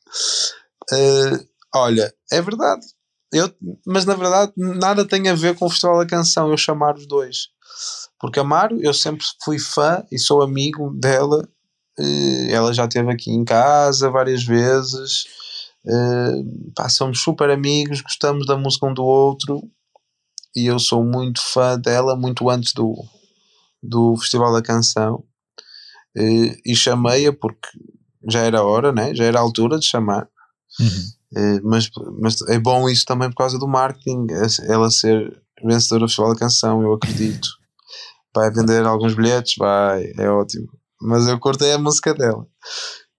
Eh, 0.93 1.45
olha, 1.75 2.13
é 2.31 2.43
verdade. 2.43 2.87
Eu, 3.33 3.53
mas 3.87 4.05
na 4.07 4.15
verdade 4.15 4.53
nada 4.57 5.07
tem 5.07 5.29
a 5.29 5.35
ver 5.35 5.55
com 5.57 5.67
o 5.67 5.71
Festival 5.71 5.99
da 5.99 6.07
Canção, 6.07 6.51
eu 6.51 6.57
chamar 6.57 6.97
os 6.97 7.07
dois. 7.07 7.49
Porque 8.21 8.41
a 8.41 8.45
Maro, 8.45 8.81
eu 8.83 8.93
sempre 8.95 9.25
fui 9.45 9.59
fã 9.59 10.05
e 10.11 10.19
sou 10.19 10.43
amigo 10.43 10.91
dela. 10.99 11.47
eh, 11.99 12.53
ela 12.53 12.73
já 12.73 12.85
esteve 12.87 13.11
aqui 13.13 13.31
em 13.31 13.45
casa 13.45 14.11
várias 14.11 14.43
vezes. 14.45 15.25
eh, 15.87 16.43
pá, 16.75 16.89
somos 16.89 17.21
super 17.21 17.51
amigos, 17.51 18.01
gostamos 18.01 18.47
da 18.47 18.57
música 18.57 18.87
um 18.87 18.95
do 18.95 19.05
outro. 19.05 19.63
E 20.57 20.67
eu 20.67 20.79
sou 20.79 21.05
muito 21.05 21.41
fã 21.43 21.79
dela, 21.79 22.17
muito 22.17 22.49
antes 22.51 22.73
do, 22.73 22.95
do 23.83 24.17
Festival 24.17 24.53
da 24.53 24.63
Canção. 24.63 25.25
Eh, 26.17 26.57
e 26.67 26.75
chamei-a 26.75 27.33
porque 27.33 27.69
já 28.29 28.41
era 28.41 28.63
hora, 28.65 28.93
né? 28.93 29.15
já 29.15 29.25
era 29.25 29.39
a 29.39 29.43
altura 29.43 29.79
de 29.79 29.87
chamar. 29.87 30.29
Uhum. 30.81 31.18
Eh, 31.37 31.61
mas, 31.63 31.91
mas 32.21 32.41
é 32.49 32.59
bom 32.59 32.89
isso 32.89 33.05
também 33.05 33.29
por 33.31 33.37
causa 33.37 33.59
do 33.59 33.69
marketing, 33.69 34.27
ela 34.69 34.91
ser 34.91 35.43
vencedora 35.65 36.01
do 36.01 36.09
Festival 36.09 36.33
da 36.33 36.39
Canção, 36.39 36.83
eu 36.83 36.95
acredito. 36.95 37.49
Vai 38.35 38.51
vender 38.51 38.85
alguns 38.87 39.15
bilhetes, 39.15 39.55
vai, 39.59 40.05
é 40.19 40.29
ótimo. 40.31 40.69
Mas 41.01 41.27
eu 41.27 41.39
cortei 41.39 41.73
a 41.73 41.79
música 41.79 42.15
dela. 42.15 42.47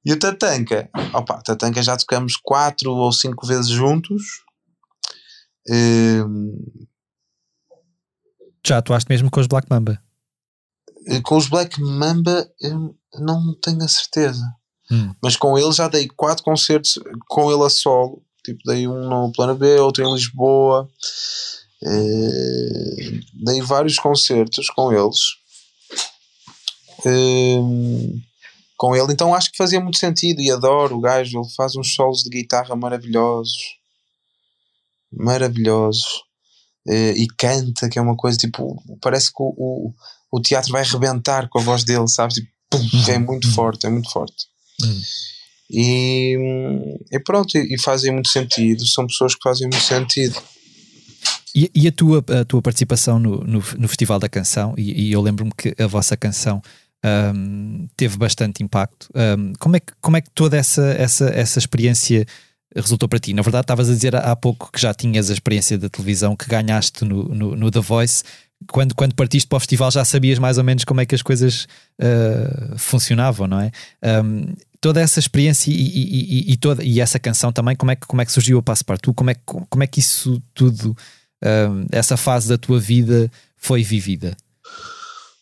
E 0.06 0.14
o 0.14 0.20
Tatanka, 0.20 0.90
opa, 1.14 1.42
Tatanka 1.42 1.82
já 1.84 1.96
tocamos 1.98 2.36
quatro 2.38 2.92
ou 2.92 3.12
cinco 3.12 3.46
vezes 3.46 3.70
juntos. 3.70 4.24
Eh, 5.70 6.24
Já 8.66 8.78
atuaste 8.78 9.10
mesmo 9.10 9.30
com 9.30 9.40
os 9.40 9.48
Black 9.48 9.68
Mamba. 9.70 10.02
eh, 11.08 11.22
com 11.22 11.38
os 11.38 11.48
Black 11.48 11.80
Mamba, 11.82 12.50
eu 12.62 12.96
não 13.16 13.56
tenho 13.62 13.84
a 13.84 13.88
certeza. 13.88 14.44
Hum. 14.92 15.14
Mas 15.22 15.36
com 15.36 15.58
ele 15.58 15.72
já 15.72 15.88
dei 15.88 16.08
quatro 16.08 16.44
concertos 16.44 17.00
com 17.28 17.52
ele 17.52 17.64
a 17.64 17.70
solo. 17.70 18.22
Tipo, 18.44 18.60
dei 18.66 18.88
um 18.88 19.08
no 19.08 19.32
Plano 19.32 19.56
B, 19.56 19.80
outro 19.80 20.04
em 20.04 20.14
Lisboa. 20.14 20.90
Eh, 21.84 23.20
dei 23.46 23.62
vários 23.62 23.98
concertos 23.98 24.70
com 24.70 24.92
eles. 24.92 25.20
Eh, 27.06 27.60
com 28.78 28.96
ele, 28.96 29.12
então 29.12 29.36
acho 29.36 29.52
que 29.52 29.58
fazia 29.58 29.80
muito 29.80 29.98
sentido 29.98 30.42
e 30.42 30.52
adoro 30.52 30.98
o 30.98 31.02
gajo. 31.02 31.40
Ele 31.40 31.50
faz 31.56 31.76
uns 31.76 31.94
solos 31.94 32.24
de 32.24 32.30
guitarra 32.30 32.76
maravilhosos, 32.76 33.78
maravilhosos, 35.12 36.24
Eh, 36.88 37.14
e 37.18 37.28
canta, 37.38 37.90
que 37.90 38.00
é 38.00 38.02
uma 38.02 38.16
coisa 38.16 38.38
tipo, 38.38 38.82
parece 39.02 39.28
que 39.28 39.44
o, 39.44 39.54
o, 39.58 39.94
o 40.32 40.42
teatro 40.42 40.72
vai 40.72 40.82
arrebentar 40.82 41.48
com 41.50 41.60
a 41.60 41.62
voz 41.62 41.84
dele, 41.84 42.08
sabes? 42.08 42.36
Tipo, 42.36 42.50
é 43.12 43.20
muito 43.20 43.52
forte, 43.54 43.86
é 43.86 43.90
muito 43.90 44.10
forte. 44.10 44.48
Hum. 44.84 45.02
E, 45.72 46.36
e 47.12 47.20
pronto, 47.20 47.56
e, 47.56 47.76
e 47.76 47.80
fazem 47.80 48.12
muito 48.12 48.30
sentido. 48.30 48.86
São 48.86 49.06
pessoas 49.06 49.36
que 49.36 49.42
fazem 49.44 49.68
muito 49.68 49.84
sentido. 49.84 50.42
E, 51.56 51.70
e 51.74 51.88
a, 51.88 51.92
tua, 51.92 52.24
a 52.40 52.46
tua 52.46 52.62
participação 52.62 53.20
no, 53.20 53.44
no, 53.44 53.64
no 53.78 53.88
Festival 53.88 54.20
da 54.20 54.30
Canção, 54.30 54.74
e, 54.78 55.12
eu 55.12 55.22
lembro-me 55.22 55.52
que 55.56 55.76
a 55.82 55.88
vossa 55.88 56.16
canção 56.16 56.62
ahm, 57.04 57.88
teve 57.98 58.18
bastante 58.18 58.64
impacto. 58.64 59.10
Ahm, 59.16 59.54
como, 59.60 59.76
é 59.76 59.80
que, 59.80 59.94
como 60.00 60.18
é 60.18 60.22
que 60.22 60.30
toda 60.32 60.58
essa, 60.58 60.84
essa, 60.92 61.26
essa 61.30 61.60
experiência 61.60 62.26
resultou 62.76 63.10
para 63.10 63.20
ti? 63.20 63.34
Na 63.34 63.42
verdade, 63.42 63.64
estavas 63.64 63.90
a 63.90 63.94
dizer 63.94 64.16
há 64.16 64.36
pouco 64.36 64.72
que 64.72 64.80
já 64.80 64.94
tinhas 64.94 65.30
a 65.30 65.34
experiência 65.34 65.78
da 65.78 65.90
televisão, 65.90 66.36
que 66.36 66.48
ganhaste 66.48 67.04
no, 67.04 67.24
no, 67.24 67.56
no 67.56 67.72
The 67.72 67.82
Voice. 67.82 68.24
Quando, 68.72 68.94
quando 68.94 69.16
partiste 69.16 69.48
para 69.48 69.56
o 69.56 69.60
festival 69.60 69.90
já 69.90 70.04
sabias 70.04 70.38
mais 70.38 70.58
ou 70.58 70.64
menos 70.66 70.84
como 70.84 71.00
é 71.00 71.06
que 71.06 71.16
as 71.16 71.22
coisas 71.22 71.66
ah, 72.00 72.76
funcionavam, 72.78 73.48
não 73.48 73.60
é? 73.62 73.72
Ahm, 74.04 74.54
toda 74.82 75.02
essa 75.02 75.20
experiência 75.20 75.72
e, 75.72 75.74
e, 75.76 76.50
e, 76.50 76.54
e 76.54 76.58
toda, 76.58 76.84
e 76.84 77.00
essa 77.02 77.20
canção 77.20 77.52
também, 77.52 77.76
como 77.76 77.92
é 77.92 77.96
que, 77.96 78.08
como 78.08 78.22
é 78.22 78.26
que 78.26 78.32
surgiu 78.32 78.58
o 78.58 78.64
Passepartout? 78.64 79.16
Como 79.16 79.30
é, 79.30 79.34
que- 79.36 79.42
como 79.70 79.84
é 79.84 79.88
que 79.88 80.00
isso 80.00 80.42
tudo 80.54 80.96
um, 81.44 81.86
essa 81.92 82.16
fase 82.18 82.48
da 82.50 82.58
tua 82.58 82.80
vida 82.80 83.30
foi 83.58 83.84
vivida? 83.84 84.36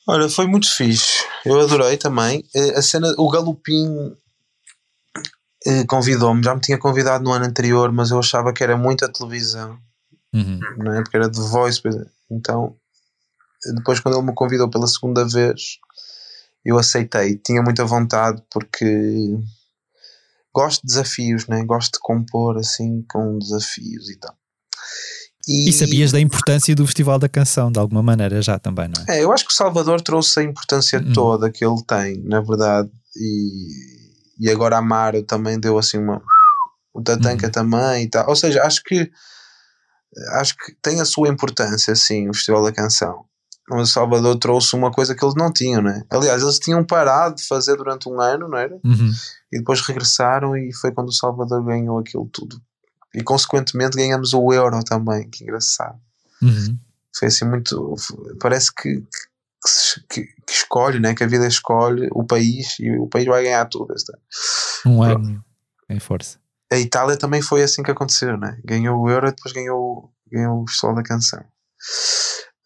Olha, 0.07 0.29
foi 0.29 0.47
muito 0.47 0.73
fixe. 0.73 1.23
Eu 1.45 1.59
adorei 1.59 1.97
também. 1.97 2.43
Eh, 2.55 2.77
A 2.77 2.81
cena, 2.81 3.13
o 3.17 3.29
Galopim 3.29 4.15
eh, 5.65 5.83
convidou-me, 5.85 6.43
já 6.43 6.55
me 6.55 6.61
tinha 6.61 6.77
convidado 6.77 7.23
no 7.23 7.31
ano 7.33 7.45
anterior, 7.45 7.91
mas 7.91 8.11
eu 8.11 8.19
achava 8.19 8.53
que 8.53 8.63
era 8.63 8.77
muita 8.77 9.11
televisão, 9.11 9.77
Uhum. 10.33 10.59
não 10.77 10.93
é? 10.93 11.01
Porque 11.03 11.17
era 11.17 11.29
Voice. 11.29 11.81
pois 11.81 11.95
é. 11.95 12.05
Então, 12.31 12.75
depois, 13.75 13.99
quando 13.99 14.15
ele 14.17 14.25
me 14.27 14.33
convidou 14.33 14.69
pela 14.69 14.88
segunda 14.88 15.27
vez, 15.27 15.77
eu 16.68 16.78
aceitei. 16.78 17.38
Tinha 17.38 17.61
muita 17.61 17.86
vontade 17.86 18.43
porque 18.51 19.39
gosto 20.53 20.82
de 20.82 20.88
desafios, 20.88 21.47
né? 21.47 21.63
gosto 21.63 21.93
de 21.93 21.99
compor 22.01 22.57
assim 22.57 23.05
com 23.09 23.39
desafios 23.39 24.09
e 24.09 24.20
tal. 24.20 24.36
E 25.47 25.72
sabias 25.72 26.11
da 26.11 26.20
importância 26.20 26.76
do 26.76 26.86
Festival 26.86 27.18
da 27.18 27.30
Canção, 27.30 27.72
de 27.72 27.80
alguma 27.80 28.03
maneira, 28.03 28.41
já 28.41 28.59
também, 28.59 28.89
não 28.89 29.01
é? 29.07 29.20
É, 29.20 29.24
eu 29.24 29.32
acho 29.32 29.45
que 29.45 29.53
o 29.53 29.55
Salvador 29.55 30.01
trouxe 30.01 30.41
a 30.41 30.43
importância 30.43 30.99
Hum. 30.99 31.13
toda 31.13 31.49
que 31.49 31.63
ele 31.65 31.82
tem, 31.88 32.22
na 32.26 32.41
verdade, 32.41 32.89
e, 33.15 33.68
e 34.41 34.49
agora 34.51 34.76
a 34.76 34.80
Amaro 34.80 35.24
também 35.24 35.57
deu 35.57 35.78
assim 35.78 35.99
uma. 35.99 36.22
O 36.93 37.01
Tatanka 37.01 37.47
Hum. 37.47 37.51
também 37.51 38.03
e 38.03 38.09
tal. 38.09 38.28
Ou 38.28 38.36
seja, 38.36 38.61
acho 38.63 38.84
que 38.84 39.09
acho 40.34 40.53
que 40.57 40.76
tem 40.82 40.99
a 40.99 41.05
sua 41.05 41.30
importância, 41.30 41.95
sim, 41.95 42.28
o 42.28 42.34
Festival 42.34 42.63
da 42.65 42.74
Canção. 42.74 43.24
O 43.70 43.86
Salvador 43.86 44.38
trouxe 44.38 44.76
uma 44.76 44.91
coisa 44.91 45.13
que 45.13 45.24
eles 45.26 45.36
não 45.36 45.51
tinham, 45.51 45.82
né? 45.82 46.03
Aliás, 46.09 46.41
eles 46.41 46.57
tinham 46.57 46.86
parado 46.86 47.36
de 47.36 47.45
fazer 47.45 47.76
durante 47.76 48.07
um 48.07 48.20
ano, 48.22 48.47
não 48.47 48.57
era? 48.57 48.74
Uhum. 48.84 49.11
E 49.51 49.57
depois 49.59 49.82
regressaram 49.82 50.55
e 50.55 50.74
foi 50.74 50.91
quando 50.93 51.09
o 51.09 51.13
Salvador 51.13 51.63
ganhou 51.65 51.99
aquilo 51.99 52.30
tudo. 52.32 52.61
E 53.13 53.22
consequentemente 53.24 53.97
ganhamos 53.97 54.34
o 54.34 54.53
Euro 54.53 54.84
também, 54.84 55.30
que 55.30 55.43
engraçado 55.43 55.99
Uhum. 56.41 56.78
foi 57.18 57.28
assim 57.30 57.45
muito 57.45 57.95
parece 58.39 58.72
que, 58.74 59.03
que, 60.09 60.24
que- 60.45 60.53
escolhe 60.53 60.99
né 60.99 61.15
que 61.15 61.24
a 61.24 61.28
vida 61.28 61.47
escolhe 61.47 62.07
o 62.11 62.24
país 62.24 62.78
e 62.80 62.91
o 62.97 63.07
país 63.07 63.26
vai 63.26 63.43
ganhar 63.43 63.65
tudo 63.65 63.93
este 63.93 64.11
ano. 64.13 64.22
Um 64.86 65.01
ano. 65.03 65.43
em 65.89 65.99
força. 65.99 66.38
A 66.72 66.78
Itália 66.78 67.18
também 67.18 67.41
foi 67.41 67.63
assim 67.63 67.82
que 67.84 67.91
aconteceu, 67.91 68.38
né? 68.38 68.57
Ganhou 68.63 68.99
o 69.01 69.09
Euro 69.09 69.28
e 69.28 69.32
depois 69.32 69.53
ganhou, 69.53 70.11
ganhou 70.32 70.61
o 70.63 70.68
Festival 70.70 70.95
da 70.95 71.03
Canção. 71.03 71.43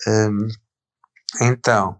Um, 0.07 0.47
então, 1.39 1.99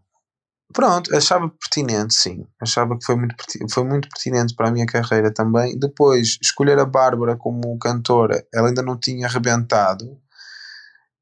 pronto, 0.74 1.16
achava 1.16 1.50
pertinente, 1.50 2.14
sim. 2.14 2.46
Achava 2.62 2.98
que 2.98 3.06
foi 3.06 3.16
muito, 3.16 3.36
foi 3.72 3.84
muito 3.84 4.10
pertinente 4.10 4.56
para 4.56 4.70
a 4.70 4.72
minha 4.72 4.86
carreira 4.86 5.34
também. 5.34 5.78
Depois, 5.78 6.38
escolher 6.42 6.80
a 6.80 6.86
Bárbara 6.86 7.38
como 7.38 7.78
cantora, 7.78 8.46
ela 8.54 8.70
ainda 8.70 8.82
não 8.82 8.98
tinha 9.00 9.28
arrebentado. 9.28 10.20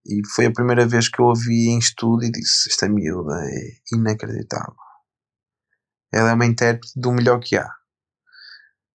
E 0.05 0.22
foi 0.34 0.45
a 0.45 0.53
primeira 0.53 0.88
vez 0.88 1.10
que 1.10 1.22
eu 1.22 1.26
ouvi 1.26 1.70
em 1.70 1.78
estudo 1.78 2.24
e 2.24 2.32
disse: 2.32 2.70
Esta 2.70 2.88
miúda 2.89 3.36
é 3.45 3.95
inacreditável. 3.95 4.76
Ela 6.12 6.32
é 6.32 6.34
uma 6.34 6.45
intérprete 6.45 6.93
do 6.95 7.12
melhor 7.12 7.39
que 7.39 7.55
há. 7.55 7.70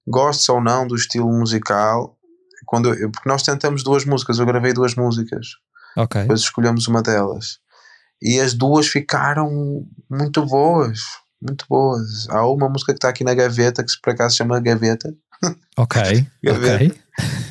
Gostes 0.06 0.48
ou 0.48 0.60
não 0.60 0.86
do 0.86 0.96
estilo 0.96 1.30
musical, 1.30 2.18
quando 2.66 2.92
eu, 2.92 3.10
porque 3.10 3.28
nós 3.28 3.42
tentamos 3.42 3.82
duas 3.82 4.04
músicas, 4.04 4.38
eu 4.38 4.46
gravei 4.46 4.72
duas 4.72 4.94
músicas. 4.94 5.46
Ok. 5.96 6.22
Depois 6.22 6.40
escolhemos 6.40 6.88
uma 6.88 7.02
delas. 7.02 7.60
E 8.22 8.40
as 8.40 8.54
duas 8.54 8.86
ficaram 8.86 9.86
muito 10.10 10.44
boas. 10.46 11.00
Muito 11.40 11.66
boas. 11.68 12.28
Há 12.30 12.46
uma 12.46 12.68
música 12.68 12.92
que 12.92 12.98
está 12.98 13.08
aqui 13.10 13.22
na 13.22 13.34
gaveta, 13.34 13.84
que 13.84 13.92
por 14.02 14.12
acaso 14.12 14.30
se 14.30 14.38
chama 14.38 14.60
Gaveta. 14.60 15.14
Ok. 15.76 16.26
Gaveta. 16.42 16.96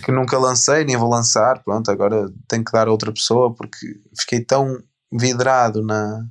Que 0.03 0.11
nunca 0.11 0.38
lancei, 0.38 0.84
nem 0.84 0.97
vou 0.97 1.09
lançar. 1.09 1.61
Pronto, 1.64 1.91
agora 1.91 2.26
tenho 2.47 2.64
que 2.64 2.72
dar 2.72 2.88
a 2.88 2.91
outra 2.91 3.11
pessoa, 3.11 3.53
porque 3.53 4.01
fiquei 4.20 4.43
tão 4.43 4.82
vidrado 5.11 5.84
na, 5.84 6.26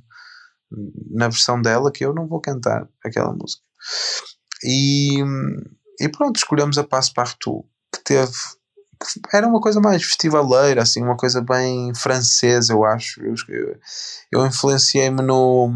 na 1.11 1.29
versão 1.29 1.61
dela 1.61 1.91
que 1.91 2.03
eu 2.03 2.13
não 2.13 2.27
vou 2.27 2.41
cantar 2.41 2.87
aquela 3.05 3.31
música. 3.31 3.61
E, 4.63 5.23
e 6.01 6.09
pronto, 6.09 6.37
escolhemos 6.37 6.77
a 6.77 6.83
Passo 6.83 7.13
Partout, 7.13 7.65
que 7.93 8.03
teve 8.03 8.33
era 9.33 9.47
uma 9.47 9.59
coisa 9.59 9.79
mais 9.79 10.03
festivaleira, 10.03 10.81
assim, 10.81 11.01
uma 11.01 11.17
coisa 11.17 11.41
bem 11.41 11.93
francesa, 11.95 12.73
eu 12.73 12.83
acho. 12.83 13.21
Eu, 13.21 13.35
eu, 14.31 14.45
influenciei-me 14.45 15.21
no 15.21 15.71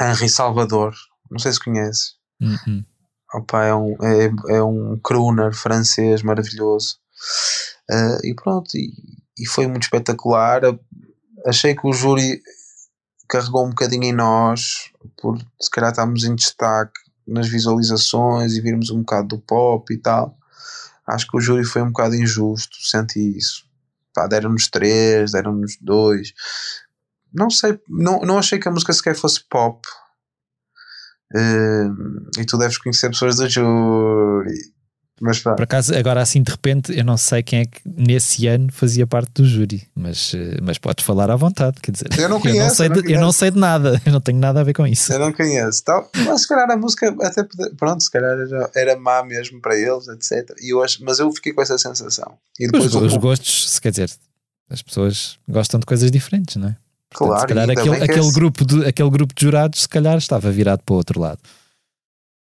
Henri 0.00 0.28
Salvador, 0.28 0.94
não 1.30 1.38
sei 1.38 1.52
se 1.52 1.62
conhece. 1.62 2.12
Uhum. 2.40 2.84
Opa, 3.34 3.64
é, 3.64 3.74
um, 3.74 3.96
é, 4.02 4.56
é 4.56 4.62
um 4.62 4.98
crooner 5.02 5.54
francês 5.54 6.22
maravilhoso. 6.22 6.98
Uh, 7.90 8.26
e 8.26 8.34
pronto, 8.34 8.68
e, 8.74 8.92
e 9.38 9.46
foi 9.46 9.66
muito 9.66 9.82
espetacular. 9.82 10.62
Achei 11.46 11.74
que 11.74 11.86
o 11.86 11.92
júri 11.92 12.40
carregou 13.28 13.66
um 13.66 13.70
bocadinho 13.70 14.04
em 14.04 14.12
nós, 14.12 14.90
por 15.20 15.38
se 15.60 15.70
calhar 15.70 15.90
estávamos 15.90 16.24
em 16.24 16.34
destaque 16.34 16.98
nas 17.26 17.46
visualizações 17.46 18.54
e 18.54 18.60
virmos 18.60 18.90
um 18.90 19.00
bocado 19.00 19.28
do 19.28 19.38
pop 19.38 19.92
e 19.92 19.98
tal. 19.98 20.37
Acho 21.08 21.26
que 21.26 21.36
o 21.36 21.40
júri 21.40 21.64
foi 21.64 21.82
um 21.82 21.88
bocado 21.88 22.14
injusto, 22.14 22.76
senti 22.82 23.36
isso. 23.36 23.64
Pá, 24.14 24.26
deram-nos 24.26 24.68
três, 24.68 25.32
deram-nos 25.32 25.76
dois. 25.80 26.32
Não 27.32 27.50
sei, 27.50 27.80
não, 27.88 28.20
não 28.20 28.38
achei 28.38 28.58
que 28.58 28.68
a 28.68 28.70
música 28.70 28.92
sequer 28.92 29.14
fosse 29.14 29.42
pop. 29.48 29.80
Uh, 31.34 32.40
e 32.40 32.44
tu 32.44 32.56
deves 32.58 32.78
conhecer 32.78 33.10
pessoas 33.10 33.36
do 33.36 33.48
júri. 33.48 34.77
Mas 35.20 35.40
pá. 35.40 35.54
Por 35.54 35.62
acaso, 35.62 35.94
agora 35.94 36.20
assim 36.22 36.42
de 36.42 36.50
repente, 36.50 36.96
eu 36.96 37.04
não 37.04 37.16
sei 37.16 37.42
quem 37.42 37.60
é 37.60 37.64
que 37.64 37.80
nesse 37.84 38.46
ano 38.46 38.68
fazia 38.72 39.06
parte 39.06 39.30
do 39.34 39.44
júri, 39.44 39.86
mas, 39.94 40.32
eh, 40.34 40.58
mas 40.62 40.78
podes 40.78 41.04
falar 41.04 41.30
à 41.30 41.36
vontade. 41.36 41.80
Quer 41.80 41.92
dizer, 41.92 42.08
eu 42.18 42.28
não 42.28 42.40
conheço. 42.40 42.58
eu, 42.58 42.64
não 42.64 42.70
sei 42.70 42.86
eu, 42.86 42.90
não 42.90 43.02
de, 43.02 43.12
eu 43.12 43.20
não 43.20 43.32
sei 43.32 43.50
de 43.50 43.58
nada, 43.58 44.02
eu 44.06 44.12
não 44.12 44.20
tenho 44.20 44.38
nada 44.38 44.60
a 44.60 44.64
ver 44.64 44.74
com 44.74 44.86
isso. 44.86 45.12
Eu 45.12 45.18
não 45.18 45.32
conheço. 45.32 45.80
Então, 45.82 46.08
mas 46.24 46.42
se 46.42 46.48
calhar 46.48 46.70
a 46.70 46.76
música, 46.76 47.14
até 47.22 47.46
pronto, 47.76 48.02
se 48.02 48.10
calhar 48.10 48.38
era, 48.38 48.70
era 48.74 48.96
má 48.98 49.22
mesmo 49.24 49.60
para 49.60 49.76
eles, 49.76 50.08
etc. 50.08 50.56
E 50.60 50.72
eu 50.72 50.82
acho, 50.82 51.04
mas 51.04 51.18
eu 51.18 51.32
fiquei 51.32 51.52
com 51.52 51.62
essa 51.62 51.76
sensação. 51.78 52.34
E 52.58 52.66
depois 52.66 52.94
os, 52.94 52.94
os 52.94 53.16
gostos, 53.16 53.70
se 53.70 53.80
quer 53.80 53.90
dizer, 53.90 54.10
as 54.70 54.82
pessoas 54.82 55.38
gostam 55.48 55.80
de 55.80 55.86
coisas 55.86 56.10
diferentes, 56.10 56.56
não 56.56 56.68
é? 56.68 56.76
Portanto, 57.10 57.28
claro, 57.28 57.40
se 57.40 57.46
calhar 57.46 57.70
aquele, 57.70 58.04
aquele, 58.04 58.28
é 58.28 58.32
grupo 58.32 58.64
de, 58.64 58.86
aquele 58.86 59.10
grupo 59.10 59.34
de 59.34 59.42
jurados, 59.42 59.80
se 59.80 59.88
calhar 59.88 60.18
estava 60.18 60.50
virado 60.50 60.82
para 60.84 60.92
o 60.92 60.96
outro 60.96 61.18
lado. 61.18 61.38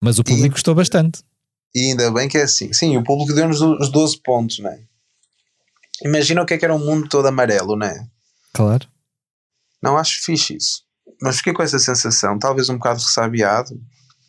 Mas 0.02 0.20
o 0.20 0.24
público 0.24 0.48
e, 0.48 0.50
gostou 0.50 0.76
bastante. 0.76 1.24
E 1.76 1.90
ainda 1.90 2.12
bem 2.12 2.28
que 2.28 2.38
é 2.38 2.44
assim. 2.44 2.72
Sim, 2.72 2.98
o 2.98 3.04
público 3.04 3.34
deu-nos 3.34 3.62
os 3.62 3.90
12 3.90 4.22
pontos, 4.22 4.60
não 4.60 4.70
é? 4.70 4.80
Imagina 6.04 6.42
o 6.42 6.46
que 6.46 6.54
é 6.54 6.58
que 6.58 6.66
era 6.66 6.76
um 6.76 6.86
mundo 6.86 7.08
todo 7.08 7.28
amarelo, 7.28 7.76
não 7.76 7.88
é? 7.88 8.08
Claro. 8.54 8.88
Não 9.82 9.98
acho 9.98 10.24
fixe 10.24 10.56
isso. 10.56 10.84
Mas 11.22 11.38
fiquei 11.38 11.54
com 11.54 11.64
essa 11.64 11.80
sensação, 11.80 12.38
talvez 12.38 12.70
um 12.70 12.76
bocado 12.76 13.00
ressabiado, 13.00 13.80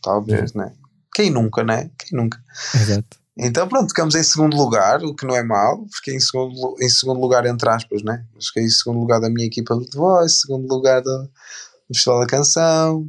talvez, 0.03 0.53
não 0.53 0.65
é? 0.65 0.73
Quem 1.15 1.31
nunca, 1.31 1.63
não 1.63 1.75
é? 1.75 1.91
Quem 1.99 2.19
nunca? 2.19 2.43
Exato. 2.75 3.19
Então 3.37 3.67
pronto, 3.67 3.89
ficamos 3.89 4.15
em 4.15 4.23
segundo 4.23 4.57
lugar, 4.57 5.03
o 5.03 5.15
que 5.15 5.27
não 5.27 5.35
é 5.35 5.43
mau. 5.43 5.87
Fiquei 5.93 6.15
em 6.15 6.21
segundo, 6.21 6.77
em 6.81 6.89
segundo 6.89 7.21
lugar, 7.21 7.45
entre 7.47 7.69
aspas, 7.69 8.03
né? 8.03 8.25
Fiquei 8.41 8.65
em 8.65 8.71
segundo 8.71 9.01
lugar 9.01 9.21
da 9.21 9.29
minha 9.29 9.47
equipa 9.47 9.77
de 9.77 9.97
voz, 9.97 10.41
segundo 10.41 10.69
lugar 10.69 11.03
do, 11.03 11.23
do 11.23 11.95
Festival 11.95 12.21
da 12.21 12.27
Canção. 12.27 13.09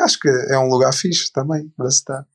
Acho 0.00 0.18
que 0.18 0.28
é 0.28 0.58
um 0.58 0.68
lugar 0.68 0.92
fixe 0.92 1.32
também 1.32 1.68
para 1.76 1.88
estar. 1.88 2.26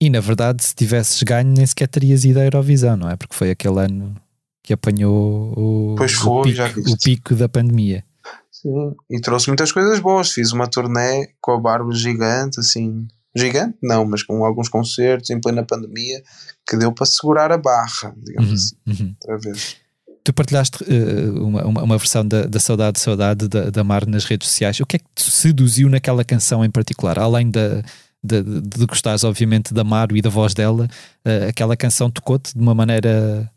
E 0.00 0.08
na 0.08 0.20
verdade, 0.20 0.64
se 0.64 0.74
tivesses 0.74 1.22
ganho, 1.22 1.52
nem 1.52 1.66
sequer 1.66 1.86
terias 1.86 2.24
ido 2.24 2.40
à 2.40 2.44
Eurovisão, 2.44 2.96
não 2.96 3.10
é? 3.10 3.16
Porque 3.16 3.34
foi 3.34 3.50
aquele 3.50 3.80
ano 3.80 4.16
que 4.62 4.72
apanhou 4.72 5.52
o, 5.56 5.94
pois 5.96 6.12
foi, 6.12 6.30
o, 6.32 6.42
pico, 6.42 6.56
já 6.56 6.68
o 6.68 6.96
pico 6.96 7.34
da 7.34 7.48
pandemia. 7.48 8.04
Sim, 8.50 8.94
e 9.10 9.20
trouxe 9.20 9.48
muitas 9.48 9.72
coisas 9.72 9.98
boas. 10.00 10.32
Fiz 10.32 10.52
uma 10.52 10.66
turnê 10.66 11.28
com 11.40 11.52
a 11.52 11.60
Bárbara 11.60 11.94
gigante, 11.94 12.60
assim. 12.60 13.08
Gigante, 13.34 13.76
não, 13.82 14.04
mas 14.04 14.22
com 14.22 14.44
alguns 14.44 14.68
concertos 14.68 15.30
em 15.30 15.40
plena 15.40 15.64
pandemia 15.64 16.22
que 16.68 16.76
deu 16.76 16.92
para 16.92 17.06
segurar 17.06 17.52
a 17.52 17.58
barra, 17.58 18.14
digamos 18.16 18.48
uhum, 18.48 18.54
assim. 18.54 18.76
Uhum. 18.86 19.14
Outra 19.22 19.38
vez. 19.38 19.76
Tu 20.22 20.32
partilhaste 20.32 20.84
uh, 20.84 21.44
uma, 21.44 21.64
uma, 21.64 21.82
uma, 21.82 21.98
versão 21.98 22.26
da, 22.26 22.42
da 22.42 22.60
Saudade, 22.60 23.00
Saudade 23.00 23.48
da, 23.48 23.70
da 23.70 23.84
Mar 23.84 24.06
nas 24.06 24.24
redes 24.24 24.48
sociais. 24.48 24.80
O 24.80 24.86
que 24.86 24.96
é 24.96 24.98
que 24.98 25.06
te 25.14 25.30
seduziu 25.30 25.88
naquela 25.88 26.24
canção 26.24 26.64
em 26.64 26.70
particular? 26.70 27.18
Além 27.18 27.50
da, 27.50 27.82
de, 28.22 28.42
de, 28.42 28.60
de 28.60 28.86
gostares, 28.86 29.24
obviamente, 29.24 29.72
da 29.72 29.82
Maru 29.84 30.16
e 30.16 30.22
da 30.22 30.30
voz 30.30 30.54
dela, 30.54 30.88
uh, 31.26 31.48
aquela 31.48 31.76
canção 31.76 32.10
tocou-te 32.10 32.54
de 32.54 32.60
uma 32.60 32.74
maneira. 32.74 33.50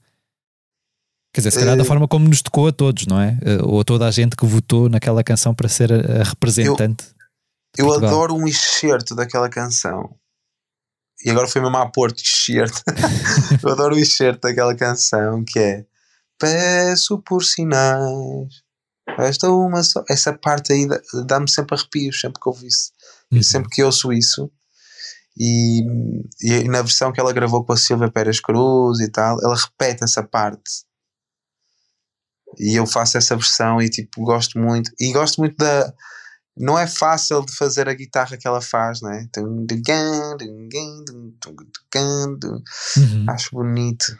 Quer 1.33 1.41
dizer, 1.41 1.51
se 1.51 1.59
calhar 1.59 1.75
da 1.75 1.83
Eh, 1.83 1.85
forma 1.85 2.07
como 2.07 2.27
nos 2.29 2.41
tocou 2.41 2.67
a 2.67 2.71
todos, 2.71 3.07
não 3.07 3.19
é? 3.19 3.37
Uh, 3.41 3.67
ou 3.67 3.81
a 3.81 3.83
toda 3.83 4.07
a 4.07 4.11
gente 4.11 4.35
que 4.35 4.45
votou 4.45 4.87
naquela 4.87 5.23
canção 5.23 5.53
para 5.53 5.67
ser 5.67 5.91
a, 5.91 6.21
a 6.21 6.23
representante. 6.23 7.05
Eu 7.77 7.87
Portugal. 7.87 8.09
adoro 8.09 8.35
um 8.35 8.47
excerto 8.47 9.15
daquela 9.15 9.49
canção. 9.49 10.15
E 11.25 11.31
agora 11.31 11.47
foi 11.47 11.61
mesmo 11.61 11.75
a 11.77 11.89
Porto 11.89 12.21
excerto. 12.21 12.81
eu 13.63 13.71
adoro 13.71 13.95
o 13.95 13.99
excerto 13.99 14.41
daquela 14.41 14.75
canção 14.75 15.43
que 15.43 15.57
é 15.57 15.85
Peço 16.39 17.19
por 17.19 17.43
sinais. 17.43 18.61
Esta 19.17 19.49
uma 19.49 19.81
só. 19.83 20.03
Essa 20.09 20.33
parte 20.33 20.73
aí 20.73 20.87
dá- 20.87 20.99
dá-me 21.25 21.49
sempre 21.49 21.75
arrepios, 21.75 22.19
sempre 22.19 22.41
que 22.41 22.49
ouço 22.49 22.65
isso. 22.65 22.91
Uhum. 23.37 23.43
Sempre 23.43 23.69
que 23.69 23.83
ouço 23.83 24.11
isso. 24.11 24.51
E, 25.37 25.81
e 26.41 26.63
na 26.65 26.81
versão 26.81 27.11
que 27.11 27.19
ela 27.19 27.33
gravou 27.33 27.65
com 27.65 27.73
a 27.73 27.77
Silvia 27.77 28.11
Pérez 28.11 28.39
Cruz 28.39 28.99
e 28.99 29.09
tal, 29.09 29.37
ela 29.43 29.55
repete 29.55 30.03
essa 30.03 30.23
parte. 30.23 30.85
E 32.59 32.77
eu 32.77 32.85
faço 32.85 33.17
essa 33.17 33.35
versão 33.35 33.81
e 33.81 33.89
tipo, 33.89 34.23
gosto 34.23 34.59
muito. 34.59 34.91
E 34.99 35.11
gosto 35.11 35.39
muito 35.39 35.55
da, 35.57 35.91
não 36.55 36.77
é 36.77 36.85
fácil 36.85 37.43
de 37.43 37.55
fazer 37.55 37.89
a 37.89 37.93
guitarra 37.93 38.37
que 38.37 38.47
ela 38.47 38.61
faz, 38.61 39.01
não 39.01 39.11
é? 39.11 39.23
Uhum. 42.95 43.25
Acho 43.27 43.49
bonito. 43.55 44.15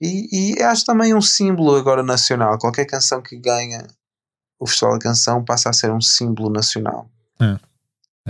E, 0.00 0.56
e 0.56 0.62
acho 0.62 0.84
também 0.84 1.14
um 1.14 1.20
símbolo 1.20 1.76
agora 1.76 2.02
nacional. 2.02 2.58
Qualquer 2.58 2.86
canção 2.86 3.22
que 3.22 3.38
ganha 3.38 3.86
o 4.58 4.66
Festival 4.66 4.94
da 4.94 5.04
Canção 5.04 5.44
passa 5.44 5.70
a 5.70 5.72
ser 5.72 5.92
um 5.92 6.00
símbolo 6.00 6.50
nacional. 6.50 7.08
É 7.40 7.67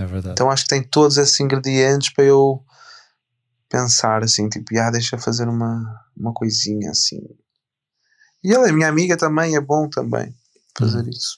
verdade. 0.05 0.33
Então 0.33 0.49
acho 0.49 0.63
que 0.63 0.69
tem 0.69 0.83
todos 0.83 1.17
esses 1.17 1.39
ingredientes 1.39 2.13
para 2.13 2.25
eu 2.25 2.63
pensar 3.69 4.23
assim, 4.23 4.49
tipo, 4.49 4.77
ah, 4.79 4.89
deixa 4.89 5.17
fazer 5.17 5.47
uma, 5.47 6.01
uma 6.17 6.33
coisinha 6.33 6.91
assim. 6.91 7.21
E 8.43 8.53
ela 8.53 8.67
é 8.67 8.71
minha 8.71 8.87
amiga 8.87 9.17
também, 9.17 9.55
é 9.55 9.61
bom 9.61 9.87
também 9.89 10.33
fazer 10.77 11.07
isso. 11.07 11.37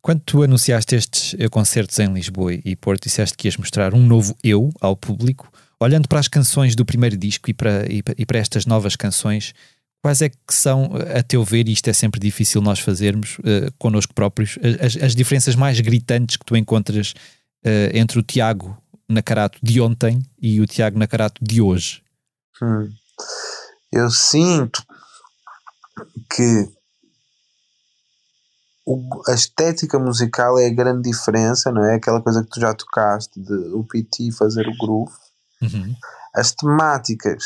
Quando 0.00 0.20
tu 0.20 0.42
anunciaste 0.42 0.94
estes 0.94 1.34
eh, 1.38 1.48
concertos 1.48 1.98
em 1.98 2.12
Lisboa 2.12 2.52
e 2.52 2.76
Porto, 2.76 3.04
disseste 3.04 3.36
que 3.36 3.48
ias 3.48 3.56
mostrar 3.56 3.94
um 3.94 4.06
novo 4.06 4.36
eu 4.44 4.70
ao 4.78 4.94
público, 4.94 5.50
olhando 5.80 6.06
para 6.06 6.20
as 6.20 6.28
canções 6.28 6.76
do 6.76 6.84
primeiro 6.84 7.16
disco 7.16 7.48
e 7.48 7.54
para, 7.54 7.90
e 7.90 8.02
e 8.18 8.26
para 8.26 8.38
estas 8.38 8.66
novas 8.66 8.96
canções, 8.96 9.54
quais 10.02 10.20
é 10.20 10.28
que 10.28 10.36
são, 10.50 10.90
a 11.16 11.22
teu 11.22 11.42
ver, 11.42 11.66
e 11.66 11.72
isto 11.72 11.88
é 11.88 11.92
sempre 11.94 12.20
difícil 12.20 12.60
nós 12.60 12.78
fazermos 12.78 13.38
uh, 13.38 13.72
connosco 13.78 14.12
próprios, 14.12 14.58
as, 14.78 15.02
as 15.02 15.14
diferenças 15.14 15.56
mais 15.56 15.80
gritantes 15.80 16.36
que 16.36 16.44
tu 16.44 16.54
encontras 16.54 17.14
uh, 17.64 17.90
entre 17.96 18.18
o 18.18 18.22
Tiago 18.22 18.76
Nacarato 19.08 19.58
de 19.62 19.80
ontem 19.80 20.22
e 20.40 20.60
o 20.60 20.66
Tiago 20.66 20.98
Nacarato 20.98 21.42
de 21.44 21.60
hoje? 21.60 22.02
Hum. 22.62 22.90
Eu 23.92 24.10
sinto 24.10 24.82
que 26.34 26.68
o- 28.86 29.22
a 29.28 29.34
estética 29.34 29.98
musical 29.98 30.58
é 30.58 30.66
a 30.66 30.74
grande 30.74 31.08
diferença, 31.10 31.70
não 31.70 31.84
é? 31.84 31.94
Aquela 31.96 32.20
coisa 32.22 32.42
que 32.42 32.50
tu 32.50 32.60
já 32.60 32.74
tocaste 32.74 33.40
de 33.40 33.54
o 33.74 33.84
PT 33.84 34.32
fazer 34.32 34.66
o 34.68 34.76
groove. 34.76 35.12
Uhum. 35.62 35.94
As 36.34 36.52
temáticas 36.52 37.44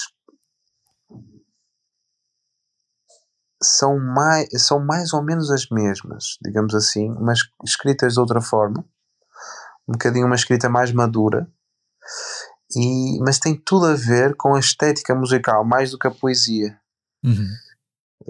são 3.63 3.99
mais, 3.99 4.49
são 4.59 4.85
mais 4.85 5.13
ou 5.13 5.23
menos 5.23 5.51
as 5.51 5.69
mesmas, 5.69 6.39
digamos 6.43 6.75
assim, 6.75 7.09
mas 7.21 7.41
escritas 7.65 8.15
de 8.15 8.21
outra 8.21 8.41
forma, 8.41 8.85
um 9.89 9.93
bocadinho 9.93 10.27
uma 10.27 10.35
escrita 10.35 10.69
mais 10.69 10.93
madura, 10.93 11.49
e, 12.77 13.19
mas 13.21 13.39
tem 13.39 13.57
tudo 13.57 13.87
a 13.87 13.95
ver 13.95 14.37
com 14.37 14.55
a 14.55 14.61
estética 14.61 15.15
musical, 15.15 15.65
mais 15.65 15.91
do 15.91 15.99
que 15.99 16.07
a 16.07 16.11
poesia. 16.11 16.79
Uhum. 17.25 17.49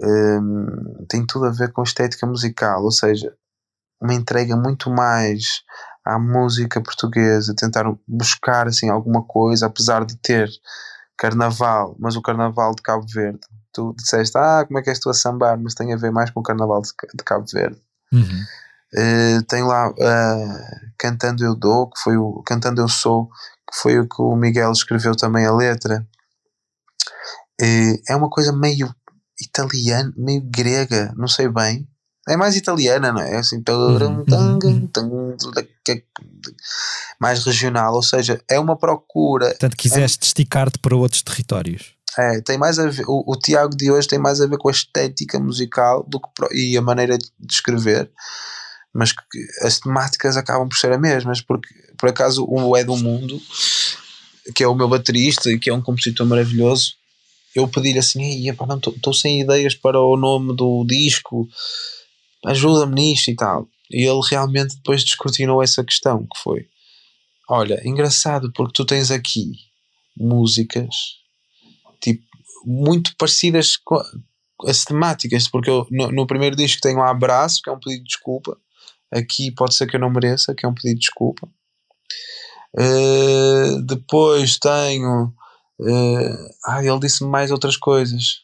Um, 0.01 1.05
tem 1.09 1.25
tudo 1.25 1.45
a 1.45 1.51
ver 1.51 1.73
com 1.73 1.81
a 1.81 1.83
estética 1.83 2.25
musical, 2.25 2.83
ou 2.83 2.91
seja, 2.91 3.35
uma 4.01 4.13
entrega 4.13 4.55
muito 4.55 4.89
mais 4.89 5.61
à 6.05 6.17
música 6.17 6.81
portuguesa, 6.81 7.53
tentar 7.55 7.83
buscar 8.07 8.67
assim 8.67 8.89
alguma 8.89 9.23
coisa, 9.23 9.65
apesar 9.65 10.05
de 10.05 10.15
ter 10.17 10.49
carnaval, 11.17 11.95
mas 11.99 12.15
o 12.15 12.21
carnaval 12.21 12.73
de 12.73 12.81
Cabo 12.81 13.05
Verde. 13.13 13.39
Tu 13.73 13.93
disseste, 13.97 14.37
ah, 14.37 14.63
como 14.65 14.79
é 14.79 14.81
que 14.81 14.89
és 14.89 14.99
tu 14.99 15.09
a 15.09 15.13
sambar, 15.13 15.59
mas 15.59 15.75
tem 15.75 15.93
a 15.93 15.97
ver 15.97 16.11
mais 16.11 16.31
com 16.31 16.39
o 16.39 16.43
carnaval 16.43 16.81
de, 16.81 16.89
de 17.13 17.23
Cabo 17.23 17.45
Verde. 17.51 17.79
Uhum. 18.11 18.45
Uh, 18.93 19.43
tem 19.47 19.63
lá 19.63 19.89
uh, 19.89 20.93
Cantando 20.97 21.43
Eu 21.43 21.55
Dou, 21.55 21.89
que 21.89 21.99
foi 22.01 22.17
o 22.17 22.41
Cantando 22.43 22.81
Eu 22.81 22.87
Sou, 22.87 23.27
que 23.71 23.79
foi 23.81 23.99
o 23.99 24.07
que 24.07 24.21
o 24.21 24.35
Miguel 24.35 24.71
escreveu 24.71 25.15
também 25.15 25.45
a 25.45 25.55
letra. 25.55 26.07
Uh, 27.61 28.01
é 28.07 28.15
uma 28.15 28.29
coisa 28.29 28.51
meio 28.51 28.93
italiana, 29.39 30.11
meio 30.17 30.41
grega, 30.43 31.13
não 31.15 31.27
sei 31.27 31.47
bem. 31.47 31.87
É 32.27 32.37
mais 32.37 32.55
italiana, 32.55 33.11
não 33.11 33.21
é? 33.21 33.37
Assim, 33.37 33.63
mais 37.19 37.43
regional, 37.43 37.93
ou 37.93 38.03
seja, 38.03 38.39
é 38.49 38.59
uma 38.59 38.77
procura. 38.77 39.49
Portanto, 39.49 39.77
quiseste 39.77 40.25
é, 40.25 40.27
esticar-te 40.27 40.77
para 40.77 40.95
outros 40.95 41.23
territórios. 41.23 41.95
É, 42.17 42.41
tem 42.41 42.57
mais 42.57 42.77
ver, 42.77 43.03
o, 43.07 43.23
o, 43.31 43.35
Tiago 43.35 43.75
de 43.75 43.91
hoje 43.91 44.07
tem 44.07 44.19
mais 44.19 44.41
a 44.41 44.47
ver 44.47 44.57
com 44.57 44.67
a 44.67 44.71
estética 44.71 45.39
musical 45.39 46.05
do 46.07 46.19
que, 46.19 46.27
e 46.53 46.77
a 46.77 46.81
maneira 46.81 47.17
de 47.17 47.53
escrever, 47.53 48.11
mas 48.93 49.11
que 49.11 49.39
as 49.61 49.79
temáticas 49.79 50.37
acabam 50.37 50.67
por 50.67 50.77
ser 50.77 50.91
as 50.91 50.99
mesmas, 50.99 51.41
porque 51.41 51.69
por 51.97 52.09
acaso 52.09 52.45
o 52.47 52.75
É 52.75 52.83
do 52.83 52.97
Mundo, 52.97 53.41
que 54.55 54.63
é 54.63 54.67
o 54.67 54.75
meu 54.75 54.87
baterista 54.87 55.51
e 55.51 55.59
que 55.59 55.69
é 55.69 55.73
um 55.73 55.81
compositor 55.81 56.25
maravilhoso, 56.25 56.93
eu 57.55 57.67
pedi-lhe 57.67 57.99
assim: 57.99 58.49
estou 58.49 59.13
sem 59.13 59.41
ideias 59.41 59.75
para 59.75 59.99
o 59.99 60.15
nome 60.15 60.55
do 60.55 60.85
disco, 60.85 61.47
ajuda-me 62.45 62.95
nisto 62.95 63.31
e 63.31 63.35
tal. 63.35 63.67
E 63.91 64.07
ele 64.07 64.21
realmente 64.29 64.75
depois 64.75 65.03
descortinou 65.03 65.63
essa 65.63 65.83
questão, 65.83 66.19
que 66.19 66.39
foi, 66.41 66.67
olha, 67.49 67.81
engraçado 67.83 68.51
porque 68.53 68.73
tu 68.73 68.85
tens 68.85 69.09
aqui 69.09 69.51
músicas 70.15 70.95
tipo, 72.01 72.23
muito 72.65 73.15
parecidas 73.17 73.77
com 73.77 73.99
as 74.65 74.83
temáticas, 74.83 75.47
porque 75.47 75.69
eu, 75.69 75.87
no, 75.89 76.11
no 76.11 76.27
primeiro 76.27 76.55
disco 76.55 76.81
tenho 76.81 76.99
um 76.99 77.03
abraço, 77.03 77.61
que 77.63 77.69
é 77.69 77.73
um 77.73 77.79
pedido 77.79 78.03
de 78.03 78.09
desculpa, 78.09 78.57
aqui 79.11 79.51
pode 79.51 79.75
ser 79.75 79.87
que 79.87 79.95
eu 79.95 79.99
não 79.99 80.09
mereça, 80.09 80.53
que 80.53 80.65
é 80.65 80.69
um 80.69 80.73
pedido 80.73 80.95
de 80.95 80.99
desculpa. 81.01 81.47
Uh, 82.77 83.81
depois 83.83 84.57
tenho. 84.57 85.33
Uh, 85.79 86.49
ah, 86.65 86.83
ele 86.83 86.99
disse-me 86.99 87.29
mais 87.29 87.51
outras 87.51 87.77
coisas. 87.77 88.41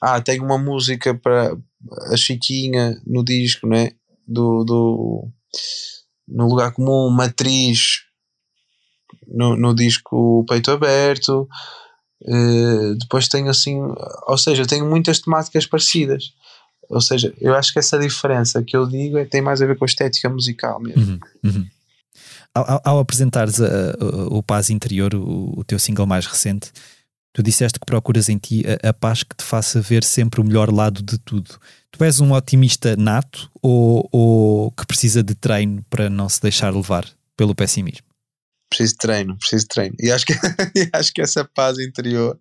Ah, 0.00 0.20
tenho 0.20 0.44
uma 0.44 0.58
música 0.58 1.14
para 1.14 1.56
a 2.12 2.16
Chiquinha 2.16 3.00
no 3.06 3.24
disco, 3.24 3.66
né? 3.66 3.92
Do, 4.26 4.64
do 4.64 5.28
no 6.26 6.48
lugar 6.48 6.72
comum, 6.72 7.10
Matriz 7.10 8.04
no, 9.26 9.56
no 9.56 9.74
disco 9.74 10.44
Peito 10.48 10.70
Aberto. 10.70 11.48
Uh, 12.22 12.94
depois 12.98 13.28
tenho 13.28 13.50
assim, 13.50 13.78
ou 14.26 14.38
seja, 14.38 14.66
tenho 14.66 14.88
muitas 14.88 15.20
temáticas 15.20 15.66
parecidas. 15.66 16.32
Ou 16.88 17.00
seja, 17.00 17.32
eu 17.40 17.54
acho 17.54 17.72
que 17.72 17.78
essa 17.78 17.98
diferença 17.98 18.62
que 18.62 18.76
eu 18.76 18.86
digo 18.86 19.18
é, 19.18 19.24
tem 19.24 19.42
mais 19.42 19.60
a 19.62 19.66
ver 19.66 19.76
com 19.76 19.84
a 19.84 19.86
estética 19.86 20.28
musical 20.28 20.80
mesmo. 20.80 21.20
Uhum, 21.42 21.50
uhum. 21.50 21.66
Ao, 22.54 22.80
ao, 22.84 22.98
apresentares 23.00 23.60
a, 23.60 23.66
a, 23.66 24.26
o 24.30 24.42
Paz 24.42 24.70
Interior, 24.70 25.14
o, 25.14 25.58
o, 25.58 25.64
teu 25.64 25.78
single 25.78 26.06
mais 26.06 26.26
recente, 26.26 26.70
Tu 27.34 27.42
disseste 27.42 27.80
que 27.80 27.84
procuras 27.84 28.28
em 28.28 28.38
ti 28.38 28.62
a, 28.64 28.90
a, 28.90 28.92
paz 28.92 29.24
que 29.24 29.34
te 29.34 29.42
faça 29.42 29.80
ver 29.80 30.04
sempre 30.04 30.40
o 30.40 30.44
melhor 30.44 30.72
lado 30.72 31.02
de 31.02 31.18
tudo. 31.18 31.58
Tu 31.90 32.04
és 32.04 32.20
um 32.20 32.32
otimista 32.32 32.96
nato 32.96 33.50
ou, 33.60 34.08
ou 34.12 34.70
que 34.70 34.86
precisa 34.86 35.20
de 35.20 35.34
treino 35.34 35.84
para 35.90 36.08
não 36.08 36.28
se 36.28 36.40
deixar 36.40 36.72
levar 36.72 37.04
pelo 37.36 37.52
pessimismo? 37.52 38.06
Preciso 38.70 38.92
de 38.92 38.98
treino, 38.98 39.36
preciso 39.36 39.62
de 39.62 39.68
treino. 39.68 39.96
E 39.98 40.12
acho 40.12 40.24
que, 40.24 40.32
acho 40.92 41.12
que 41.12 41.20
essa 41.20 41.44
paz 41.44 41.76
interior. 41.80 42.38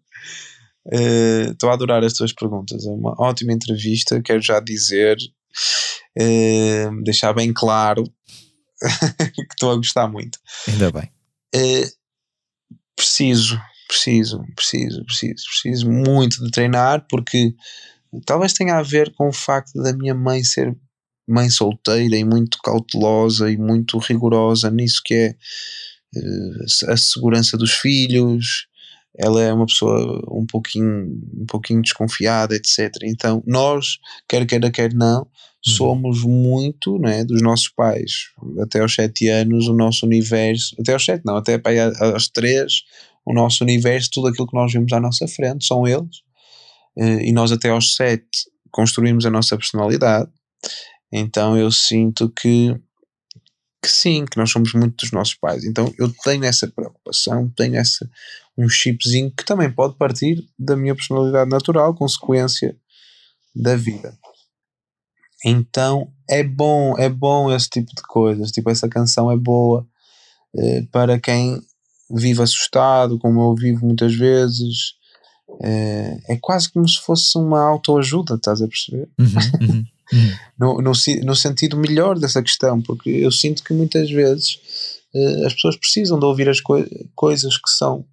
Eh, 0.91 1.51
estou 1.51 1.69
uh, 1.69 1.71
a 1.71 1.75
adorar 1.75 2.03
as 2.03 2.13
tuas 2.13 2.33
perguntas. 2.33 2.85
É 2.85 2.89
uma 2.89 3.15
ótima 3.19 3.53
entrevista. 3.53 4.21
Quero 4.21 4.41
já 4.41 4.59
dizer, 4.59 5.17
uh, 6.19 7.03
deixar 7.03 7.33
bem 7.33 7.53
claro 7.53 8.03
que 9.33 9.41
estou 9.51 9.71
a 9.71 9.75
gostar 9.75 10.07
muito. 10.07 10.39
Ainda 10.67 10.91
bem. 10.91 11.09
Uh, 11.55 11.89
preciso, 12.95 13.59
preciso, 13.87 14.43
preciso, 14.55 15.03
preciso, 15.05 15.43
preciso 15.45 15.89
muito 15.89 16.43
de 16.43 16.51
treinar 16.51 17.05
porque 17.09 17.53
talvez 18.25 18.53
tenha 18.53 18.77
a 18.77 18.83
ver 18.83 19.13
com 19.13 19.29
o 19.29 19.33
facto 19.33 19.81
da 19.81 19.93
minha 19.93 20.13
mãe 20.13 20.43
ser 20.43 20.75
mãe 21.27 21.49
solteira 21.49 22.17
e 22.17 22.23
muito 22.23 22.57
cautelosa 22.63 23.49
e 23.49 23.57
muito 23.57 23.97
rigorosa 23.97 24.69
nisso 24.69 25.01
que 25.03 25.13
é 25.13 25.35
uh, 26.15 26.91
a 26.91 26.97
segurança 26.97 27.57
dos 27.57 27.71
filhos. 27.71 28.67
Ela 29.17 29.43
é 29.43 29.53
uma 29.53 29.65
pessoa 29.65 30.21
um 30.31 30.45
pouquinho, 30.45 31.21
um 31.35 31.45
pouquinho 31.45 31.81
desconfiada, 31.81 32.55
etc. 32.55 32.91
Então, 33.03 33.43
nós, 33.45 33.97
quer 34.27 34.45
queira, 34.45 34.71
quer 34.71 34.93
não, 34.93 35.19
uhum. 35.19 35.25
somos 35.63 36.23
muito 36.23 36.97
né, 36.97 37.23
dos 37.23 37.41
nossos 37.41 37.69
pais. 37.69 38.29
Até 38.59 38.79
aos 38.79 38.95
sete 38.95 39.27
anos, 39.27 39.67
o 39.67 39.73
nosso 39.73 40.05
universo, 40.05 40.75
até 40.79 40.93
aos 40.93 41.05
sete, 41.05 41.23
não, 41.25 41.37
até 41.37 41.61
aos 41.99 42.27
três, 42.29 42.81
o 43.25 43.33
nosso 43.33 43.63
universo, 43.63 44.09
tudo 44.11 44.27
aquilo 44.27 44.47
que 44.47 44.55
nós 44.55 44.71
vemos 44.73 44.91
à 44.93 44.99
nossa 44.99 45.27
frente, 45.27 45.65
são 45.65 45.87
eles. 45.87 46.23
Eh, 46.97 47.27
e 47.29 47.31
nós 47.31 47.51
até 47.51 47.69
aos 47.69 47.95
sete 47.95 48.51
construímos 48.71 49.25
a 49.25 49.29
nossa 49.29 49.55
personalidade. 49.55 50.29
Então 51.11 51.55
eu 51.57 51.71
sinto 51.71 52.29
que, 52.29 52.75
que 53.83 53.91
sim, 53.91 54.25
que 54.25 54.37
nós 54.37 54.49
somos 54.49 54.73
muito 54.73 54.95
dos 54.95 55.11
nossos 55.11 55.35
pais. 55.35 55.65
Então 55.65 55.93
eu 55.99 56.11
tenho 56.23 56.45
essa 56.45 56.65
preocupação, 56.67 57.51
tenho 57.55 57.75
essa, 57.75 58.09
um 58.57 58.69
chipzinho 58.69 59.29
que 59.29 59.43
também 59.43 59.69
pode 59.69 59.95
partir 59.95 60.47
da 60.57 60.77
minha 60.77 60.95
personalidade 60.95 61.49
natural, 61.49 61.93
consequência 61.93 62.75
da 63.53 63.75
vida. 63.75 64.17
Então 65.45 66.09
é 66.29 66.41
bom, 66.41 66.97
é 66.97 67.09
bom 67.09 67.53
esse 67.53 67.69
tipo 67.69 67.93
de 67.93 68.01
coisas. 68.03 68.51
Tipo, 68.51 68.69
essa 68.69 68.87
canção 68.87 69.29
é 69.29 69.35
boa 69.35 69.85
eh, 70.55 70.83
para 70.89 71.19
quem 71.19 71.61
vivo 72.09 72.41
assustado, 72.41 73.19
como 73.19 73.41
eu 73.41 73.55
vivo 73.55 73.85
muitas 73.85 74.15
vezes. 74.15 74.93
É, 75.61 76.17
é 76.29 76.37
quase 76.37 76.71
como 76.71 76.87
se 76.87 76.99
fosse 77.01 77.37
uma 77.37 77.61
autoajuda, 77.61 78.35
estás 78.35 78.61
a 78.61 78.67
perceber? 78.67 79.09
Uhum, 79.19 79.67
uhum, 79.67 79.85
uhum. 80.11 80.35
no, 80.59 80.81
no, 80.81 80.91
no, 81.23 81.35
sentido 81.35 81.77
melhor 81.77 82.17
dessa 82.17 82.41
questão, 82.41 82.81
porque 82.81 83.09
eu 83.09 83.31
sinto 83.31 83.63
que 83.63 83.73
muitas 83.73 84.09
vezes 84.09 84.55
uh, 85.13 85.45
as 85.45 85.53
pessoas 85.53 85.77
precisam 85.77 86.19
de 86.19 86.25
ouvir 86.25 86.49
as 86.49 86.59
coi 86.59 86.87
coisas 87.15 87.57
que 87.57 87.69
são 87.69 88.05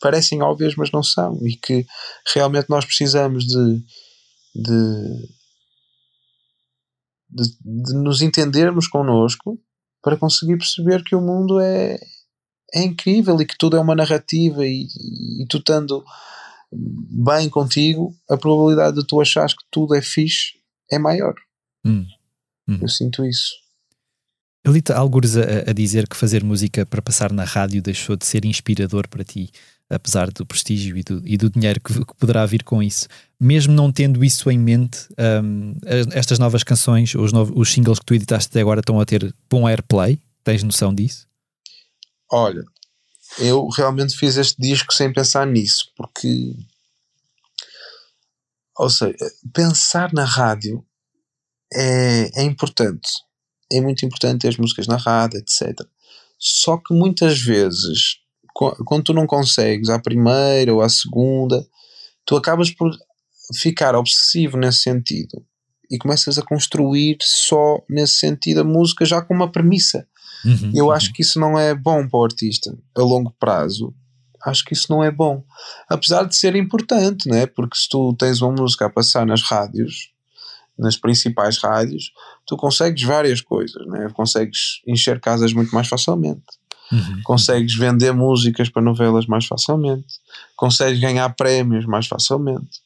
parecem 0.00 0.42
óbvias, 0.42 0.74
mas 0.76 0.90
não 0.92 1.02
são, 1.02 1.38
e 1.46 1.56
que 1.56 1.86
realmente 2.34 2.68
nós 2.68 2.84
precisamos 2.84 3.46
de, 3.46 3.82
de, 4.54 5.28
de, 7.30 7.44
de 7.64 7.94
nos 7.94 8.22
entendermos 8.22 8.86
connosco 8.86 9.58
para 10.02 10.16
conseguir 10.16 10.58
perceber 10.58 11.02
que 11.02 11.16
o 11.16 11.20
mundo 11.20 11.58
é, 11.60 11.98
é 12.74 12.82
incrível 12.82 13.40
e 13.40 13.46
que 13.46 13.56
tudo 13.58 13.76
é 13.76 13.80
uma 13.80 13.94
narrativa 13.94 14.64
e, 14.64 14.86
e 15.40 15.46
tu 15.48 15.58
estando 15.58 16.04
bem 16.72 17.48
contigo, 17.48 18.14
a 18.28 18.36
probabilidade 18.36 18.96
de 18.96 19.06
tu 19.06 19.20
achares 19.20 19.54
que 19.54 19.64
tudo 19.70 19.94
é 19.94 20.02
fixe 20.02 20.55
é 20.90 20.98
maior. 20.98 21.34
Hum. 21.84 22.06
Hum. 22.68 22.78
Eu 22.82 22.88
sinto 22.88 23.24
isso. 23.24 23.50
Eu 24.64 24.72
li 24.72 24.82
alguns 24.92 25.36
a, 25.36 25.70
a, 25.70 25.72
dizer 25.72 26.08
que 26.08 26.16
fazer 26.16 26.42
música 26.42 26.84
para 26.84 27.00
passar 27.00 27.32
na 27.32 27.44
rádio 27.44 27.80
deixou 27.80 28.16
de 28.16 28.26
ser 28.26 28.44
inspirador 28.44 29.06
para 29.08 29.22
ti, 29.22 29.50
apesar 29.88 30.28
do 30.32 30.44
prestígio 30.44 30.96
e 30.96 31.04
do, 31.04 31.22
e 31.24 31.36
do 31.36 31.48
dinheiro 31.48 31.80
que, 31.80 31.94
que, 31.94 32.14
poderá 32.16 32.44
vir 32.44 32.64
com 32.64 32.82
isso. 32.82 33.06
Mesmo 33.38 33.72
não 33.72 33.92
tendo 33.92 34.24
isso 34.24 34.50
em 34.50 34.58
mente, 34.58 35.06
um, 35.44 35.76
estas 36.12 36.40
novas 36.40 36.64
canções, 36.64 37.14
os, 37.14 37.32
novos, 37.32 37.54
os 37.56 37.72
singles 37.72 38.00
que 38.00 38.06
tu 38.06 38.14
editaste 38.14 38.50
até 38.50 38.60
agora 38.60 38.80
estão 38.80 38.98
a 38.98 39.04
ter 39.04 39.32
bom 39.48 39.68
airplay? 39.68 40.18
Tens 40.42 40.64
noção 40.64 40.92
disso? 40.92 41.28
Olha, 42.32 42.64
eu 43.38 43.68
realmente 43.68 44.16
fiz 44.16 44.36
este 44.36 44.60
disco 44.60 44.92
sem 44.92 45.12
pensar 45.12 45.46
nisso, 45.46 45.92
porque. 45.96 46.54
Ou 48.78 48.90
seja, 48.90 49.16
pensar 49.52 50.12
na 50.12 50.24
rádio 50.24 50.84
é, 51.72 52.40
é 52.40 52.42
importante. 52.42 53.08
É 53.72 53.80
muito 53.80 54.04
importante 54.04 54.42
ter 54.42 54.48
as 54.48 54.56
músicas 54.56 54.86
na 54.86 54.96
rádio, 54.96 55.38
etc. 55.38 55.80
Só 56.38 56.76
que 56.76 56.94
muitas 56.94 57.40
vezes, 57.40 58.18
quando 58.54 59.04
tu 59.04 59.12
não 59.12 59.26
consegues 59.26 59.88
à 59.88 59.98
primeira 59.98 60.72
ou 60.72 60.82
à 60.82 60.88
segunda, 60.88 61.66
tu 62.24 62.36
acabas 62.36 62.70
por 62.70 62.90
ficar 63.54 63.94
obsessivo 63.94 64.56
nesse 64.56 64.80
sentido 64.80 65.44
e 65.90 65.98
começas 65.98 66.38
a 66.38 66.42
construir 66.42 67.16
só 67.20 67.80
nesse 67.88 68.14
sentido 68.14 68.60
a 68.60 68.64
música 68.64 69.04
já 69.04 69.22
com 69.22 69.34
uma 69.34 69.50
premissa. 69.50 70.06
Uhum, 70.44 70.72
Eu 70.74 70.86
uhum. 70.86 70.90
acho 70.90 71.12
que 71.12 71.22
isso 71.22 71.40
não 71.40 71.58
é 71.58 71.74
bom 71.74 72.06
para 72.08 72.18
o 72.18 72.24
artista 72.24 72.76
a 72.94 73.00
longo 73.00 73.34
prazo. 73.38 73.94
Acho 74.46 74.64
que 74.64 74.74
isso 74.74 74.86
não 74.88 75.02
é 75.02 75.10
bom. 75.10 75.42
Apesar 75.88 76.22
de 76.24 76.36
ser 76.36 76.54
importante, 76.54 77.28
né? 77.28 77.46
porque 77.46 77.76
se 77.76 77.88
tu 77.88 78.14
tens 78.14 78.40
uma 78.40 78.52
música 78.52 78.86
a 78.86 78.90
passar 78.90 79.26
nas 79.26 79.42
rádios, 79.42 80.10
nas 80.78 80.96
principais 80.96 81.58
rádios, 81.58 82.12
tu 82.46 82.56
consegues 82.56 83.02
várias 83.02 83.40
coisas. 83.40 83.84
Né? 83.88 84.08
Consegues 84.14 84.80
encher 84.86 85.20
casas 85.20 85.52
muito 85.52 85.74
mais 85.74 85.88
facilmente. 85.88 86.44
Uhum. 86.92 87.22
Consegues 87.24 87.74
vender 87.74 88.12
músicas 88.12 88.68
para 88.68 88.82
novelas 88.82 89.26
mais 89.26 89.46
facilmente. 89.46 90.06
Consegues 90.54 91.00
ganhar 91.00 91.28
prémios 91.30 91.84
mais 91.84 92.06
facilmente. 92.06 92.80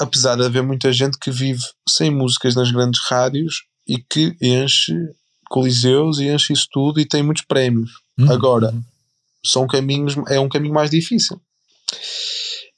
Apesar 0.00 0.36
de 0.36 0.44
haver 0.44 0.62
muita 0.62 0.90
gente 0.90 1.18
que 1.18 1.30
vive 1.30 1.62
sem 1.86 2.10
músicas 2.10 2.54
nas 2.54 2.70
grandes 2.70 3.00
rádios 3.10 3.64
e 3.86 3.98
que 3.98 4.34
enche 4.40 4.94
coliseus 5.50 6.18
e 6.18 6.28
enche 6.28 6.54
isso 6.54 6.68
tudo 6.70 6.98
e 6.98 7.04
tem 7.04 7.22
muitos 7.22 7.44
prémios. 7.44 7.90
Uhum, 8.18 8.32
Agora, 8.32 8.70
uhum. 8.70 8.82
São 9.44 9.66
caminhos, 9.66 10.14
é 10.28 10.38
um 10.38 10.48
caminho 10.48 10.74
mais 10.74 10.90
difícil. 10.90 11.40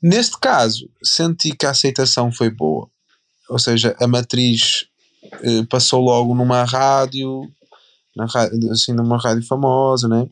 Neste 0.02 0.38
caso, 0.38 0.88
senti 1.02 1.54
que 1.56 1.66
a 1.66 1.70
aceitação 1.70 2.32
foi 2.32 2.50
boa. 2.50 2.88
Ou 3.48 3.58
seja, 3.58 3.96
a 4.00 4.06
matriz 4.06 4.86
eh, 5.42 5.64
passou 5.68 6.00
logo 6.00 6.34
numa 6.34 6.64
rádio, 6.64 7.42
na 8.16 8.26
assim, 8.70 8.92
numa 8.92 9.18
rádio 9.18 9.46
famosa, 9.46 10.08
né? 10.08 10.28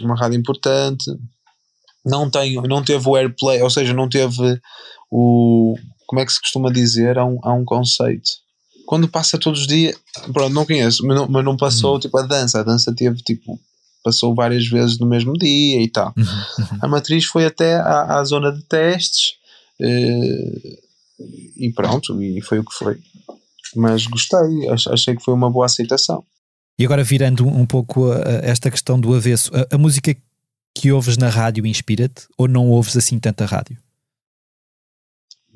uma 0.00 0.16
rádio 0.16 0.38
importante. 0.38 1.10
Não, 2.04 2.30
tem, 2.30 2.54
não 2.62 2.82
teve 2.82 3.08
o 3.08 3.16
airplay, 3.16 3.60
ou 3.62 3.70
seja, 3.70 3.92
não 3.92 4.08
teve 4.08 4.60
o. 5.10 5.76
Como 6.06 6.20
é 6.20 6.26
que 6.26 6.32
se 6.32 6.40
costuma 6.40 6.72
dizer? 6.72 7.18
Há 7.18 7.24
um, 7.24 7.38
há 7.42 7.52
um 7.52 7.64
conceito. 7.64 8.30
Quando 8.86 9.08
passa 9.08 9.38
todos 9.38 9.60
os 9.60 9.66
dias, 9.66 9.96
pronto, 10.32 10.52
não 10.52 10.66
conheço, 10.66 11.06
mas 11.06 11.16
não, 11.16 11.28
mas 11.28 11.44
não 11.44 11.56
passou 11.56 12.00
tipo 12.00 12.18
a 12.18 12.22
dança. 12.22 12.60
A 12.60 12.62
dança 12.64 12.92
teve 12.94 13.22
tipo, 13.22 13.60
passou 14.02 14.34
várias 14.34 14.66
vezes 14.66 14.98
no 14.98 15.06
mesmo 15.06 15.32
dia 15.34 15.82
e 15.82 15.88
tal. 15.90 16.12
Uhum, 16.16 16.78
A 16.82 16.88
matriz 16.88 17.24
foi 17.24 17.44
até 17.46 17.74
à, 17.76 18.18
à 18.18 18.24
zona 18.24 18.50
de 18.52 18.62
testes 18.64 19.34
eh, 19.80 20.78
e 21.56 21.72
pronto, 21.74 22.22
e 22.22 22.40
foi 22.42 22.58
o 22.58 22.64
que 22.64 22.74
foi. 22.74 22.98
Mas 23.76 24.06
gostei, 24.06 24.68
ach- 24.70 24.88
achei 24.88 25.14
que 25.16 25.22
foi 25.22 25.34
uma 25.34 25.50
boa 25.50 25.66
aceitação. 25.66 26.24
E 26.78 26.84
agora 26.84 27.04
virando 27.04 27.46
um 27.46 27.66
pouco 27.66 28.10
esta 28.42 28.70
questão 28.70 28.98
do 28.98 29.14
avesso, 29.14 29.50
a, 29.54 29.74
a 29.74 29.78
música 29.78 30.16
que 30.74 30.90
ouves 30.90 31.16
na 31.18 31.28
rádio 31.28 31.66
inspira-te 31.66 32.26
ou 32.38 32.48
não 32.48 32.68
ouves 32.70 32.96
assim 32.96 33.18
tanta 33.18 33.44
rádio? 33.44 33.76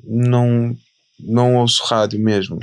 Não, 0.03 0.75
não 1.19 1.55
ouço 1.55 1.83
rádio 1.85 2.19
mesmo. 2.19 2.59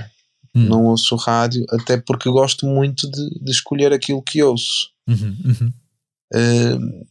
Hum. 0.54 0.66
Não 0.66 0.84
ouço 0.84 1.16
rádio, 1.16 1.64
até 1.70 1.96
porque 1.96 2.28
gosto 2.28 2.66
muito 2.66 3.10
de, 3.10 3.40
de 3.42 3.50
escolher 3.50 3.92
aquilo 3.92 4.22
que 4.22 4.42
ouço. 4.42 4.90
Uhum, 5.08 5.36
uhum. 5.44 5.72
Eh, 6.34 7.04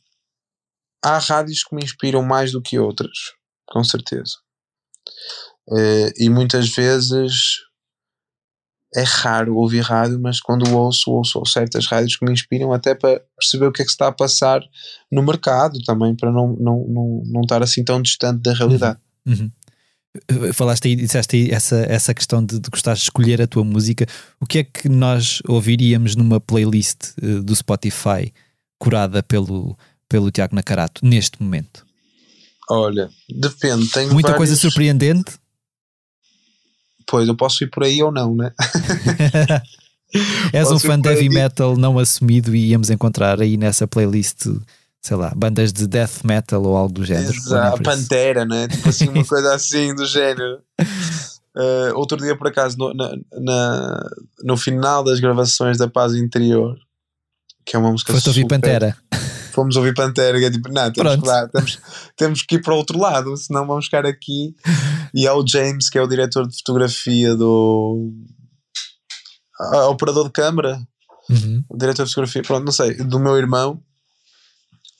há 1.04 1.18
rádios 1.18 1.64
que 1.64 1.76
me 1.76 1.84
inspiram 1.84 2.22
mais 2.22 2.52
do 2.52 2.62
que 2.62 2.78
outras, 2.78 3.34
com 3.68 3.84
certeza. 3.84 4.36
Eh, 5.72 6.14
e 6.18 6.30
muitas 6.30 6.70
vezes 6.70 7.62
é 8.94 9.04
raro 9.04 9.56
ouvir 9.56 9.82
rádio, 9.82 10.20
mas 10.20 10.42
quando 10.42 10.70
ouço, 10.76 11.12
ouço 11.12 11.44
certas 11.46 11.88
rádios 11.88 12.18
que 12.18 12.26
me 12.26 12.34
inspiram 12.34 12.74
até 12.74 12.94
para 12.94 13.22
perceber 13.39 13.68
o 13.68 13.72
que 13.72 13.82
é 13.82 13.86
que 13.86 13.92
se 13.92 13.96
está 13.96 14.08
a 14.08 14.12
passar 14.12 14.62
no 15.12 15.24
mercado 15.24 15.82
também, 15.84 16.14
para 16.14 16.32
não, 16.32 16.56
não, 16.60 16.86
não, 16.88 17.24
não 17.26 17.42
estar 17.42 17.64
assim 17.64 17.84
tão 17.84 18.02
distante 18.02 18.42
da 18.42 18.54
realidade. 18.54 19.00
Uhum. 19.26 19.46
Uh, 19.46 19.52
Falaste 20.53 20.88
aí, 20.89 20.95
disseste 20.95 21.36
aí 21.38 21.51
essa, 21.51 21.78
essa 21.88 22.14
questão 22.14 22.43
de, 22.45 22.59
de 22.59 22.70
gostares 22.70 22.99
de 22.99 23.05
escolher 23.05 23.41
a 23.41 23.47
tua 23.47 23.64
música. 23.64 24.05
O 24.39 24.45
que 24.45 24.59
é 24.59 24.64
que 24.64 24.89
nós 24.89 25.41
ouviríamos 25.47 26.16
numa 26.16 26.39
playlist 26.39 27.14
uh, 27.22 27.41
do 27.41 27.55
Spotify 27.55 28.34
curada 28.78 29.24
pelo, 29.24 29.78
pelo 30.09 30.30
Tiago 30.30 30.53
Nacarato 30.55 31.05
neste 31.05 31.41
momento? 31.41 31.86
Olha, 32.70 33.09
depende. 33.30 33.89
Tenho 33.89 34.12
Muita 34.14 34.30
vários- 34.32 34.38
coisa 34.49 34.55
surpreendente? 34.57 35.32
Pois, 37.07 37.28
eu 37.28 37.36
posso 37.36 37.64
ir 37.64 37.70
por 37.70 37.84
aí 37.84 38.01
ou 38.03 38.12
não, 38.12 38.36
né? 38.36 38.51
És 40.53 40.68
um 40.68 40.72
Posso 40.74 40.88
fã 40.88 40.99
de 40.99 41.07
heavy 41.07 41.30
metal 41.30 41.78
não 41.78 41.97
assumido 41.97 42.53
e 42.53 42.70
íamos 42.72 42.89
encontrar 42.89 43.39
aí 43.41 43.55
nessa 43.55 43.88
playlist, 43.88 44.45
sei 45.02 45.18
lá, 45.18 45.34
bandas 45.36 45.74
de 45.74 45.88
death 45.88 46.24
metal 46.24 46.62
ou 46.64 46.76
algo 46.78 46.93
do 46.93 47.04
género. 47.06 47.34
Exato, 47.34 47.78
Whatever. 47.78 47.84
Pantera, 47.84 48.45
né? 48.45 48.68
Tipo 48.68 48.89
assim, 48.89 49.08
uma 49.10 49.24
coisa 49.26 49.54
assim 49.56 49.93
do 49.95 50.06
género. 50.06 50.60
Uh, 51.56 51.95
outro 51.95 52.18
dia, 52.18 52.38
por 52.38 52.47
acaso, 52.47 52.78
no, 52.78 52.93
na, 52.93 53.12
na- 53.41 54.10
no 54.43 54.56
final 54.56 55.04
das 55.04 55.20
gravações 55.20 55.78
da 55.78 55.88
Paz 55.89 56.14
Interior, 56.16 56.78
que 57.66 57.76
é 57.76 57.80
uma 57.80 57.91
música 57.91 58.14
Foste 58.14 58.30
ouvir 58.30 58.41
super- 58.41 58.56
Pantera. 58.60 58.95
Fomos 59.52 59.76
ouvir 59.76 59.93
Pantera, 59.93 60.39
que 60.39 60.45
é 60.45 60.52
tipo, 60.52 60.72
não, 60.72 60.89
temos 60.93 61.16
que, 61.18 61.22
dar, 61.26 61.49
temos, 61.49 61.80
temos 62.16 62.41
que 62.43 62.56
ir 62.56 62.62
para 62.62 62.74
o 62.74 62.78
outro 62.78 62.97
lado, 62.97 63.36
senão 63.36 63.68
vamos 63.68 63.84
ficar 63.86 64.06
aqui. 64.06 64.56
E 65.14 65.28
há 65.28 65.34
o 65.36 65.45
James, 65.45 65.89
que 65.89 65.97
é 65.97 66.02
o 66.02 66.08
diretor 66.08 66.47
de 66.47 66.56
fotografia 66.56 67.36
do. 67.36 68.14
ah, 69.60 69.88
operador 69.89 70.26
de 70.28 70.32
câmara, 70.32 70.80
Uhum. 71.30 71.64
o 71.70 71.78
diretor 71.78 72.04
de 72.06 72.10
fotografia, 72.12 72.41
pronto, 72.43 72.64
não 72.66 72.72
sei, 72.72 72.93
do 72.95 73.20
meu 73.20 73.38
irmão. 73.38 73.82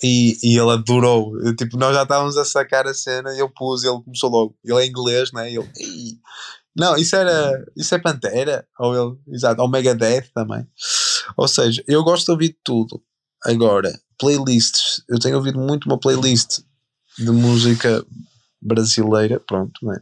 E, 0.04 0.38
e 0.42 0.58
ele 0.58 0.72
adorou. 0.72 1.34
Tipo, 1.56 1.78
nós 1.78 1.96
já 1.96 2.04
estávamos 2.04 2.38
a 2.38 2.46
sacar 2.46 2.88
a 2.88 2.94
cena 2.94 3.34
e 3.36 3.40
eu 3.40 3.50
pus, 3.50 3.84
e 3.84 3.88
ele 3.88 4.02
começou 4.02 4.30
logo. 4.30 4.56
Ele 4.64 4.80
é 4.80 4.86
inglês, 4.88 5.32
né? 5.32 5.52
E 5.52 5.58
ele, 5.58 5.70
"Ei, 5.78 6.18
não, 6.76 6.96
isso 6.96 7.16
era, 7.16 7.66
isso 7.76 7.94
é 7.94 8.00
Pantera. 8.00 8.66
Ou 8.80 8.96
ele, 8.96 9.18
exato, 9.36 9.62
ou 9.62 9.70
Megadeth 9.70 10.30
também. 10.34 10.66
Ou 11.38 11.48
seja, 11.48 11.84
eu 11.88 12.04
gosto 12.04 12.26
de 12.26 12.32
ouvir 12.32 12.58
tudo. 12.64 13.02
Agora, 13.44 13.92
playlists, 14.18 15.04
eu 15.10 15.20
tenho 15.20 15.38
ouvido 15.38 15.60
muito 15.60 15.86
uma 15.86 16.00
playlist 16.00 16.60
de 17.18 17.32
música 17.32 18.06
brasileira, 18.62 19.40
pronto, 19.40 19.86
né? 19.86 20.00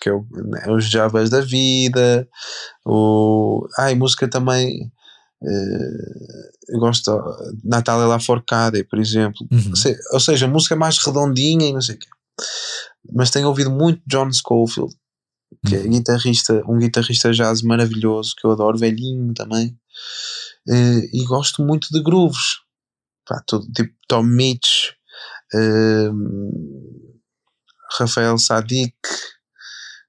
Que 0.00 0.08
é, 0.08 0.12
o, 0.12 0.26
né, 0.32 0.64
os 0.68 0.84
Javas 0.88 1.30
da 1.30 1.40
vida, 1.40 2.28
o. 2.84 3.66
Ai, 3.78 3.94
música 3.94 4.28
também. 4.28 4.92
Eh, 5.44 6.50
eu 6.68 6.78
gosto 6.78 7.10
de 7.54 7.68
Natália 7.68 8.06
Laforcade, 8.06 8.84
por 8.84 8.98
exemplo. 8.98 9.46
Uhum. 9.50 9.70
Ou 9.70 9.76
se- 9.76 9.98
Ou 10.12 10.20
seja, 10.20 10.46
música 10.48 10.76
mais 10.76 10.98
redondinha 10.98 11.66
e 11.68 11.72
não 11.72 11.80
sei 11.80 11.96
o 11.96 11.98
quê. 11.98 12.08
Mas 13.12 13.30
tenho 13.30 13.48
ouvido 13.48 13.70
muito 13.70 14.00
John 14.06 14.32
Scofield, 14.32 14.94
que 15.66 15.74
é 15.76 15.82
guitarrista, 15.86 16.62
um 16.68 16.78
guitarrista 16.78 17.32
jazz 17.32 17.62
maravilhoso 17.62 18.34
que 18.36 18.46
eu 18.46 18.52
adoro, 18.52 18.78
velhinho 18.78 19.34
também. 19.34 19.76
Eh, 20.68 21.00
e 21.12 21.24
gosto 21.24 21.62
muito 21.64 21.88
de 21.90 22.02
grooves. 22.02 22.60
Pá, 23.26 23.42
tudo, 23.46 23.66
tipo 23.72 23.92
Tom 24.08 24.22
Mitch, 24.24 24.90
eh, 25.54 26.10
Rafael 27.98 28.38
Sadik, 28.38 28.94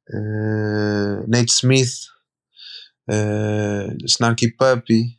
eh, 0.09 1.23
Nate 1.27 1.51
Smith, 1.51 1.93
eh, 3.09 3.87
Snarky 4.07 4.51
Puppy. 4.55 5.17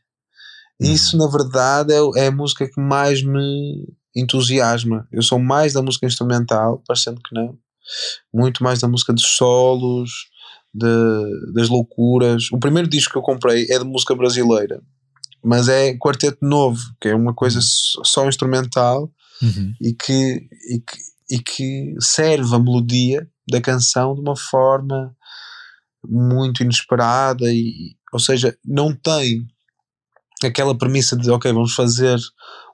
Isso, 0.80 1.16
na 1.16 1.26
verdade, 1.26 1.92
é, 1.92 2.24
é 2.24 2.26
a 2.26 2.32
música 2.32 2.68
que 2.68 2.80
mais 2.80 3.22
me 3.22 3.86
entusiasma. 4.14 5.06
Eu 5.12 5.22
sou 5.22 5.38
mais 5.38 5.72
da 5.72 5.82
música 5.82 6.06
instrumental, 6.06 6.82
parecendo 6.86 7.20
que 7.22 7.34
não. 7.34 7.56
Muito 8.32 8.62
mais 8.62 8.80
da 8.80 8.88
música 8.88 9.12
dos 9.12 9.24
solos, 9.36 10.10
de- 10.72 11.52
das 11.52 11.68
loucuras. 11.68 12.50
O 12.52 12.58
primeiro 12.58 12.88
disco 12.88 13.12
que 13.12 13.18
eu 13.18 13.22
comprei 13.22 13.66
é 13.70 13.78
de 13.78 13.84
música 13.84 14.14
brasileira, 14.14 14.82
mas 15.42 15.68
é 15.68 15.94
quarteto 15.96 16.38
novo, 16.42 16.80
que 17.00 17.08
é 17.08 17.14
uma 17.14 17.34
coisa 17.34 17.58
s- 17.58 17.92
só 18.04 18.26
instrumental 18.28 19.12
Uhum. 19.42 19.74
e 19.80 19.92
que, 19.92 20.48
e 20.70 20.80
que, 20.80 20.98
e 21.30 21.38
que 21.38 21.94
serve 22.00 22.54
a 22.54 22.58
melodia 22.58 23.28
da 23.48 23.60
canção 23.60 24.14
de 24.14 24.20
uma 24.20 24.36
forma 24.36 25.14
muito 26.06 26.62
inesperada 26.62 27.50
e, 27.52 27.96
ou 28.12 28.18
seja, 28.18 28.56
não 28.64 28.94
tem 28.94 29.46
aquela 30.42 30.76
premissa 30.76 31.16
de 31.16 31.30
ok, 31.30 31.52
vamos 31.52 31.74
fazer 31.74 32.18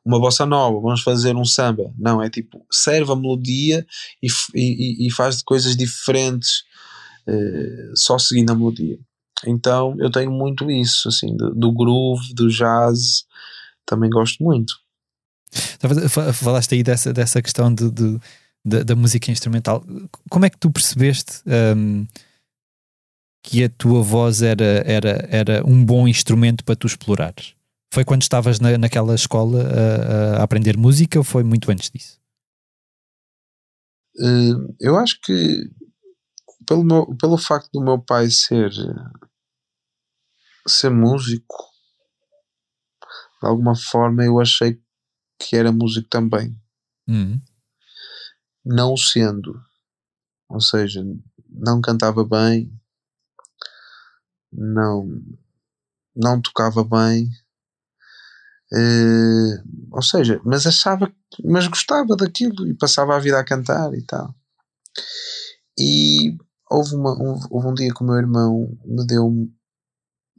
uma 0.04 0.18
bossa 0.18 0.46
nova, 0.46 0.80
vamos 0.80 1.02
fazer 1.02 1.36
um 1.36 1.44
samba. 1.44 1.92
Não, 1.98 2.22
é 2.22 2.30
tipo, 2.30 2.64
serve 2.70 3.12
a 3.12 3.16
melodia 3.16 3.86
e, 4.22 4.28
e, 4.54 5.06
e- 5.06 5.10
faz 5.12 5.38
de 5.38 5.44
coisas 5.44 5.76
diferentes 5.76 6.62
eh, 7.26 7.90
só 7.94 8.18
seguindo 8.18 8.50
a 8.50 8.54
melodia. 8.54 8.98
Então 9.46 9.94
eu 9.98 10.10
tenho 10.10 10.30
muito 10.30 10.70
isso, 10.70 11.08
assim, 11.08 11.36
do, 11.36 11.54
do 11.54 11.72
groove, 11.72 12.32
do 12.34 12.48
jazz, 12.48 13.24
também 13.86 14.08
gosto 14.10 14.42
muito. 14.42 14.72
Falaste 16.32 16.74
aí 16.74 16.82
dessa, 16.82 17.12
dessa 17.12 17.42
questão 17.42 17.72
de, 17.74 17.90
de- 17.90 18.18
da, 18.64 18.82
da 18.82 18.94
música 18.96 19.30
instrumental. 19.30 19.84
Como 20.28 20.44
é 20.44 20.50
que 20.50 20.58
tu 20.58 20.70
percebeste 20.70 21.40
hum, 21.76 22.06
que 23.42 23.64
a 23.64 23.68
tua 23.68 24.02
voz 24.02 24.42
era, 24.42 24.82
era, 24.86 25.28
era 25.30 25.66
um 25.66 25.84
bom 25.84 26.06
instrumento 26.06 26.64
para 26.64 26.76
tu 26.76 26.86
explorares? 26.86 27.54
Foi 27.92 28.04
quando 28.04 28.22
estavas 28.22 28.60
na, 28.60 28.76
naquela 28.78 29.14
escola 29.14 29.62
a, 29.62 30.40
a 30.40 30.42
aprender 30.42 30.76
música 30.76 31.18
ou 31.18 31.24
foi 31.24 31.42
muito 31.42 31.70
antes 31.70 31.90
disso? 31.90 32.20
Eh, 34.18 34.52
eu 34.80 34.96
acho 34.96 35.18
que 35.22 35.70
pelo, 36.66 36.84
meu, 36.84 37.16
pelo 37.16 37.38
facto 37.38 37.70
do 37.72 37.82
meu 37.82 37.98
pai 37.98 38.30
ser 38.30 38.70
ser 40.68 40.90
músico, 40.90 41.56
de 43.42 43.48
alguma 43.48 43.74
forma 43.74 44.24
eu 44.24 44.38
achei 44.38 44.80
que 45.38 45.56
era 45.56 45.72
músico 45.72 46.08
também. 46.08 46.56
Uhum. 47.08 47.40
Não 48.64 48.96
sendo. 48.96 49.60
Ou 50.48 50.60
seja, 50.60 51.02
não 51.48 51.80
cantava 51.80 52.24
bem, 52.24 52.70
não, 54.52 55.08
não 56.14 56.40
tocava 56.40 56.84
bem, 56.84 57.28
eh, 58.72 59.62
ou 59.90 60.02
seja, 60.02 60.40
mas 60.44 60.66
achava, 60.66 61.12
mas 61.44 61.66
gostava 61.66 62.16
daquilo 62.16 62.66
e 62.68 62.74
passava 62.74 63.16
a 63.16 63.18
vida 63.18 63.38
a 63.38 63.44
cantar 63.44 63.92
e 63.94 64.02
tal. 64.02 64.34
E 65.78 66.36
houve, 66.70 66.94
uma, 66.94 67.12
um, 67.14 67.38
houve 67.50 67.68
um 67.68 67.74
dia 67.74 67.92
que 67.92 68.02
o 68.02 68.06
meu 68.06 68.16
irmão 68.16 68.78
me 68.84 69.06
deu 69.06 69.26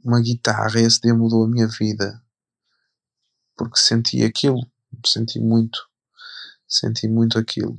uma 0.04 0.20
guitarra, 0.20 0.80
e 0.80 0.84
esse 0.84 1.00
dia 1.00 1.14
mudou 1.14 1.44
a 1.44 1.48
minha 1.48 1.68
vida 1.68 2.22
porque 3.56 3.78
senti 3.78 4.24
aquilo, 4.24 4.60
senti 5.06 5.38
muito, 5.38 5.78
senti 6.66 7.08
muito 7.08 7.38
aquilo. 7.38 7.78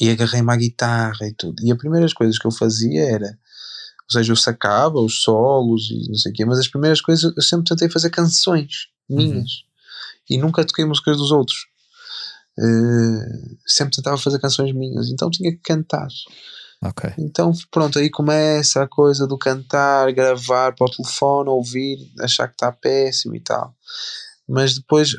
E 0.00 0.10
agarrei-me 0.10 0.52
à 0.52 0.56
guitarra 0.56 1.26
e 1.26 1.34
tudo. 1.34 1.62
E 1.64 1.72
as 1.72 1.78
primeiras 1.78 2.12
coisas 2.12 2.38
que 2.38 2.46
eu 2.46 2.52
fazia 2.52 3.04
era, 3.04 3.38
ou 4.08 4.12
seja, 4.12 4.32
eu 4.32 4.36
sacava 4.36 4.98
os 5.00 5.22
solos 5.22 5.90
e 5.90 6.08
não 6.08 6.14
sei 6.14 6.32
o 6.32 6.34
quê, 6.34 6.44
mas 6.44 6.58
as 6.58 6.68
primeiras 6.68 7.00
coisas 7.00 7.30
eu 7.36 7.42
sempre 7.42 7.66
tentei 7.66 7.90
fazer 7.90 8.08
canções 8.08 8.88
minhas 9.08 9.36
uhum. 9.36 9.46
e 10.30 10.38
nunca 10.38 10.64
toquei 10.64 10.84
músicas 10.84 11.18
dos 11.18 11.30
outros. 11.30 11.66
Uh, 12.58 13.56
sempre 13.66 13.94
tentava 13.94 14.16
fazer 14.18 14.40
canções 14.40 14.74
minhas, 14.74 15.10
então 15.10 15.30
tinha 15.30 15.52
que 15.52 15.60
cantar. 15.62 16.08
Okay. 16.82 17.12
Então, 17.18 17.52
pronto, 17.70 17.98
aí 17.98 18.08
começa 18.08 18.82
a 18.82 18.88
coisa 18.88 19.26
do 19.26 19.36
cantar, 19.36 20.10
gravar 20.12 20.74
para 20.74 20.86
o 20.86 20.90
telefone, 20.90 21.50
ouvir, 21.50 21.98
achar 22.20 22.48
que 22.48 22.54
está 22.54 22.72
péssimo 22.72 23.36
e 23.36 23.40
tal. 23.40 23.74
Mas 24.48 24.76
depois 24.76 25.14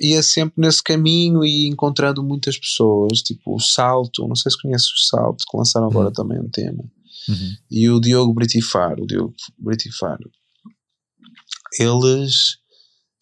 ia 0.00 0.22
sempre 0.22 0.54
nesse 0.56 0.82
caminho 0.82 1.44
e 1.44 1.68
encontrando 1.68 2.22
muitas 2.22 2.58
pessoas, 2.58 3.22
tipo 3.22 3.54
o 3.54 3.60
Salto, 3.60 4.26
não 4.26 4.34
sei 4.34 4.50
se 4.50 4.60
conheces 4.60 4.88
o 4.88 5.06
Salto, 5.06 5.44
que 5.48 5.56
lançaram 5.56 5.86
agora 5.86 6.08
uhum. 6.08 6.12
também 6.12 6.40
um 6.40 6.48
tema, 6.48 6.82
uhum. 7.28 7.56
e 7.70 7.90
o 7.90 8.00
Diogo 8.00 8.34
Britifaro, 8.34 9.04
o 9.04 9.06
Diogo 9.06 9.34
Britifaro. 9.58 10.30
Eles 11.78 12.58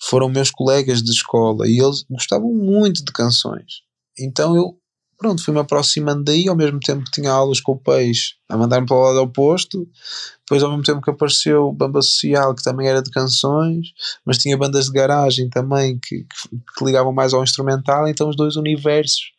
foram 0.03 0.29
meus 0.29 0.51
colegas 0.51 1.03
de 1.03 1.11
escola 1.11 1.69
e 1.69 1.79
eles 1.79 2.05
gostavam 2.09 2.53
muito 2.53 3.05
de 3.05 3.13
canções. 3.13 3.83
Então 4.19 4.57
eu 4.57 4.81
pronto, 5.21 5.45
fui-me 5.45 5.61
aproximando 5.61 6.25
daí, 6.25 6.49
ao 6.49 6.57
mesmo 6.57 6.81
tempo 6.81 7.05
que 7.05 7.11
tinha 7.11 7.31
aulas 7.31 7.61
com 7.61 7.73
o 7.73 7.79
peixe, 7.79 8.37
a 8.49 8.57
mandar-me 8.57 8.87
para 8.87 8.97
o 8.97 9.01
lado 9.01 9.21
oposto, 9.21 9.87
depois 10.39 10.63
ao 10.63 10.71
mesmo 10.71 10.83
tempo 10.83 11.03
que 11.03 11.11
apareceu 11.11 11.71
Bamba 11.73 12.01
Social, 12.01 12.55
que 12.55 12.63
também 12.63 12.89
era 12.89 13.03
de 13.03 13.11
canções, 13.11 13.89
mas 14.25 14.39
tinha 14.39 14.57
bandas 14.57 14.87
de 14.87 14.93
garagem 14.93 15.51
também, 15.51 15.99
que, 15.99 16.25
que, 16.25 16.49
que 16.75 16.85
ligavam 16.85 17.13
mais 17.13 17.35
ao 17.35 17.45
instrumental, 17.45 18.09
então 18.09 18.31
os 18.31 18.37
dois 18.37 18.57
universos 18.57 19.33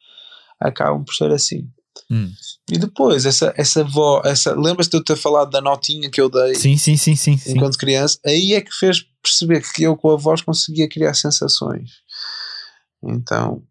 acabam 0.60 1.04
por 1.04 1.16
ser 1.16 1.32
assim. 1.32 1.68
Hum. 2.12 2.30
E 2.70 2.78
depois, 2.78 3.26
essa, 3.26 3.54
essa 3.56 3.86
voz, 3.86 4.26
essa, 4.26 4.54
lembras-te 4.54 4.92
de 4.92 4.98
eu 4.98 5.04
ter 5.04 5.16
falado 5.16 5.50
da 5.50 5.62
notinha 5.62 6.10
que 6.10 6.20
eu 6.20 6.30
dei 6.30 6.56
sim, 6.56 6.78
sim, 6.78 6.98
sim, 6.98 7.16
sim, 7.16 7.40
enquanto 7.48 7.78
criança? 7.78 8.20
Aí 8.26 8.54
é 8.54 8.60
que 8.60 8.74
fez 8.74 9.06
perceber 9.24 9.62
que 9.62 9.84
eu 9.84 9.96
com 9.96 10.12
a 10.12 10.18
voz 10.18 10.42
conseguia 10.42 10.90
criar 10.90 11.14
sensações. 11.14 11.90
Então, 13.02 13.64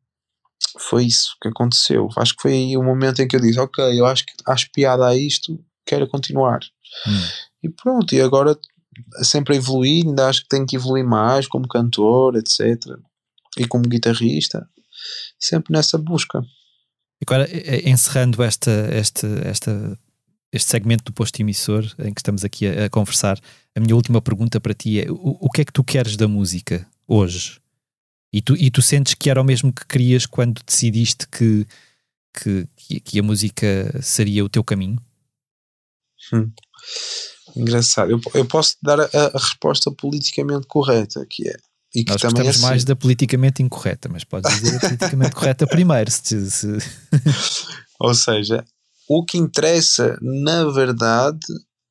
foi 0.79 1.05
isso 1.05 1.37
que 1.43 1.49
aconteceu. 1.49 2.09
Acho 2.17 2.35
que 2.35 2.43
foi 2.43 2.53
aí 2.53 2.77
o 2.79 2.83
momento 2.83 3.21
em 3.21 3.29
que 3.29 3.37
eu 3.37 3.41
disse: 3.41 3.61
Ok, 3.61 3.85
eu 3.99 4.07
acho 4.07 4.25
que 4.25 4.33
acho 4.47 4.71
piada 4.73 5.07
a 5.07 5.15
isto, 5.15 5.63
quero 5.85 6.09
continuar. 6.09 6.61
Hum. 7.07 7.29
E 7.65 7.69
pronto, 7.69 8.15
e 8.15 8.23
agora 8.23 8.59
sempre 9.23 9.55
a 9.55 9.59
evoluir, 9.59 10.07
ainda 10.07 10.29
acho 10.29 10.43
que 10.43 10.49
tenho 10.49 10.67
que 10.67 10.77
evoluir 10.77 11.05
mais 11.05 11.47
como 11.47 11.69
cantor, 11.69 12.37
etc. 12.37 12.99
E 13.59 13.67
como 13.67 13.87
guitarrista, 13.87 14.67
sempre 15.39 15.75
nessa 15.75 15.99
busca. 15.99 16.43
Agora, 17.23 17.49
encerrando 17.85 18.43
esta, 18.43 18.71
esta, 18.71 19.27
esta, 19.45 19.99
este 20.53 20.71
segmento 20.71 21.05
do 21.05 21.13
posto 21.13 21.41
emissor 21.41 21.85
em 21.99 22.15
que 22.15 22.21
estamos 22.21 22.45
aqui 22.45 22.67
a, 22.67 22.87
a 22.87 22.91
conversar, 22.91 23.39
a 23.75 23.81
minha 23.81 23.95
última 23.95 24.23
pergunta 24.23 24.61
para 24.61 24.75
ti 24.75 25.01
é: 25.01 25.11
o, 25.11 25.37
o 25.41 25.51
que 25.51 25.61
é 25.61 25.65
que 25.65 25.73
tu 25.73 25.85
queres 25.85 26.17
da 26.17 26.27
música 26.27 26.87
hoje? 27.07 27.61
E 28.33 28.41
tu, 28.41 28.57
e 28.57 28.71
tu 28.71 28.81
sentes 28.81 29.15
que 29.15 29.29
era 29.29 29.41
o 29.41 29.45
mesmo 29.45 29.73
que 29.73 29.85
querias 29.87 30.25
quando 30.25 30.63
decidiste 30.65 31.27
que, 31.29 31.67
que, 32.33 33.01
que 33.01 33.19
a 33.19 33.23
música 33.23 34.01
seria 34.01 34.45
o 34.45 34.49
teu 34.49 34.63
caminho? 34.63 34.99
Hum. 36.33 36.51
Engraçado. 37.57 38.13
Eu, 38.13 38.21
eu 38.35 38.47
posso 38.47 38.77
dar 38.83 39.01
a, 39.01 39.05
a, 39.05 39.39
resposta 39.39 39.91
politicamente 39.91 40.67
correta, 40.67 41.27
que 41.29 41.49
é. 41.49 41.57
E 41.95 42.05
que 42.05 42.13
Nós 42.13 42.21
também 42.21 42.45
gostamos 42.45 42.65
é 42.65 42.69
mais 42.69 42.85
da 42.85 42.95
politicamente 42.95 43.63
incorreta, 43.63 44.09
mas 44.09 44.23
podes 44.23 44.53
dizer 44.61 44.77
a 44.77 44.81
politicamente 44.81 45.35
correta 45.35 45.67
primeiro. 45.67 46.11
Se, 46.11 46.51
se... 46.51 46.67
Ou 47.99 48.15
seja, 48.15 48.65
o 49.09 49.25
que 49.25 49.37
interessa, 49.37 50.17
na 50.23 50.71
verdade, 50.71 51.47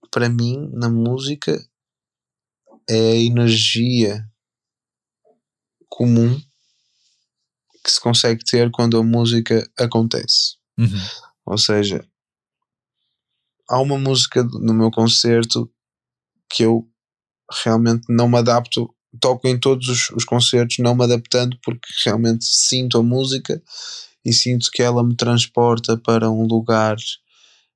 para 0.09 0.29
mim, 0.29 0.69
na 0.73 0.89
música, 0.89 1.61
é 2.89 3.11
a 3.11 3.15
energia 3.15 4.25
comum 5.89 6.39
que 7.83 7.91
se 7.91 7.99
consegue 7.99 8.43
ter 8.43 8.71
quando 8.71 8.97
a 8.97 9.03
música 9.03 9.69
acontece. 9.77 10.55
Uhum. 10.77 10.87
Ou 11.45 11.57
seja, 11.57 12.07
há 13.69 13.79
uma 13.81 13.97
música 13.97 14.43
no 14.43 14.73
meu 14.73 14.89
concerto 14.91 15.71
que 16.49 16.63
eu 16.63 16.87
realmente 17.63 18.05
não 18.09 18.27
me 18.29 18.37
adapto, 18.37 18.93
toco 19.19 19.47
em 19.47 19.59
todos 19.59 19.87
os, 19.87 20.09
os 20.11 20.25
concertos, 20.25 20.77
não 20.79 20.95
me 20.95 21.03
adaptando 21.03 21.57
porque 21.63 21.87
realmente 22.05 22.45
sinto 22.45 22.97
a 22.97 23.03
música 23.03 23.61
e 24.23 24.33
sinto 24.33 24.69
que 24.71 24.83
ela 24.83 25.03
me 25.03 25.15
transporta 25.15 25.97
para 25.97 26.29
um 26.29 26.45
lugar 26.45 26.97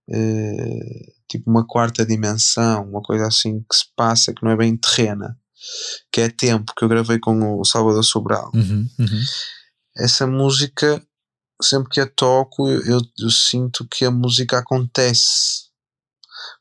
eh, 0.10 1.12
tipo 1.30 1.50
uma 1.50 1.66
quarta 1.66 2.06
dimensão, 2.06 2.90
uma 2.90 3.02
coisa 3.02 3.28
assim 3.28 3.60
que 3.62 3.76
se 3.76 3.86
passa, 3.96 4.34
que 4.34 4.44
não 4.44 4.52
é 4.52 4.58
bem 4.58 4.76
terrena 4.76 5.38
que 6.12 6.22
é 6.22 6.30
Tempo, 6.30 6.74
que 6.76 6.84
eu 6.84 6.90
gravei 6.90 7.20
com 7.20 7.60
o 7.60 7.66
Salvador 7.66 8.04
Sobral. 8.04 8.52
Uhum, 8.54 8.88
uhum. 9.00 9.22
Essa 9.98 10.28
música, 10.28 11.02
sempre 11.62 11.90
que 11.90 12.00
a 12.00 12.08
toco, 12.08 12.68
eu, 12.70 13.02
eu, 13.20 13.30
sinto 13.30 13.88
que 13.88 14.06
a 14.06 14.12
música 14.12 14.60
acontece. 14.60 15.64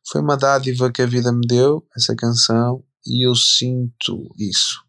Foi 0.07 0.21
uma 0.21 0.37
dádiva 0.37 0.93
que 0.93 1.03
a 1.03 1.07
vida 1.07 1.33
me 1.33 1.47
deu, 1.47 1.87
essa 1.97 2.15
canção, 2.15 2.85
e 3.07 3.27
eu 3.27 3.35
sinto 3.35 4.33
isso. 4.39 4.83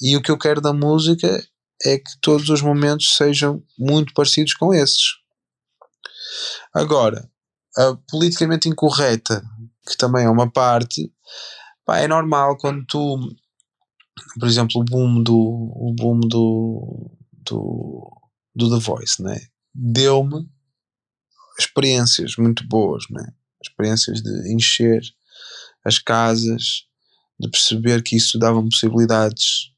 E 0.00 0.16
o 0.16 0.22
que 0.22 0.30
eu 0.30 0.38
quero 0.38 0.60
da 0.60 0.72
música 0.72 1.42
é 1.84 1.98
que 1.98 2.18
todos 2.20 2.48
os 2.48 2.62
momentos 2.62 3.16
sejam 3.16 3.62
muito 3.78 4.12
parecidos 4.12 4.54
com 4.54 4.72
esses. 4.72 5.16
Agora, 6.74 7.30
a 7.76 7.96
politicamente 8.10 8.68
incorreta, 8.68 9.42
que 9.88 9.96
também 9.96 10.24
é 10.24 10.30
uma 10.30 10.50
parte, 10.50 11.12
Pá, 11.84 11.98
é 11.98 12.08
normal 12.08 12.58
quando 12.58 12.84
tu, 12.86 13.18
por 14.38 14.46
exemplo, 14.46 14.80
o 14.80 14.84
boom 14.84 15.22
do, 15.22 15.34
o 15.34 15.94
boom 15.96 16.20
do, 16.20 17.10
do, 17.32 18.30
do 18.54 18.70
The 18.70 18.84
Voice, 18.84 19.22
né? 19.22 19.40
deu-me 19.74 20.48
experiências 21.58 22.36
muito 22.36 22.66
boas, 22.66 23.04
né? 23.10 23.32
experiências 23.62 24.20
de 24.20 24.52
encher 24.52 25.02
as 25.84 25.98
casas, 25.98 26.87
de 27.38 27.48
perceber 27.50 28.02
que 28.02 28.16
isso 28.16 28.38
dava-me 28.38 28.68
possibilidades 28.68 29.70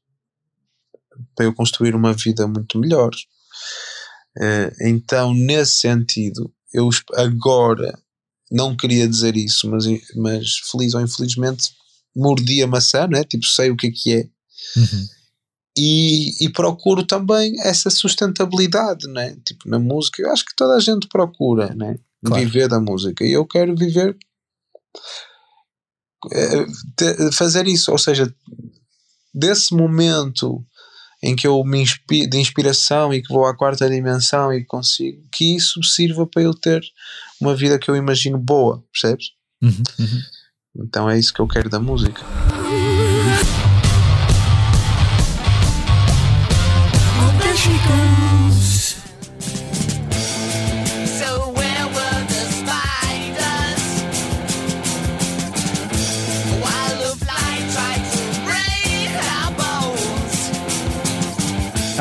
para 1.35 1.45
eu 1.45 1.53
construir 1.53 1.95
uma 1.95 2.13
vida 2.13 2.47
muito 2.47 2.79
melhor. 2.79 3.11
Eh, 4.39 4.71
então, 4.81 5.33
nesse 5.33 5.73
sentido, 5.73 6.51
eu 6.73 6.89
agora 7.15 7.97
não 8.51 8.75
queria 8.75 9.07
dizer 9.07 9.35
isso, 9.35 9.69
mas, 9.69 9.85
mas 10.15 10.57
feliz 10.71 10.93
ou 10.93 11.01
infelizmente 11.01 11.71
mordi 12.15 12.61
a 12.61 12.67
maçã, 12.67 13.07
né? 13.07 13.23
tipo, 13.23 13.45
sei 13.45 13.71
o 13.71 13.77
que 13.77 13.87
é 13.87 13.91
que 13.91 14.13
é. 14.13 14.29
Uhum. 14.77 15.07
E, 15.77 16.45
e, 16.45 16.49
procuro 16.49 17.05
também 17.05 17.53
essa 17.61 17.89
sustentabilidade, 17.89 19.07
né? 19.07 19.37
Tipo, 19.45 19.69
na 19.69 19.79
música, 19.79 20.21
eu 20.21 20.29
acho 20.29 20.43
que 20.45 20.53
toda 20.53 20.75
a 20.75 20.79
gente 20.81 21.07
procura, 21.07 21.73
né? 21.73 21.97
Claro. 22.25 22.43
Viver 22.43 22.67
da 22.67 22.79
música. 22.79 23.25
E 23.25 23.31
eu 23.31 23.45
quero 23.45 23.73
viver. 23.73 24.17
É, 26.31 27.31
fazer 27.31 27.67
isso, 27.67 27.91
ou 27.91 27.97
seja, 27.97 28.33
desse 29.33 29.73
momento 29.73 30.63
em 31.23 31.35
que 31.35 31.47
eu 31.47 31.63
me 31.63 31.79
inspiro, 31.79 32.29
de 32.29 32.37
inspiração 32.37 33.13
e 33.13 33.21
que 33.21 33.31
vou 33.31 33.45
à 33.45 33.55
quarta 33.55 33.89
dimensão 33.89 34.51
e 34.51 34.65
consigo, 34.65 35.23
que 35.31 35.55
isso 35.55 35.81
sirva 35.83 36.25
para 36.25 36.41
eu 36.41 36.53
ter 36.53 36.81
uma 37.39 37.55
vida 37.55 37.77
que 37.77 37.89
eu 37.89 37.95
imagino 37.95 38.37
boa, 38.37 38.83
percebes? 38.91 39.27
Uhum, 39.61 39.83
uhum. 39.99 40.21
Então 40.83 41.09
é 41.09 41.19
isso 41.19 41.33
que 41.33 41.39
eu 41.39 41.47
quero 41.47 41.69
da 41.69 41.79
música. 41.79 42.21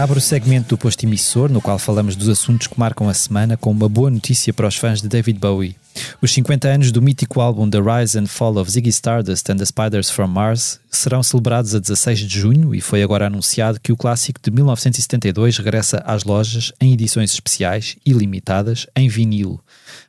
Abre 0.01 0.17
o 0.17 0.21
segmento 0.23 0.71
do 0.71 0.79
posto 0.79 1.05
emissor, 1.05 1.53
no 1.53 1.61
qual 1.61 1.79
falamos 1.79 2.17
dos 2.17 2.31
assuntos 2.31 2.67
que 2.67 2.81
marcam 2.81 3.07
a 3.07 3.13
semana, 3.13 3.59
com 3.59 3.71
uma 3.71 3.87
boa 3.87 4.09
notícia 4.09 4.51
para 4.51 4.67
os 4.67 4.75
fãs 4.75 5.03
de 5.03 5.09
David 5.09 5.39
Bowie. 5.39 5.77
Os 6.23 6.33
50 6.33 6.69
anos 6.69 6.91
do 6.91 7.03
mítico 7.03 7.39
álbum 7.39 7.69
The 7.69 7.81
Rise 7.81 8.19
and 8.19 8.27
Fall 8.27 8.57
of 8.57 8.71
Ziggy 8.71 8.89
Stardust 8.89 9.51
and 9.51 9.59
the 9.59 9.67
Spiders 9.67 10.09
from 10.09 10.29
Mars 10.29 10.81
serão 10.91 11.23
celebrados 11.23 11.75
a 11.75 11.79
16 11.79 12.21
de 12.21 12.41
junho 12.41 12.75
e 12.75 12.81
foi 12.81 13.03
agora 13.03 13.27
anunciado 13.27 13.79
que 13.79 13.93
o 13.93 13.97
clássico 13.97 14.41
de 14.43 14.51
1972 14.51 15.59
regressa 15.59 15.99
às 16.07 16.25
lojas 16.25 16.73
em 16.81 16.95
edições 16.95 17.35
especiais 17.35 17.99
e 18.05 18.15
limitadas 18.15 18.87
em 18.97 19.07
vinilo. 19.07 19.63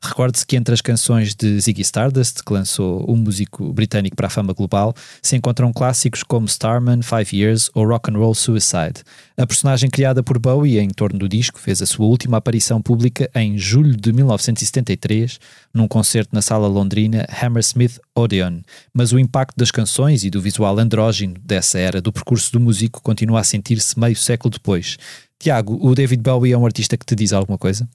Recorde-se 0.03 0.47
que 0.47 0.55
entre 0.55 0.73
as 0.73 0.81
canções 0.81 1.35
de 1.35 1.59
Ziggy 1.59 1.81
Stardust, 1.81 2.43
que 2.43 2.51
lançou 2.51 3.05
um 3.07 3.15
músico 3.15 3.71
britânico 3.71 4.15
para 4.15 4.25
a 4.25 4.31
fama 4.31 4.51
global, 4.51 4.95
se 5.21 5.35
encontram 5.35 5.71
clássicos 5.71 6.23
como 6.23 6.47
Starman, 6.47 7.03
Five 7.03 7.37
Years 7.37 7.69
ou 7.75 7.87
Rock 7.87 8.09
and 8.09 8.17
Roll 8.17 8.33
Suicide. 8.33 9.03
A 9.37 9.45
personagem 9.45 9.91
criada 9.91 10.23
por 10.23 10.39
Bowie 10.39 10.79
em 10.79 10.89
torno 10.89 11.19
do 11.19 11.29
disco 11.29 11.59
fez 11.59 11.83
a 11.83 11.85
sua 11.85 12.07
última 12.07 12.37
aparição 12.37 12.81
pública 12.81 13.29
em 13.35 13.59
julho 13.59 13.95
de 13.95 14.11
1973, 14.11 15.39
num 15.71 15.87
concerto 15.87 16.33
na 16.33 16.41
sala 16.41 16.67
londrina 16.67 17.27
Hammersmith 17.39 17.99
Odeon, 18.15 18.61
mas 18.91 19.11
o 19.13 19.19
impacto 19.19 19.55
das 19.55 19.69
canções 19.69 20.23
e 20.23 20.31
do 20.31 20.41
visual 20.41 20.79
andrógeno 20.79 21.35
dessa 21.45 21.77
era 21.77 22.01
do 22.01 22.11
percurso 22.11 22.51
do 22.53 22.59
músico 22.59 23.03
continua 23.03 23.41
a 23.41 23.43
sentir-se 23.43 23.99
meio 23.99 24.15
século 24.15 24.49
depois. 24.49 24.97
Tiago, 25.37 25.77
o 25.79 25.93
David 25.93 26.23
Bowie 26.23 26.53
é 26.53 26.57
um 26.57 26.65
artista 26.65 26.97
que 26.97 27.05
te 27.05 27.15
diz 27.15 27.33
alguma 27.33 27.57
coisa? 27.57 27.87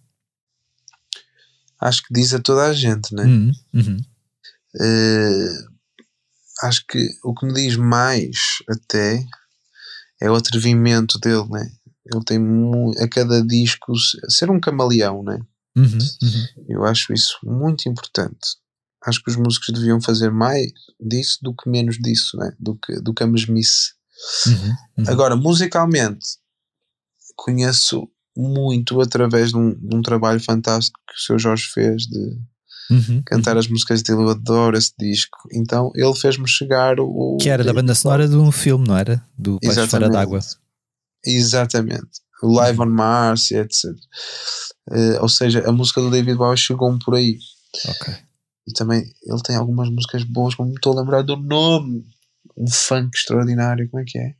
Acho 1.81 2.03
que 2.03 2.15
diz 2.15 2.33
a 2.33 2.39
toda 2.39 2.67
a 2.67 2.73
gente, 2.73 3.15
né? 3.15 3.25
Uhum, 3.25 3.53
uhum. 3.75 3.97
Uh, 4.77 5.77
acho 6.63 6.85
que 6.87 6.99
o 7.25 7.35
que 7.35 7.47
me 7.47 7.53
diz 7.53 7.77
mais 7.77 8.37
até 8.69 9.25
é 10.21 10.31
o 10.31 10.35
atrevimento 10.35 11.19
dele, 11.19 11.49
né? 11.51 11.71
Ele 12.13 12.25
tem 12.25 12.39
a 13.03 13.09
cada 13.09 13.45
disco 13.45 13.93
ser 14.29 14.51
um 14.51 14.61
camaleão, 14.61 15.23
né? 15.23 15.39
Uhum, 15.77 15.99
uhum. 16.23 16.47
Eu 16.69 16.85
acho 16.85 17.13
isso 17.13 17.39
muito 17.45 17.89
importante. 17.89 18.57
Acho 19.05 19.23
que 19.23 19.31
os 19.31 19.37
músicos 19.37 19.75
deviam 19.75 20.01
fazer 20.01 20.31
mais 20.31 20.73
disso 21.01 21.39
do 21.43 21.55
que 21.55 21.69
menos 21.69 21.99
disso, 21.99 22.37
né? 22.37 22.53
do, 22.59 22.77
que, 22.77 23.01
do 23.01 23.13
que 23.13 23.23
a 23.23 23.27
mesmice. 23.27 23.93
Uhum, 24.47 24.75
uhum. 24.99 25.05
Agora, 25.09 25.37
musicalmente, 25.37 26.39
conheço 27.37 28.09
muito 28.37 29.01
através 29.01 29.51
de 29.51 29.57
um, 29.57 29.75
de 29.75 29.97
um, 29.97 30.03
trabalho 30.03 30.41
fantástico 30.41 30.99
que 31.09 31.15
o 31.15 31.21
seu 31.21 31.39
Jorge 31.39 31.67
fez 31.73 32.03
de 32.03 32.39
uhum, 32.91 33.23
cantar 33.25 33.57
as 33.57 33.67
músicas 33.67 34.03
dele. 34.03 34.23
Eu 34.23 34.31
adoro 34.31 34.77
esse 34.77 34.93
disco. 34.99 35.37
Então 35.53 35.91
ele 35.95 36.15
fez-me 36.15 36.49
chegar 36.49 37.01
o. 37.01 37.39
Que 37.41 37.49
era 37.49 37.65
da 37.65 37.73
banda 37.73 37.95
sonora 37.95 38.29
de 38.29 38.37
um 38.37 38.53
filme, 38.53 38.87
não 38.87 38.97
era? 38.97 39.25
Do 39.39 39.59
Peixe 39.59 39.87
Fora 39.87 40.09
d'Água. 40.09 40.41
Exatamente. 41.25 42.21
O 42.43 42.55
Live 42.55 42.81
on 42.81 42.87
Mars, 42.87 43.51
etc. 43.51 43.91
Uh, 44.91 45.21
ou 45.21 45.29
seja, 45.29 45.67
a 45.67 45.73
música 45.73 46.01
do 46.01 46.11
David 46.11 46.37
Bowie 46.37 46.57
chegou-me 46.57 46.99
por 46.99 47.15
aí. 47.15 47.39
Ok. 47.89 48.15
E 48.69 48.73
também 48.73 49.05
ele 49.23 49.43
tem 49.43 49.57
algumas 49.57 49.89
músicas 49.89 50.25
boas, 50.25 50.55
como 50.55 50.69
me 50.69 50.75
estou 50.75 50.93
a 50.93 51.01
lembrar 51.01 51.23
do 51.23 51.37
nome. 51.37 52.05
Um 52.57 52.69
funk 52.69 53.17
extraordinário, 53.17 53.89
como 53.91 54.03
é 54.03 54.05
que 54.07 54.19
é? 54.19 54.35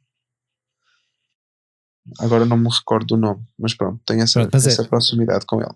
Agora 2.19 2.45
não 2.45 2.57
me 2.57 2.69
recordo 2.69 3.07
do 3.07 3.17
nome, 3.17 3.43
mas 3.59 3.75
pronto, 3.75 4.01
tenho 4.07 4.23
essa, 4.23 4.41
pronto, 4.41 4.57
essa 4.57 4.83
é. 4.83 4.87
proximidade 4.87 5.45
com 5.47 5.61
ele. 5.61 5.75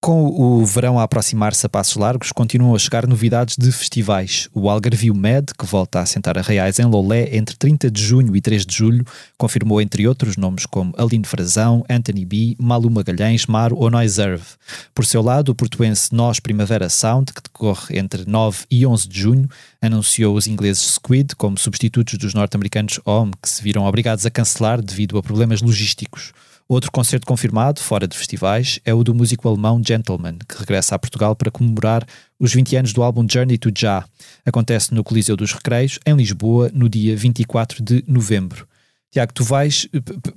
Com 0.00 0.26
o 0.26 0.64
verão 0.64 0.96
a 0.96 1.02
aproximar-se 1.02 1.66
a 1.66 1.68
passos 1.68 1.96
largos, 1.96 2.30
continuam 2.30 2.72
a 2.72 2.78
chegar 2.78 3.04
novidades 3.04 3.56
de 3.58 3.72
festivais. 3.72 4.48
O 4.54 4.70
Algarvio 4.70 5.12
Med, 5.12 5.52
que 5.58 5.66
volta 5.66 5.98
a 5.98 6.06
sentar 6.06 6.38
a 6.38 6.40
reais 6.40 6.78
em 6.78 6.84
Lolé 6.84 7.36
entre 7.36 7.56
30 7.56 7.90
de 7.90 8.00
junho 8.00 8.36
e 8.36 8.40
3 8.40 8.64
de 8.64 8.76
julho, 8.76 9.04
confirmou 9.36 9.80
entre 9.82 10.06
outros 10.06 10.36
nomes 10.36 10.66
como 10.66 10.94
Aline 10.96 11.24
Frazão, 11.24 11.84
Anthony 11.90 12.24
B, 12.24 12.56
Malu 12.60 12.88
Magalhães, 12.88 13.46
Maro 13.46 13.76
ou 13.76 13.90
Noiserve. 13.90 14.46
Por 14.94 15.04
seu 15.04 15.20
lado, 15.20 15.48
o 15.48 15.54
portuense 15.54 16.14
Nós 16.14 16.38
Primavera 16.38 16.88
Sound, 16.88 17.32
que 17.32 17.42
decorre 17.42 17.98
entre 17.98 18.24
9 18.24 18.66
e 18.70 18.86
11 18.86 19.08
de 19.08 19.20
junho, 19.20 19.48
anunciou 19.82 20.36
os 20.36 20.46
ingleses 20.46 20.92
Squid 20.92 21.34
como 21.34 21.58
substitutos 21.58 22.16
dos 22.16 22.34
norte-americanos 22.34 23.00
OM, 23.04 23.32
que 23.42 23.50
se 23.50 23.60
viram 23.64 23.84
obrigados 23.84 24.24
a 24.24 24.30
cancelar 24.30 24.80
devido 24.80 25.18
a 25.18 25.22
problemas 25.24 25.60
logísticos. 25.60 26.32
Outro 26.68 26.92
concerto 26.92 27.26
confirmado, 27.26 27.80
fora 27.80 28.06
de 28.06 28.16
festivais, 28.16 28.78
é 28.84 28.92
o 28.92 29.02
do 29.02 29.14
músico 29.14 29.48
alemão 29.48 29.80
Gentleman, 29.82 30.36
que 30.46 30.58
regressa 30.58 30.94
a 30.94 30.98
Portugal 30.98 31.34
para 31.34 31.50
comemorar 31.50 32.06
os 32.38 32.52
20 32.52 32.76
anos 32.76 32.92
do 32.92 33.02
álbum 33.02 33.26
Journey 33.26 33.56
to 33.56 33.70
Já. 33.74 34.04
Acontece 34.44 34.92
no 34.92 35.02
Coliseu 35.02 35.34
dos 35.34 35.54
Recreios, 35.54 35.98
em 36.04 36.14
Lisboa, 36.14 36.70
no 36.74 36.86
dia 36.86 37.16
24 37.16 37.82
de 37.82 38.04
novembro. 38.06 38.68
Tiago, 39.10 39.32
tu 39.32 39.42
vais. 39.44 39.88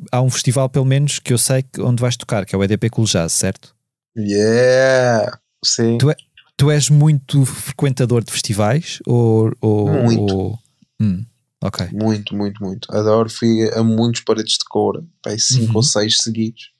Há 0.09 0.21
um 0.21 0.29
festival, 0.29 0.69
pelo 0.69 0.85
menos, 0.85 1.19
que 1.19 1.33
eu 1.33 1.37
sei 1.37 1.65
onde 1.79 2.01
vais 2.01 2.15
tocar, 2.15 2.45
que 2.45 2.55
é 2.55 2.57
o 2.57 2.63
EDP 2.63 2.89
Cool 2.89 3.05
Jazz, 3.05 3.33
certo? 3.33 3.75
Yeah! 4.17 5.37
Sim. 5.63 5.97
Tu, 5.97 6.11
é, 6.11 6.15
tu 6.55 6.71
és 6.71 6.89
muito 6.89 7.45
frequentador 7.45 8.23
de 8.23 8.31
festivais? 8.31 8.99
Ou. 9.05 9.51
ou 9.59 9.89
muito. 10.03 10.33
Ou, 10.33 10.59
hum. 11.01 11.25
Ok. 11.61 11.87
Muito, 11.91 12.35
muito, 12.35 12.63
muito. 12.63 12.91
Adoro. 12.91 13.29
Fui 13.29 13.69
a 13.73 13.83
muitos 13.83 14.21
paredes 14.21 14.57
de 14.57 14.65
cor, 14.65 15.03
pai, 15.21 15.37
cinco 15.37 15.71
uhum. 15.71 15.77
ou 15.77 15.83
seis 15.83 16.21
seguidos. 16.21 16.71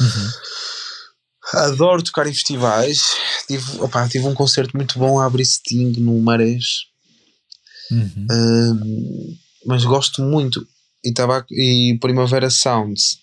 Uhum. 0.00 0.30
Adoro 1.60 2.02
tocar 2.02 2.26
em 2.26 2.32
festivais. 2.32 3.02
Tive, 3.46 3.80
opa, 3.80 4.08
tive 4.08 4.26
um 4.26 4.34
concerto 4.34 4.76
muito 4.76 4.98
bom 4.98 5.18
a 5.18 5.26
abrir 5.26 5.44
Sting 5.44 5.92
no 6.00 6.18
Marés. 6.20 6.86
Uhum. 7.90 8.26
Um, 8.30 9.36
mas 9.66 9.84
gosto 9.84 10.22
muito. 10.22 10.66
E, 11.04 11.12
tava, 11.12 11.44
e 11.50 11.98
Primavera 12.00 12.50
Sounds 12.50 13.18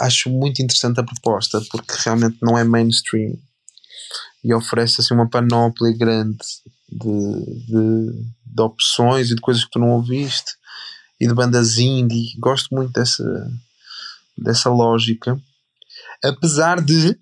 acho 0.00 0.30
muito 0.30 0.62
interessante 0.62 1.00
a 1.00 1.04
proposta 1.04 1.60
porque 1.70 1.94
realmente 2.04 2.38
não 2.40 2.56
é 2.56 2.64
mainstream 2.64 3.36
e 4.44 4.54
oferece 4.54 5.00
assim 5.00 5.14
uma 5.14 5.28
panóplia 5.28 5.92
grande 5.96 6.38
de, 6.88 7.66
de, 7.66 8.32
de, 8.46 8.62
opções 8.62 9.30
e 9.30 9.34
de 9.34 9.40
coisas 9.40 9.64
que 9.64 9.70
tu 9.70 9.78
não 9.78 9.90
ouviste 9.90 10.52
e 11.20 11.26
de 11.26 11.34
bandas 11.34 11.78
indie. 11.78 12.34
Gosto 12.38 12.74
muito 12.74 12.92
dessa, 12.92 13.24
dessa 14.36 14.70
lógica. 14.70 15.38
Apesar 16.24 16.80
de, 16.80 17.18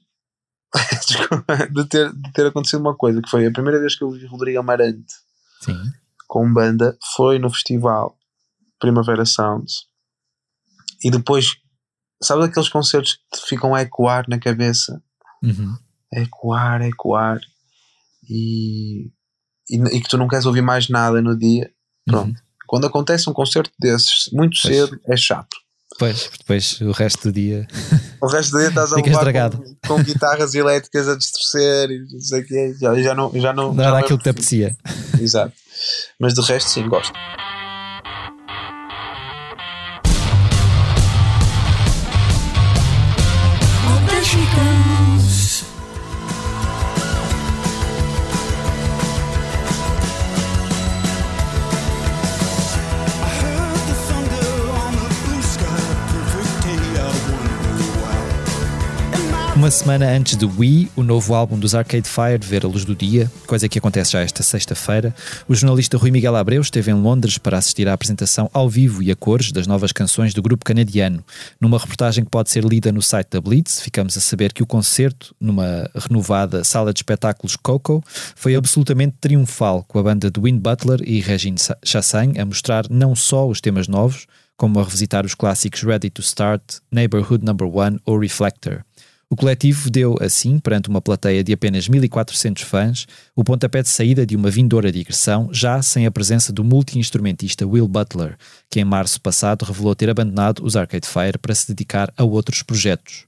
de, 1.72 1.84
ter, 1.88 2.12
de 2.12 2.32
ter 2.32 2.46
acontecido 2.46 2.80
uma 2.80 2.96
coisa 2.96 3.20
que 3.20 3.28
foi 3.28 3.46
a 3.46 3.52
primeira 3.52 3.80
vez 3.80 3.96
que 3.96 4.04
eu 4.04 4.10
vi 4.10 4.26
Rodrigo 4.26 4.60
Amarante 4.60 5.14
Sim. 5.60 5.78
com 6.26 6.52
banda 6.52 6.96
foi 7.14 7.38
no 7.38 7.50
festival 7.50 8.16
Primavera 8.78 9.24
Sounds 9.24 9.86
e 11.02 11.10
depois 11.10 11.56
sabe 12.22 12.44
aqueles 12.44 12.68
concertos 12.68 13.14
que 13.14 13.38
te 13.38 13.46
ficam 13.46 13.74
a 13.74 13.82
ecoar 13.82 14.24
na 14.28 14.38
cabeça 14.38 15.02
uhum. 15.42 15.76
ecoar, 16.12 16.82
ecoar 16.82 17.40
e 18.28 19.10
e, 19.68 19.76
e, 19.96 20.00
que 20.00 20.08
tu 20.08 20.18
não 20.18 20.28
queres 20.28 20.46
ouvir 20.46 20.62
mais 20.62 20.88
nada 20.88 21.20
no 21.20 21.36
dia, 21.36 21.70
pronto. 22.04 22.28
Uhum. 22.28 22.34
Quando 22.66 22.86
acontece 22.86 23.30
um 23.30 23.32
concerto 23.32 23.70
desses 23.78 24.28
muito 24.32 24.58
pois. 24.60 24.74
cedo, 24.74 25.00
é 25.06 25.16
chato. 25.16 25.56
Pois, 25.98 26.30
depois 26.38 26.80
o 26.80 26.90
resto 26.90 27.28
do 27.28 27.32
dia. 27.32 27.66
O 28.18 28.28
resto 28.28 28.52
do 28.52 28.58
dia 28.58 28.68
estás 28.68 28.92
a 28.92 28.96
levar 28.96 29.52
com, 29.52 29.76
com, 29.86 30.02
guitarras 30.02 30.54
elétricas 30.54 31.06
a 31.06 31.14
distorcer 31.14 31.90
e 31.90 31.98
não 32.10 32.18
sei 32.18 32.40
o 32.40 32.46
que 32.46 32.74
já, 32.80 32.94
já 32.94 33.14
não. 33.14 33.30
Já 33.34 33.52
não, 33.52 33.74
não 33.74 33.84
era 33.84 33.98
aquilo 33.98 34.16
que 34.16 34.24
te 34.24 34.30
apetecia. 34.30 34.74
Exato. 35.20 35.52
Mas 36.18 36.32
do 36.32 36.40
resto, 36.40 36.70
sim, 36.70 36.88
gosto. 36.88 37.12
Uma 59.66 59.70
semana 59.72 60.08
antes 60.12 60.36
de 60.36 60.44
Wii, 60.44 60.92
o 60.94 61.02
novo 61.02 61.34
álbum 61.34 61.58
dos 61.58 61.74
Arcade 61.74 62.08
Fire 62.08 62.38
ver 62.40 62.64
a 62.64 62.68
luz 62.68 62.84
do 62.84 62.94
dia, 62.94 63.28
coisa 63.48 63.68
que 63.68 63.80
acontece 63.80 64.12
já 64.12 64.20
esta 64.20 64.40
sexta-feira, 64.40 65.12
o 65.48 65.56
jornalista 65.56 65.98
Rui 65.98 66.12
Miguel 66.12 66.36
Abreu 66.36 66.62
esteve 66.62 66.92
em 66.92 66.94
Londres 66.94 67.36
para 67.36 67.58
assistir 67.58 67.88
à 67.88 67.92
apresentação 67.92 68.48
ao 68.52 68.70
vivo 68.70 69.02
e 69.02 69.10
a 69.10 69.16
cores 69.16 69.50
das 69.50 69.66
novas 69.66 69.90
canções 69.90 70.32
do 70.32 70.40
grupo 70.40 70.64
canadiano. 70.64 71.20
Numa 71.60 71.80
reportagem 71.80 72.22
que 72.22 72.30
pode 72.30 72.48
ser 72.48 72.64
lida 72.64 72.92
no 72.92 73.02
site 73.02 73.30
da 73.30 73.40
Blitz, 73.40 73.80
ficamos 73.80 74.16
a 74.16 74.20
saber 74.20 74.52
que 74.52 74.62
o 74.62 74.66
concerto, 74.66 75.34
numa 75.40 75.90
renovada 75.96 76.62
sala 76.62 76.92
de 76.92 77.00
espetáculos 77.00 77.56
Coco, 77.56 78.04
foi 78.36 78.54
absolutamente 78.54 79.16
triunfal, 79.20 79.84
com 79.88 79.98
a 79.98 80.02
banda 80.04 80.30
de 80.30 80.40
Win 80.40 80.58
Butler 80.60 81.00
e 81.04 81.20
Regine 81.20 81.58
Chassagne 81.84 82.38
a 82.38 82.46
mostrar 82.46 82.84
não 82.88 83.16
só 83.16 83.48
os 83.48 83.60
temas 83.60 83.88
novos, 83.88 84.28
como 84.56 84.78
a 84.78 84.84
revisitar 84.84 85.26
os 85.26 85.34
clássicos 85.34 85.82
Ready 85.82 86.08
to 86.08 86.22
Start, 86.22 86.62
Neighborhood 86.90 87.44
Number 87.44 87.66
One 87.66 87.98
ou 88.06 88.16
Reflector. 88.16 88.84
O 89.28 89.34
coletivo 89.34 89.90
deu, 89.90 90.16
assim, 90.20 90.60
perante 90.60 90.88
uma 90.88 91.00
plateia 91.00 91.42
de 91.42 91.52
apenas 91.52 91.88
1.400 91.88 92.62
fãs, 92.62 93.06
o 93.34 93.42
pontapé 93.42 93.82
de 93.82 93.88
saída 93.88 94.24
de 94.24 94.36
uma 94.36 94.50
vindoura 94.50 94.92
digressão, 94.92 95.48
já 95.52 95.82
sem 95.82 96.06
a 96.06 96.12
presença 96.12 96.52
do 96.52 96.62
multi-instrumentista 96.62 97.66
Will 97.66 97.88
Butler, 97.88 98.36
que 98.70 98.78
em 98.78 98.84
março 98.84 99.20
passado 99.20 99.64
revelou 99.64 99.96
ter 99.96 100.08
abandonado 100.08 100.64
os 100.64 100.76
Arcade 100.76 101.08
Fire 101.08 101.38
para 101.42 101.56
se 101.56 101.66
dedicar 101.66 102.12
a 102.16 102.22
outros 102.22 102.62
projetos. 102.62 103.24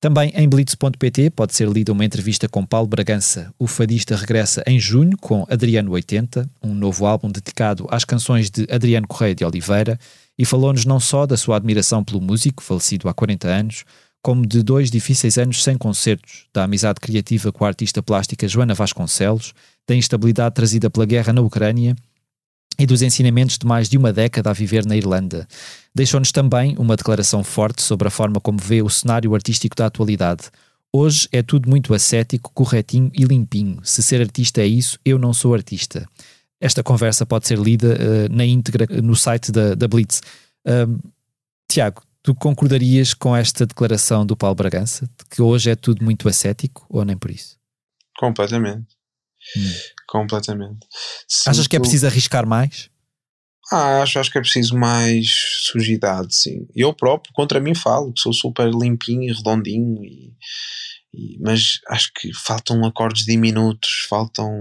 Também 0.00 0.32
em 0.34 0.48
blitz.pt 0.48 1.30
pode 1.30 1.54
ser 1.54 1.68
lida 1.68 1.92
uma 1.92 2.04
entrevista 2.04 2.48
com 2.48 2.66
Paulo 2.66 2.88
Bragança. 2.88 3.52
O 3.58 3.68
fadista 3.68 4.16
regressa 4.16 4.62
em 4.66 4.78
junho 4.78 5.16
com 5.16 5.46
Adriano 5.48 5.92
80, 5.92 6.50
um 6.62 6.74
novo 6.74 7.06
álbum 7.06 7.28
dedicado 7.28 7.86
às 7.90 8.04
canções 8.04 8.50
de 8.50 8.66
Adriano 8.70 9.06
Correia 9.06 9.36
de 9.36 9.44
Oliveira, 9.44 9.98
e 10.36 10.44
falou-nos 10.44 10.84
não 10.84 11.00
só 11.00 11.26
da 11.26 11.36
sua 11.36 11.56
admiração 11.56 12.02
pelo 12.02 12.20
músico, 12.20 12.62
falecido 12.62 13.08
há 13.08 13.14
40 13.14 13.48
anos, 13.48 13.84
como 14.22 14.46
de 14.46 14.62
dois 14.62 14.90
difíceis 14.90 15.38
anos 15.38 15.62
sem 15.62 15.76
concertos, 15.76 16.46
da 16.52 16.64
amizade 16.64 17.00
criativa 17.00 17.52
com 17.52 17.64
a 17.64 17.68
artista 17.68 18.02
plástica 18.02 18.48
Joana 18.48 18.74
Vasconcelos, 18.74 19.54
da 19.86 19.94
instabilidade 19.94 20.54
trazida 20.54 20.90
pela 20.90 21.06
guerra 21.06 21.32
na 21.32 21.40
Ucrânia 21.40 21.96
e 22.78 22.86
dos 22.86 23.02
ensinamentos 23.02 23.58
de 23.58 23.66
mais 23.66 23.88
de 23.88 23.96
uma 23.96 24.12
década 24.12 24.50
a 24.50 24.52
viver 24.52 24.86
na 24.86 24.96
Irlanda. 24.96 25.48
Deixou-nos 25.94 26.30
também 26.30 26.76
uma 26.78 26.96
declaração 26.96 27.42
forte 27.42 27.82
sobre 27.82 28.06
a 28.06 28.10
forma 28.10 28.40
como 28.40 28.58
vê 28.58 28.82
o 28.82 28.88
cenário 28.88 29.34
artístico 29.34 29.74
da 29.74 29.86
atualidade. 29.86 30.50
Hoje 30.92 31.28
é 31.32 31.42
tudo 31.42 31.68
muito 31.68 31.92
ascético, 31.92 32.50
corretinho 32.54 33.10
e 33.14 33.24
limpinho. 33.24 33.80
Se 33.82 34.02
ser 34.02 34.20
artista 34.20 34.62
é 34.62 34.66
isso, 34.66 34.98
eu 35.04 35.18
não 35.18 35.34
sou 35.34 35.54
artista. 35.54 36.08
Esta 36.60 36.82
conversa 36.82 37.26
pode 37.26 37.46
ser 37.46 37.58
lida 37.58 37.96
uh, 37.96 38.34
na 38.34 38.44
íntegra 38.44 38.86
no 39.02 39.14
site 39.14 39.52
da, 39.52 39.74
da 39.74 39.86
Blitz. 39.86 40.20
Uh, 40.66 40.98
Tiago, 41.68 42.02
Tu 42.28 42.34
concordarias 42.34 43.14
com 43.14 43.34
esta 43.34 43.64
declaração 43.64 44.26
do 44.26 44.36
Paulo 44.36 44.54
Bragança, 44.54 45.06
de 45.06 45.24
que 45.30 45.40
hoje 45.40 45.70
é 45.70 45.74
tudo 45.74 46.04
muito 46.04 46.28
ascético, 46.28 46.84
ou 46.90 47.02
nem 47.02 47.16
por 47.16 47.30
isso? 47.30 47.56
Completamente. 48.18 48.86
Hum. 49.56 49.72
Completamente. 50.06 50.86
Sinto... 51.26 51.48
Achas 51.48 51.66
que 51.66 51.74
é 51.74 51.80
preciso 51.80 52.06
arriscar 52.06 52.46
mais? 52.46 52.90
Ah, 53.72 54.02
acho, 54.02 54.18
acho 54.18 54.30
que 54.30 54.36
é 54.36 54.42
preciso 54.42 54.76
mais 54.76 55.26
sujidade, 55.72 56.36
sim. 56.36 56.66
Eu 56.76 56.92
próprio, 56.92 57.32
contra 57.32 57.60
mim, 57.60 57.74
falo 57.74 58.12
que 58.12 58.20
sou 58.20 58.34
super 58.34 58.68
limpinho 58.74 59.22
e 59.22 59.32
redondinho, 59.32 60.04
e, 60.04 60.34
e, 61.14 61.38
mas 61.40 61.80
acho 61.88 62.12
que 62.14 62.30
faltam 62.34 62.84
acordes 62.84 63.24
diminutos, 63.24 64.06
faltam. 64.06 64.52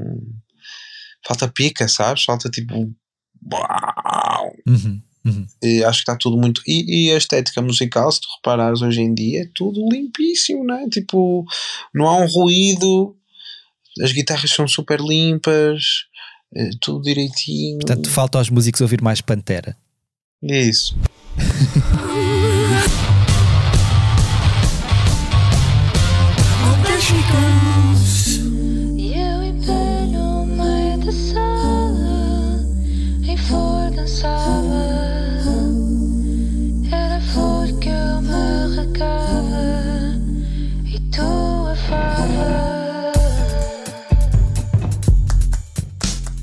Falta 1.27 1.49
pica, 1.49 1.85
sabes? 1.89 2.23
Falta 2.23 2.49
tipo. 2.49 2.73
Uau! 3.51 4.55
Uhum. 4.65 5.01
Uhum. 5.27 5.45
E 5.61 5.83
acho 5.83 5.99
que 5.99 6.11
está 6.11 6.15
tudo 6.15 6.37
muito. 6.37 6.61
E, 6.65 7.07
e, 7.07 7.11
a 7.11 7.17
estética 7.17 7.61
musical, 7.61 8.11
se 8.11 8.21
tu 8.21 8.27
reparares 8.37 8.81
hoje 8.81 9.01
em 9.01 9.13
dia, 9.13 9.41
é 9.41 9.49
tudo 9.53 9.87
limpíssimo, 9.91 10.63
né? 10.63 10.87
Tipo, 10.89 11.45
não 11.93 12.07
há 12.07 12.17
um 12.17 12.27
ruído, 12.27 13.15
as 14.01 14.11
guitarras 14.11 14.51
são 14.51 14.67
super 14.67 14.99
limpas, 14.99 16.05
é 16.55 16.69
tudo 16.79 17.01
direitinho. 17.01 17.79
Portanto, 17.79 18.09
falta 18.09 18.37
aos 18.37 18.49
músicos 18.49 18.81
ouvir 18.81 19.01
mais 19.01 19.21
Pantera. 19.21 19.75
Isso. 20.41 20.95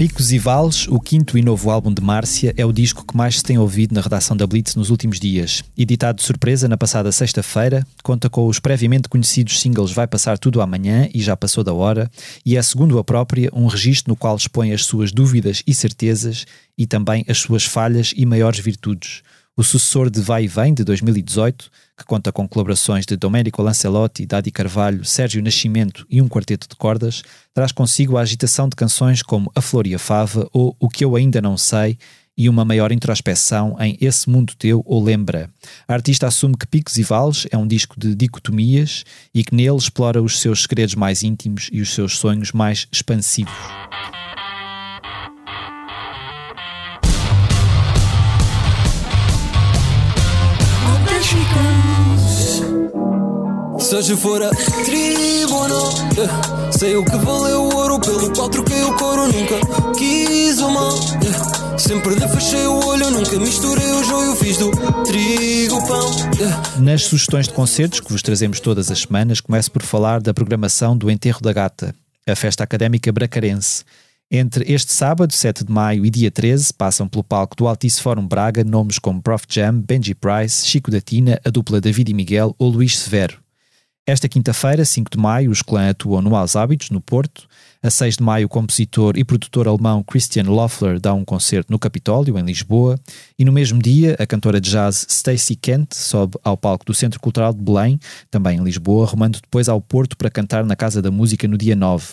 Picos 0.04 0.32
e 0.32 0.38
Vales, 0.38 0.86
o 0.86 1.00
quinto 1.00 1.38
e 1.38 1.40
novo 1.40 1.70
álbum 1.70 1.90
de 1.90 2.02
Márcia, 2.02 2.52
é 2.58 2.66
o 2.66 2.74
disco 2.74 3.06
que 3.06 3.16
mais 3.16 3.38
se 3.38 3.42
tem 3.42 3.56
ouvido 3.56 3.94
na 3.94 4.02
redação 4.02 4.36
da 4.36 4.46
Blitz 4.46 4.74
nos 4.74 4.90
últimos 4.90 5.18
dias. 5.18 5.64
Editado 5.78 6.18
de 6.18 6.24
surpresa 6.24 6.68
na 6.68 6.76
passada 6.76 7.10
sexta-feira, 7.10 7.86
conta 8.02 8.28
com 8.28 8.46
os 8.46 8.60
previamente 8.60 9.08
conhecidos 9.08 9.58
singles 9.58 9.92
Vai 9.92 10.06
Passar 10.06 10.36
Tudo 10.36 10.60
Amanhã 10.60 11.08
e 11.14 11.22
Já 11.22 11.34
Passou 11.34 11.64
da 11.64 11.72
Hora, 11.72 12.10
e 12.44 12.54
é, 12.54 12.60
segundo 12.60 12.98
a 12.98 13.02
própria, 13.02 13.48
um 13.54 13.66
registro 13.66 14.10
no 14.10 14.16
qual 14.16 14.36
expõe 14.36 14.74
as 14.74 14.84
suas 14.84 15.10
dúvidas 15.10 15.62
e 15.66 15.72
certezas 15.72 16.44
e 16.76 16.86
também 16.86 17.24
as 17.26 17.38
suas 17.38 17.64
falhas 17.64 18.12
e 18.14 18.26
maiores 18.26 18.60
virtudes. 18.60 19.22
O 19.56 19.62
sucessor 19.62 20.10
de 20.10 20.20
Vai 20.20 20.44
e 20.44 20.48
Vem, 20.48 20.74
de 20.74 20.82
2018, 20.82 21.70
que 21.96 22.04
conta 22.04 22.32
com 22.32 22.48
colaborações 22.48 23.06
de 23.06 23.16
Domenico 23.16 23.62
Lancelotti, 23.62 24.26
Dadi 24.26 24.50
Carvalho, 24.50 25.04
Sérgio 25.04 25.40
Nascimento 25.40 26.04
e 26.10 26.20
um 26.20 26.28
quarteto 26.28 26.66
de 26.68 26.74
cordas, 26.74 27.22
traz 27.54 27.70
consigo 27.70 28.16
a 28.16 28.22
agitação 28.22 28.68
de 28.68 28.74
canções 28.74 29.22
como 29.22 29.52
A 29.54 29.60
Flor 29.60 29.86
e 29.86 29.94
a 29.94 29.98
Fava 29.98 30.48
ou 30.52 30.74
O 30.80 30.88
Que 30.88 31.04
Eu 31.04 31.14
Ainda 31.14 31.40
Não 31.40 31.56
Sei 31.56 31.96
e 32.36 32.48
uma 32.48 32.64
maior 32.64 32.90
introspeção 32.90 33.76
em 33.78 33.96
Esse 34.00 34.28
Mundo 34.28 34.56
Teu 34.58 34.82
ou 34.84 35.00
Lembra. 35.00 35.48
A 35.86 35.92
artista 35.92 36.26
assume 36.26 36.56
que 36.56 36.66
Picos 36.66 36.98
e 36.98 37.04
Vales 37.04 37.46
é 37.48 37.56
um 37.56 37.64
disco 37.64 37.94
de 37.96 38.12
dicotomias 38.12 39.04
e 39.32 39.44
que 39.44 39.54
nele 39.54 39.76
explora 39.76 40.20
os 40.20 40.40
seus 40.40 40.62
segredos 40.62 40.96
mais 40.96 41.22
íntimos 41.22 41.70
e 41.72 41.80
os 41.80 41.94
seus 41.94 42.18
sonhos 42.18 42.50
mais 42.50 42.88
expansivos. 42.90 43.54
Seja 53.94 54.16
fora 54.16 54.50
não 54.50 55.94
yeah. 56.16 56.72
Sei 56.72 56.96
o 56.96 57.04
que 57.04 57.16
valeu 57.16 57.62
o 57.62 57.76
ouro 57.76 58.00
Pelo 58.00 58.34
qual 58.34 58.48
troquei 58.48 58.82
o 58.82 58.92
couro 58.96 59.28
Nunca 59.28 59.54
quis 59.96 60.58
o 60.58 60.68
mal 60.68 60.98
yeah. 61.22 61.78
Sempre 61.78 62.16
lhe 62.16 62.28
fechei 62.28 62.66
o 62.66 62.84
olho 62.86 63.08
Nunca 63.12 63.38
misturei 63.38 63.92
o 63.92 64.02
joio 64.02 64.34
Fiz 64.34 64.56
do 64.56 64.72
trigo 65.04 65.86
pão 65.86 66.10
yeah. 66.36 66.62
Nas 66.80 67.04
sugestões 67.04 67.46
de 67.46 67.54
concertos 67.54 68.00
que 68.00 68.10
vos 68.10 68.20
trazemos 68.20 68.58
todas 68.58 68.90
as 68.90 68.98
semanas 68.98 69.40
Começo 69.40 69.70
por 69.70 69.84
falar 69.84 70.20
da 70.20 70.34
programação 70.34 70.96
do 70.96 71.08
Enterro 71.08 71.40
da 71.40 71.52
Gata 71.52 71.94
A 72.26 72.34
festa 72.34 72.64
académica 72.64 73.12
bracarense 73.12 73.84
entre 74.28 74.72
este 74.72 74.92
sábado, 74.92 75.32
7 75.32 75.64
de 75.64 75.70
maio, 75.70 76.04
e 76.04 76.10
dia 76.10 76.30
13, 76.30 76.72
passam 76.72 77.06
pelo 77.06 77.22
palco 77.22 77.54
do 77.54 77.68
Altice 77.68 78.00
Fórum 78.02 78.26
Braga 78.26 78.64
nomes 78.64 78.98
como 78.98 79.22
Prof 79.22 79.44
Jam, 79.48 79.78
Benji 79.78 80.14
Price, 80.14 80.66
Chico 80.66 80.90
da 80.90 81.00
Tina, 81.00 81.38
a 81.44 81.50
dupla 81.50 81.80
David 81.80 82.10
e 82.10 82.14
Miguel 82.14 82.52
ou 82.58 82.68
Luís 82.70 82.98
Severo. 82.98 83.43
Esta 84.06 84.28
quinta-feira, 84.28 84.84
5 84.84 85.12
de 85.12 85.16
maio, 85.16 85.50
os 85.50 85.62
clãs 85.62 85.92
atuam 85.92 86.20
no 86.20 86.36
Aos 86.36 86.56
Hábitos, 86.56 86.90
no 86.90 87.00
Porto. 87.00 87.48
A 87.82 87.88
6 87.88 88.18
de 88.18 88.22
maio, 88.22 88.44
o 88.44 88.50
compositor 88.50 89.16
e 89.16 89.24
produtor 89.24 89.66
alemão 89.66 90.02
Christian 90.02 90.42
Loeffler 90.42 91.00
dá 91.00 91.14
um 91.14 91.24
concerto 91.24 91.72
no 91.72 91.78
Capitólio, 91.78 92.38
em 92.38 92.42
Lisboa. 92.42 93.00
E 93.38 93.46
no 93.46 93.52
mesmo 93.52 93.80
dia, 93.80 94.14
a 94.18 94.26
cantora 94.26 94.60
de 94.60 94.70
jazz 94.70 95.06
Stacey 95.08 95.56
Kent 95.56 95.94
sobe 95.94 96.36
ao 96.44 96.54
palco 96.54 96.84
do 96.84 96.92
Centro 96.92 97.18
Cultural 97.18 97.54
de 97.54 97.62
Belém, 97.62 97.98
também 98.30 98.58
em 98.58 98.62
Lisboa, 98.62 99.06
rumando 99.06 99.40
depois 99.40 99.70
ao 99.70 99.80
Porto 99.80 100.18
para 100.18 100.28
cantar 100.28 100.66
na 100.66 100.76
Casa 100.76 101.00
da 101.00 101.10
Música 101.10 101.48
no 101.48 101.56
dia 101.56 101.74
9. 101.74 102.06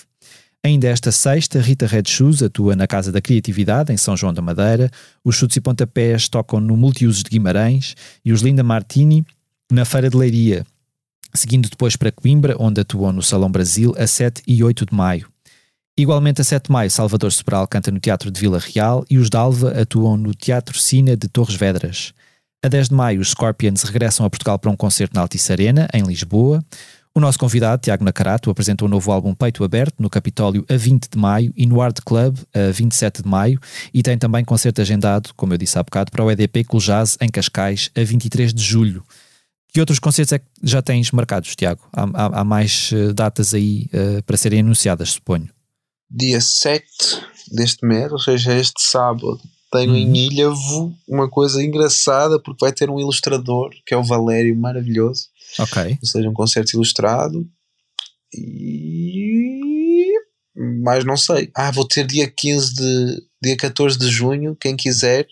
Ainda 0.64 0.88
esta 0.88 1.12
sexta, 1.12 1.60
Rita 1.60 1.88
Red 1.88 2.04
Shoes 2.08 2.42
atua 2.42 2.74
na 2.74 2.88
Casa 2.88 3.12
da 3.12 3.20
Criatividade, 3.20 3.92
em 3.92 3.98
São 3.98 4.16
João 4.16 4.34
da 4.34 4.42
Madeira. 4.42 4.90
Os 5.26 5.36
Chutes 5.36 5.58
e 5.58 5.62
Pontapés 5.62 6.30
tocam 6.30 6.62
no 6.62 6.78
Multiusos 6.78 7.22
de 7.22 7.32
Guimarães 7.32 7.96
e 8.24 8.32
os 8.32 8.42
Linda 8.42 8.64
Martini 8.64 9.26
na 9.70 9.84
Feira 9.84 10.10
de 10.10 10.16
Leiria 10.16 10.66
seguindo 11.34 11.70
depois 11.70 11.96
para 11.96 12.12
Coimbra, 12.12 12.56
onde 12.60 12.82
atuou 12.82 13.12
no 13.12 13.22
Salão 13.22 13.52
Brasil 13.52 13.94
a 13.98 14.08
7 14.08 14.44
e 14.48 14.64
8 14.64 14.86
de 14.86 14.96
maio. 14.96 15.28
Igualmente 15.98 16.42
a 16.42 16.44
7 16.44 16.66
de 16.66 16.72
maio, 16.72 16.90
Salvador 16.90 17.32
Sobral 17.32 17.68
canta 17.68 17.92
no 17.92 18.00
Teatro 18.00 18.32
de 18.32 18.40
Vila 18.40 18.60
Real 18.60 19.06
e 19.10 19.18
os 19.18 19.30
Dalva 19.30 19.72
atuam 19.80 20.18
no 20.18 20.34
Teatro 20.34 20.80
Cine 20.80 21.16
de 21.16 21.28
Torres 21.28 21.56
Vedras. 21.56 22.14
A 22.64 22.68
10 22.68 22.90
de 22.90 22.96
maio, 22.96 23.22
os 23.22 23.32
Scorpions 23.32 23.84
regressam 23.84 24.26
a 24.26 24.30
Portugal 24.30 24.58
para 24.58 24.72
um 24.72 24.76
concerto 24.76 25.16
na 25.16 25.22
Altice 25.22 25.52
Arena, 25.52 25.88
em 25.94 26.04
Lisboa. 26.04 26.64
O 27.14 27.20
nosso 27.20 27.38
convidado, 27.38 27.82
Tiago 27.82 28.06
Nacarato, 28.06 28.50
apresentou 28.50 28.88
o 28.88 28.92
novo 28.92 29.12
álbum 29.12 29.34
Peito 29.34 29.66
Aberto 29.66 29.96
no 30.00 30.10
Capitólio 30.10 30.66
a 30.70 30.78
20 30.78 31.10
de 31.10 31.18
maio 31.18 31.52
e 31.58 31.66
no 31.66 31.82
Art 31.82 32.00
Club 32.06 32.38
a 32.54 32.72
27 32.72 33.22
de 33.24 33.28
maio 33.28 33.60
e 33.94 34.02
tem 34.02 34.18
também 34.18 34.46
concerto 34.46 34.80
agendado, 34.80 35.32
como 35.36 35.54
eu 35.54 35.58
disse 35.58 35.78
há 35.78 35.84
bocado, 35.84 36.10
para 36.10 36.24
o 36.24 36.32
EDP 36.32 36.64
Cool 36.64 36.80
Jazz 36.80 37.18
em 37.20 37.28
Cascais 37.28 37.92
a 37.98 38.02
23 38.02 38.54
de 38.54 38.64
julho. 38.64 39.04
Que 39.72 39.80
outros 39.80 40.00
concertos 40.00 40.34
é 40.34 40.40
que 40.40 40.46
já 40.62 40.82
tens 40.82 41.12
marcados, 41.12 41.56
Tiago? 41.56 41.88
Há, 41.94 42.04
há, 42.04 42.42
há 42.42 42.44
mais 42.44 42.92
uh, 42.92 43.14
datas 43.14 43.54
aí 43.54 43.88
uh, 43.94 44.22
para 44.24 44.36
serem 44.36 44.60
anunciadas, 44.60 45.12
suponho. 45.12 45.50
Dia 46.10 46.42
7 46.42 46.86
deste 47.54 47.86
mês, 47.86 48.12
ou 48.12 48.20
seja, 48.20 48.54
este 48.54 48.82
sábado, 48.82 49.40
tenho 49.72 49.96
em 49.96 50.08
uhum. 50.08 50.16
Ilhavo 50.16 50.98
uma 51.08 51.30
coisa 51.30 51.64
engraçada 51.64 52.38
porque 52.38 52.66
vai 52.66 52.74
ter 52.74 52.90
um 52.90 53.00
ilustrador 53.00 53.70
que 53.86 53.94
é 53.94 53.98
o 53.98 54.04
Valério, 54.04 54.56
maravilhoso. 54.58 55.28
Ok. 55.58 55.98
Ou 56.02 56.08
seja, 56.08 56.30
um 56.30 56.34
concerto 56.34 56.76
ilustrado. 56.76 57.48
E. 58.34 60.12
Mas 60.84 61.06
não 61.06 61.16
sei. 61.16 61.50
Ah, 61.56 61.72
vou 61.72 61.88
ter 61.88 62.06
dia 62.06 62.30
15 62.30 62.74
de. 62.76 63.24
dia 63.42 63.56
14 63.56 63.98
de 63.98 64.10
junho. 64.10 64.56
Quem 64.60 64.76
quiser 64.76 65.26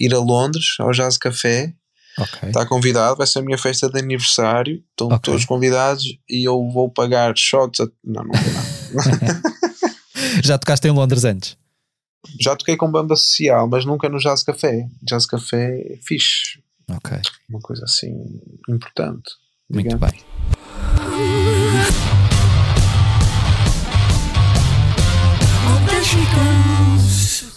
ir 0.00 0.14
a 0.14 0.18
Londres, 0.18 0.76
ao 0.78 0.90
Jazz 0.90 1.18
Café 1.18 1.74
Ok. 2.18 2.48
Está 2.48 2.64
convidado, 2.66 3.16
vai 3.16 3.26
ser 3.26 3.40
a 3.40 3.42
minha 3.42 3.58
festa 3.58 3.88
de 3.90 3.98
aniversário. 3.98 4.82
Estão 4.90 5.08
Ok. 5.08 5.18
todos 5.32 5.44
convidados 5.44 6.04
e 6.28 6.44
eu 6.44 6.68
vou 6.70 6.88
pagar 6.90 7.36
shots. 7.36 7.80
A... 7.80 7.86
Não, 8.04 8.22
não 8.24 8.32
não. 8.32 9.42
Já 10.44 10.58
tocaste 10.58 10.86
em 10.88 10.90
Londres 10.92 11.24
antes? 11.24 11.56
Já 12.40 12.56
toquei 12.56 12.76
com 12.76 12.90
banda 12.90 13.14
social, 13.16 13.68
mas 13.68 13.84
nunca 13.84 14.08
no 14.08 14.18
Jazz 14.18 14.42
Café. 14.42 14.86
Jazz 15.02 15.26
Café 15.26 15.80
é 15.92 15.98
fixe. 16.02 16.62
Ok, 16.90 17.18
Uma 17.48 17.60
coisa 17.60 17.84
assim 17.84 18.12
importante. 18.68 19.30
muito 19.70 19.88
digamos. 19.88 20.10
bem. 20.10 20.24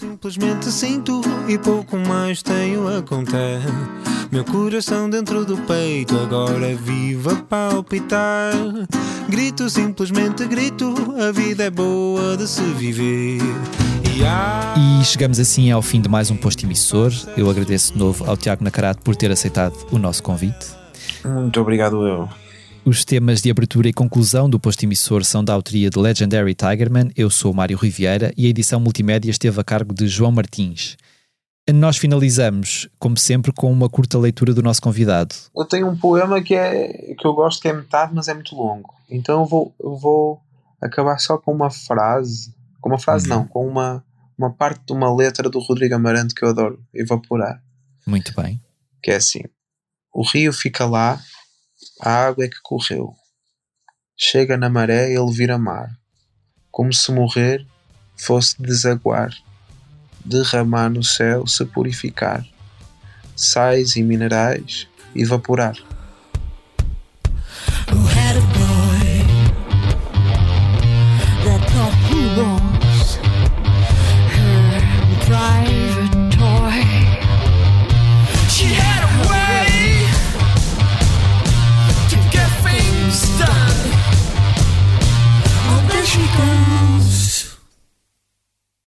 Simplesmente 0.08 0.72
sinto 0.72 1.20
e 1.50 1.58
pouco 1.58 1.98
mais 1.98 2.42
tenho 2.42 2.88
a 2.88 3.02
contar. 3.02 3.60
Meu 4.32 4.46
coração 4.46 5.10
dentro 5.10 5.44
do 5.44 5.58
peito 5.58 6.18
agora 6.18 6.74
vive 6.76 7.30
a 7.30 7.36
palpitar. 7.36 8.54
Grito, 9.28 9.70
simplesmente 9.70 10.48
grito, 10.48 10.96
a 11.22 11.30
vida 11.34 11.66
é 11.66 11.70
boa 11.70 12.38
de 12.38 12.48
se 12.48 12.62
viver. 12.62 13.42
E. 14.06 15.02
E 15.02 15.04
chegamos 15.04 15.42
assim 15.42 15.72
ao 15.72 15.82
fim 15.82 16.00
de 16.00 16.08
mais 16.08 16.32
um 16.32 16.38
posto 16.38 16.66
emissor. 16.66 17.12
Eu 17.36 17.50
agradeço 17.50 17.92
de 17.92 18.00
novo 18.00 18.24
ao 18.30 18.38
Tiago 18.38 18.64
Nacarato 18.64 19.02
por 19.04 19.14
ter 19.14 19.30
aceitado 19.30 19.76
o 19.92 19.98
nosso 19.98 20.24
convite. 20.24 20.68
Muito 21.26 21.60
obrigado, 21.60 22.08
eu. 22.08 22.30
Os 22.88 23.04
temas 23.04 23.42
de 23.42 23.52
abertura 23.52 23.90
e 23.90 23.94
conclusão 23.94 24.50
do 24.50 24.58
posto 24.58 24.84
emissor 24.84 25.26
são 25.26 25.44
da 25.44 25.52
autoria 25.52 25.90
de 25.90 26.00
Legendary 26.00 26.56
Tigerman. 26.56 27.12
Eu 27.18 27.30
sou 27.30 27.54
Mário 27.54 27.78
Riviera 27.78 28.34
e 28.38 28.46
a 28.46 28.50
edição 28.50 28.80
multimédia 28.80 29.30
esteve 29.30 29.60
a 29.60 29.64
cargo 29.64 29.94
de 29.94 30.08
João 30.08 30.32
Martins. 30.32 30.96
Nós 31.70 31.98
finalizamos, 31.98 32.88
como 32.98 33.18
sempre, 33.18 33.52
com 33.52 33.70
uma 33.70 33.90
curta 33.90 34.18
leitura 34.18 34.54
do 34.54 34.64
nosso 34.64 34.82
convidado. 34.82 35.36
Eu 35.54 35.66
tenho 35.66 35.90
um 35.90 35.98
poema 35.98 36.42
que, 36.42 36.56
é, 36.56 37.14
que 37.14 37.28
eu 37.28 37.34
gosto 37.34 37.62
que 37.62 37.68
é 37.68 37.74
metade, 37.74 38.14
mas 38.16 38.30
é 38.30 38.34
muito 38.34 38.56
longo. 38.56 38.94
Então 39.10 39.42
eu 39.42 39.46
vou, 39.46 39.76
eu 39.84 39.98
vou 39.98 40.40
acabar 40.82 41.20
só 41.20 41.38
com 41.38 41.52
uma 41.52 41.70
frase. 41.70 42.56
Com 42.80 42.88
uma 42.88 42.98
frase, 43.00 43.30
Uhum. 43.30 43.36
não, 43.36 43.48
com 43.48 43.68
uma, 43.68 44.02
uma 44.38 44.50
parte 44.50 44.86
de 44.86 44.94
uma 44.94 45.14
letra 45.14 45.50
do 45.50 45.60
Rodrigo 45.60 45.96
Amarante 45.96 46.34
que 46.34 46.46
eu 46.46 46.50
adoro, 46.50 46.82
Evaporar. 46.94 47.62
Muito 48.06 48.34
bem. 48.34 48.62
Que 49.04 49.12
é 49.12 49.18
assim: 49.18 49.42
O 50.14 50.24
rio 50.26 50.54
fica 50.54 50.86
lá, 50.86 51.20
a 52.00 52.28
água 52.28 52.46
é 52.46 52.48
que 52.48 52.62
correu. 52.62 53.16
Chega 54.16 54.58
na 54.58 54.70
maré, 54.70 55.12
ele 55.12 55.32
vira 55.32 55.58
mar. 55.58 55.90
Como 56.72 56.94
se 56.94 57.12
morrer 57.12 57.66
fosse 58.16 58.62
desaguar, 58.62 59.32
derramar 60.24 60.90
no 60.90 61.04
céu, 61.04 61.48
se 61.48 61.66
purificar. 61.66 62.46
Sais 63.36 63.96
e 63.96 64.04
minerais, 64.04 64.88
evaporar. 65.16 65.76
Who 67.92 68.57